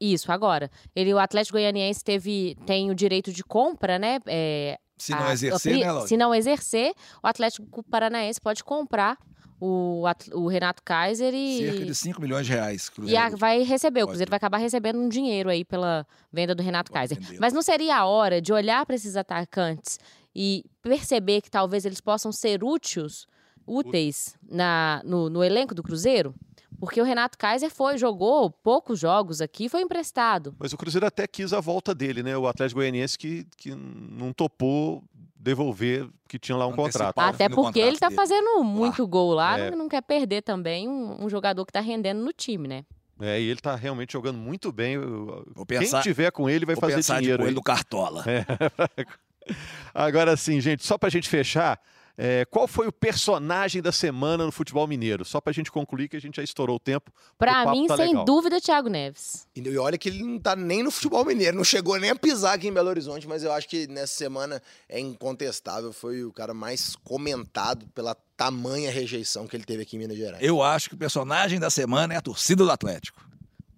Isso, 0.00 0.30
agora. 0.30 0.70
Ele, 0.94 1.12
o 1.14 1.18
Atlético 1.18 1.56
Goianiense 1.56 2.02
teve, 2.04 2.56
tem 2.66 2.90
o 2.90 2.94
direito 2.94 3.32
de 3.32 3.42
compra, 3.42 3.98
né? 3.98 4.18
É, 4.26 4.78
Se 4.98 5.12
não 5.12 5.22
a- 5.26 5.32
exercer, 5.32 5.74
a 5.74 5.78
né, 5.78 5.92
Laura? 5.92 6.08
Se 6.08 6.16
não 6.16 6.34
exercer, 6.34 6.92
o 7.22 7.26
Atlético 7.26 7.82
Paranaense 7.84 8.40
pode 8.40 8.62
comprar 8.62 9.16
o, 9.60 10.02
o 10.32 10.48
Renato 10.48 10.82
Kaiser 10.82 11.32
e. 11.34 11.58
Cerca 11.58 11.84
de 11.86 11.94
5 11.94 12.20
milhões 12.20 12.46
de 12.46 12.52
reais. 12.52 12.86
E 12.86 12.90
Cruzeiro. 12.92 13.22
a- 13.22 13.28
vai 13.36 13.62
receber, 13.62 14.02
o. 14.02 14.06
Cruzeiro 14.06 14.30
vai 14.30 14.36
acabar 14.38 14.58
recebendo 14.58 14.98
um 14.98 15.08
dinheiro 15.08 15.48
aí 15.50 15.64
pela 15.64 16.06
venda 16.32 16.54
do 16.54 16.62
Renato 16.62 16.90
Pode 16.92 17.14
Kaiser. 17.16 17.38
Mas 17.40 17.52
não 17.52 17.62
seria 17.62 17.96
a 17.96 18.04
hora 18.06 18.40
de 18.40 18.52
olhar 18.52 18.84
para 18.86 18.94
esses 18.96 19.16
atacantes 19.16 19.98
e 20.34 20.64
perceber 20.82 21.40
que 21.42 21.50
talvez 21.50 21.84
eles 21.84 22.00
possam 22.00 22.30
ser 22.32 22.62
úteis, 22.64 23.26
úteis 23.66 24.34
na, 24.48 25.00
no, 25.04 25.28
no 25.30 25.42
elenco 25.44 25.74
do 25.74 25.82
Cruzeiro? 25.82 26.34
Porque 26.78 27.00
o 27.00 27.04
Renato 27.04 27.36
Kaiser 27.36 27.70
foi, 27.70 27.98
jogou 27.98 28.50
poucos 28.50 28.98
jogos 29.00 29.40
aqui, 29.40 29.68
foi 29.68 29.82
emprestado. 29.82 30.54
Mas 30.58 30.72
o 30.72 30.76
Cruzeiro 30.76 31.06
até 31.06 31.26
quis 31.26 31.52
a 31.52 31.60
volta 31.60 31.94
dele, 31.94 32.22
né? 32.22 32.36
O 32.36 32.46
Atlético 32.46 32.80
Goianiense 32.80 33.18
que, 33.18 33.46
que 33.56 33.74
não 33.74 34.32
topou 34.32 35.02
devolver, 35.36 36.06
que 36.28 36.38
tinha 36.38 36.56
lá 36.56 36.66
um 36.66 36.72
Antecipar. 36.72 37.06
contrato. 37.12 37.16
O 37.16 37.20
Até 37.34 37.48
do 37.48 37.54
porque 37.56 37.78
ele 37.80 37.98
tá 37.98 38.08
contrato 38.08 38.28
fazendo 38.28 38.62
muito 38.62 39.06
gol 39.06 39.32
lá, 39.34 39.58
É. 39.58 39.70
não, 39.70 39.88
quer 39.88 40.02
perder 40.02 40.42
também 40.42 40.86
um, 40.88 41.24
um 41.24 41.28
jogador 41.30 41.64
que 41.66 41.72
tá 41.72 41.80
rendendo 41.80 42.22
no 42.22 42.32
time, 42.32 42.68
né? 42.68 42.84
É, 43.22 43.38
e 43.40 43.44
ele 43.50 43.60
tá 43.60 43.74
realmente 43.76 44.12
jogando 44.14 44.38
muito 44.38 44.70
bem. 44.72 44.98
Vou 44.98 45.66
Quem 45.66 45.78
pensar, 45.80 46.02
tiver 46.02 46.30
com 46.30 46.48
ele 46.48 46.64
vai 46.64 46.74
vou 46.74 46.80
fazer 46.80 46.96
pensar 46.96 47.20
dinheiro. 47.20 47.42
ele 47.44 47.54
no 47.54 47.62
Cartola. 47.62 48.24
Agora 49.94 50.36
sim, 50.36 50.60
gente, 50.60 50.84
só 50.86 50.96
pra 50.96 51.08
gente 51.08 51.28
fechar, 51.28 51.78
é, 52.16 52.44
qual 52.44 52.68
foi 52.68 52.86
o 52.86 52.92
personagem 52.92 53.80
da 53.80 53.92
semana 53.92 54.44
no 54.44 54.52
futebol 54.52 54.86
mineiro? 54.86 55.24
Só 55.24 55.40
pra 55.40 55.52
gente 55.52 55.70
concluir 55.70 56.08
que 56.08 56.16
a 56.16 56.20
gente 56.20 56.36
já 56.36 56.42
estourou 56.42 56.76
o 56.76 56.80
tempo. 56.80 57.10
Pra 57.38 57.62
O 57.62 57.64
papo 57.64 57.70
mim, 57.70 57.86
tá 57.86 57.96
sem 57.96 58.08
legal. 58.08 58.24
dúvida, 58.24 58.60
Thiago 58.60 58.88
Neves. 58.88 59.46
E 59.56 59.78
olha 59.78 59.96
que 59.96 60.08
ele 60.08 60.22
não 60.22 60.38
tá 60.38 60.54
nem 60.54 60.82
no 60.82 60.90
futebol 60.90 61.24
mineiro, 61.24 61.56
não 61.56 61.64
chegou 61.64 61.98
nem 61.98 62.10
a 62.10 62.16
pisar 62.16 62.54
aqui 62.54 62.68
em 62.68 62.72
Belo 62.72 62.88
Horizonte, 62.88 63.26
mas 63.26 63.42
eu 63.42 63.52
acho 63.52 63.68
que 63.68 63.86
nessa 63.86 64.14
semana 64.14 64.60
é 64.88 65.00
incontestável. 65.00 65.92
Foi 65.92 66.24
o 66.24 66.32
cara 66.32 66.52
mais 66.52 66.94
comentado 66.96 67.86
pela 67.94 68.14
tamanha 68.36 68.90
rejeição 68.90 69.46
que 69.46 69.56
ele 69.56 69.64
teve 69.64 69.82
aqui 69.82 69.96
em 69.96 69.98
Minas 70.00 70.16
Gerais. 70.16 70.42
Eu 70.42 70.62
acho 70.62 70.88
que 70.88 70.94
o 70.94 70.98
personagem 70.98 71.58
da 71.58 71.70
semana 71.70 72.14
é 72.14 72.16
a 72.16 72.22
torcida 72.22 72.64
do 72.64 72.70
Atlético, 72.70 73.24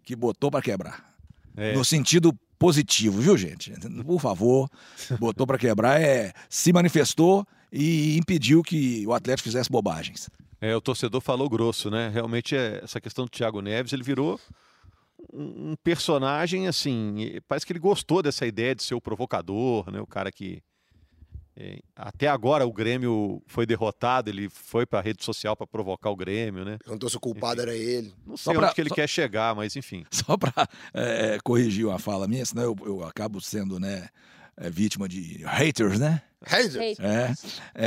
que 0.03 0.15
botou 0.17 0.51
pra 0.51 0.63
quebrar. 0.63 1.13
É. 1.57 1.75
No 1.75 1.85
sentido 1.85 2.33
positivo, 2.59 3.21
viu, 3.21 3.37
gente? 3.37 3.73
Por 4.05 4.21
favor, 4.21 4.71
botou 5.19 5.47
pra 5.47 5.59
quebrar, 5.59 6.01
é 6.01 6.33
se 6.49 6.73
manifestou 6.73 7.47
e 7.73 8.19
impediu 8.19 8.63
que 8.63 9.07
o 9.07 9.15
Atlético 9.15 9.49
fizesse 9.49 9.71
bobagens. 9.71 10.29
É, 10.61 10.77
o 10.77 10.81
torcedor 10.81 11.21
falou 11.21 11.49
grosso, 11.49 11.91
né? 11.91 12.09
Realmente 12.13 12.55
é, 12.55 12.81
essa 12.85 13.01
questão 13.01 13.25
do 13.25 13.31
Thiago 13.31 13.61
Neves, 13.61 13.93
ele 13.93 14.03
virou 14.03 14.39
um, 15.33 15.75
personagem 15.83 16.69
assim. 16.69 17.41
Parece 17.49 17.67
que 17.67 17.73
ele 17.73 17.81
gostou 17.81 18.23
dessa 18.23 18.47
ideia 18.47 18.75
de 18.75 18.83
ser 18.83 18.95
o 18.95 19.01
provocador, 19.01 19.91
né? 19.91 20.01
O 20.01 20.07
cara 20.07 20.31
que 20.31 20.63
é, 21.57 21.81
até 21.97 22.29
agora 22.29 22.67
o 22.67 22.73
Grêmio 22.73 23.43
foi 23.47 23.67
derrotado, 23.67 24.31
ele 24.31 24.49
foi 24.49 24.87
para 24.87 25.01
a 25.01 25.03
rede 25.03 25.25
social 25.25 25.57
para 25.57 25.67
provocar 25.67 26.11
o 26.11 26.17
Grêmio, 26.17 26.65
né? 26.65 26.79
Perguntou 26.83 27.11
se 27.11 27.17
o 27.17 27.21
culpado 27.21 27.61
era 27.61 27.75
ele. 27.75 28.13
Não 28.27 28.37
Só 28.37 28.51
sei 28.51 28.59
pra- 28.59 28.67
onde 28.67 28.75
que 28.75 28.81
ele 28.81 28.89
só- 28.89 28.95
quer 28.95 29.09
chegar, 29.09 29.55
mas 29.55 29.75
enfim. 29.77 30.05
Só 30.13 30.37
para 30.37 30.53
corrigir 31.43 31.87
uma 31.87 31.99
fala 31.99 32.29
minha, 32.29 32.45
senão 32.45 32.63
eu, 32.63 32.77
eu 32.85 33.05
acabo 33.05 33.41
sendo 33.41 33.79
né, 33.81 34.09
é, 34.57 34.71
vítima 34.71 35.09
de 35.09 35.45
haters, 35.45 35.99
né? 35.99 36.23
Ei, 36.81 36.97
É, 36.99 37.33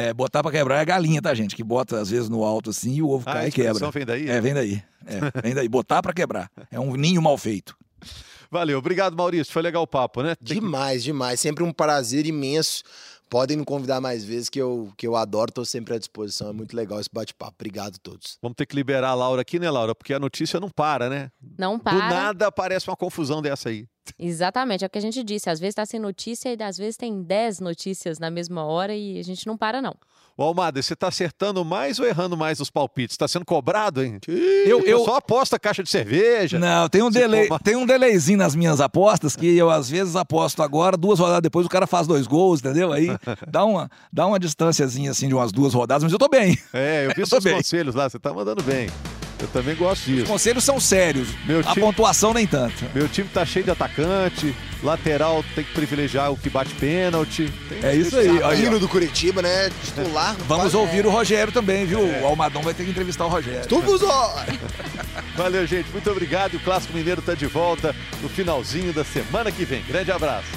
é, 0.10 0.14
botar 0.14 0.42
pra 0.42 0.52
quebrar 0.52 0.82
é 0.82 0.86
galinha, 0.86 1.22
tá, 1.22 1.34
gente? 1.34 1.56
Que 1.56 1.64
bota 1.64 2.00
às 2.00 2.10
vezes 2.10 2.30
no 2.30 2.44
alto 2.44 2.70
assim 2.70 2.96
e 2.96 3.02
o 3.02 3.10
ovo 3.10 3.24
Ah, 3.28 3.32
a 3.32 3.36
cai 3.36 3.48
e 3.48 3.52
quebra. 3.52 3.92
vem 3.92 4.06
daí? 4.06 4.30
É, 4.30 4.42
vem 4.42 4.54
daí. 4.54 4.84
É, 5.06 5.42
vem 5.42 5.54
daí. 5.54 5.68
Botar 5.70 6.02
pra 6.02 6.14
quebrar. 6.14 6.50
É 6.72 6.80
um 6.80 6.96
ninho 6.96 7.22
mal 7.22 7.38
feito. 7.38 7.76
Valeu, 8.52 8.78
obrigado 8.78 9.16
Maurício, 9.18 9.52
foi 9.52 9.62
legal 9.62 9.84
o 9.84 9.88
papo, 9.88 10.22
né? 10.22 10.36
Tem 10.36 10.46
que- 10.48 10.54
Demais, 10.62 11.04
demais. 11.04 11.40
Sempre 11.40 11.64
um 11.64 11.74
prazer 11.74 12.26
imenso. 12.26 12.84
Podem 13.28 13.58
me 13.58 13.66
convidar 13.66 14.00
mais 14.00 14.24
vezes, 14.24 14.50
que 14.50 14.60
eu, 14.62 14.94
que 14.96 15.06
eu 15.08 15.16
adoro, 15.16 15.52
tô 15.52 15.66
sempre 15.66 15.96
à 15.96 15.98
disposição. 15.98 16.50
É 16.50 16.54
muito 16.54 16.76
legal 16.76 17.00
esse 17.00 17.10
bate-papo. 17.12 17.56
Obrigado 17.60 17.96
a 17.96 18.00
todos. 18.02 18.38
Vamos 18.40 18.56
ter 18.56 18.68
que 18.68 18.76
liberar 18.76 19.10
a 19.10 19.14
Laura 19.16 19.42
aqui, 19.42 19.58
né, 19.58 19.70
Laura? 19.70 19.96
Porque 19.96 20.14
a 20.14 20.20
notícia 20.20 20.60
não 20.60 20.70
para, 20.70 21.10
né? 21.10 21.30
Não 21.58 21.78
Do 21.78 21.84
para. 21.84 21.98
nada 22.08 22.48
aparece 22.48 22.88
uma 22.88 22.96
confusão 22.96 23.42
dessa 23.42 23.70
aí. 23.70 23.88
Exatamente, 24.20 24.84
é 24.84 24.88
o 24.88 24.90
que 24.90 24.98
a 24.98 25.02
gente 25.02 25.24
disse. 25.24 25.50
Às 25.50 25.60
vezes 25.60 25.76
tá 25.76 25.86
sem 25.86 26.00
notícia 26.00 26.56
e 26.58 26.64
às 26.64 26.78
vezes 26.78 26.98
tem 26.98 27.22
10 27.22 27.60
notícias 27.60 28.20
na 28.20 28.30
mesma 28.30 28.64
hora 28.64 28.96
e 28.96 29.20
a 29.20 29.24
gente 29.24 29.46
não 29.48 29.58
para, 29.58 29.82
não. 29.82 29.96
Ô, 30.38 30.44
Almada, 30.44 30.82
você 30.82 30.94
tá 30.98 31.08
acertando 31.08 31.64
mais 31.64 31.98
ou 31.98 32.06
errando 32.06 32.36
mais 32.36 32.60
nos 32.60 32.70
palpites? 32.70 33.16
Tá 33.16 33.26
sendo 33.26 33.46
cobrado, 33.46 34.04
hein? 34.04 34.20
Eu, 34.28 34.82
Eu 34.82 34.82
eu, 34.82 35.06
só 35.06 35.16
aposto 35.16 35.54
a 35.54 35.60
caixa 35.60 35.82
de 35.82 35.90
cerveja. 35.90 36.60
Não, 36.60 36.90
tem 36.90 37.02
um, 37.02 37.10
delay, 37.10 37.48
for- 37.48 37.58
tem 37.62 37.78
um 37.78 37.86
delayzinho 37.86 38.38
nas 38.38 38.54
minhas 38.54 38.82
apostas 38.82 39.34
que 39.34 39.56
eu 39.58 39.70
às 39.70 39.90
vezes 39.90 40.14
aposto 40.18 40.62
agora, 40.62 40.98
duas 40.98 41.20
rodadas 41.20 41.42
depois 41.42 41.66
o 41.66 41.70
cara 41.70 41.88
faz 41.88 42.06
dois 42.06 42.28
gols, 42.28 42.60
entendeu? 42.60 42.92
Aí 42.92 43.08
dá 43.50 43.64
uma, 43.64 43.90
dá 44.12 44.28
uma 44.28 44.38
distânciazinha 44.38 45.12
assim 45.12 45.30
de 45.30 45.34
umas 45.34 45.54
duas 45.54 45.74
rodadas, 45.74 46.04
mas 46.04 46.12
eu 46.12 46.20
tô 46.20 46.28
bem. 46.28 46.60
É, 46.74 47.06
eu 47.06 47.12
vi 47.16 47.22
Eu 47.22 47.26
seus 47.28 47.42
tô 47.42 47.50
bem. 47.50 47.56
conselhos 47.56 47.96
lá, 47.96 48.10
você 48.10 48.20
tá 48.20 48.34
mandando 48.34 48.62
bem. 48.62 48.90
Eu 49.40 49.48
também 49.50 49.76
gosto 49.76 50.02
Os 50.02 50.06
disso. 50.06 50.26
conselhos 50.26 50.64
são 50.64 50.80
sérios, 50.80 51.28
Meu 51.46 51.60
a 51.60 51.64
time, 51.64 51.82
pontuação 51.82 52.34
nem 52.34 52.48
tanto. 52.48 52.86
meu 52.94 53.08
time 53.08 53.28
tá 53.34 53.46
cheio 53.46 53.66
de 53.66 53.72
atacante, 53.72 54.56
lateral 54.82 55.44
tem 55.54 55.64
que 55.64 55.74
privilegiar 55.74 56.32
o 56.32 56.38
que 56.38 56.50
bate 56.50 56.74
pênalti. 56.76 57.52
É 57.84 57.94
isso 57.96 58.18
aí. 58.18 58.42
Ó. 58.42 58.54
Hino 58.54 58.80
do 58.80 58.88
Curitiba, 58.88 59.42
né? 59.42 59.70
Titular. 59.84 60.36
Vamos 60.48 60.74
ouvir 60.74 61.06
o 61.06 61.10
Rogério 61.10 61.52
também, 61.52 61.86
viu? 61.86 62.00
O 62.00 62.26
Almadão 62.26 62.62
vai 62.62 62.74
ter 62.74 62.86
que 62.86 62.92
entrevistar 62.92 63.26
o 63.26 63.30
Rogério. 63.30 63.68
Tubos, 63.68 64.02
ó! 64.04 64.46
Valeu, 65.36 65.66
gente. 65.68 65.90
Muito 65.92 66.10
obrigado. 66.10 66.54
E 66.54 66.58
o 66.58 66.60
Clássico 66.62 66.94
Mineiro 66.96 67.22
tá 67.22 67.34
de 67.34 67.46
volta 67.46 67.94
no 68.22 68.30
finalzinho 68.30 68.94
da 68.94 69.04
semana 69.04 69.52
que 69.52 69.66
vem. 69.66 69.84
Grande 69.84 70.12
abraço. 70.12 70.48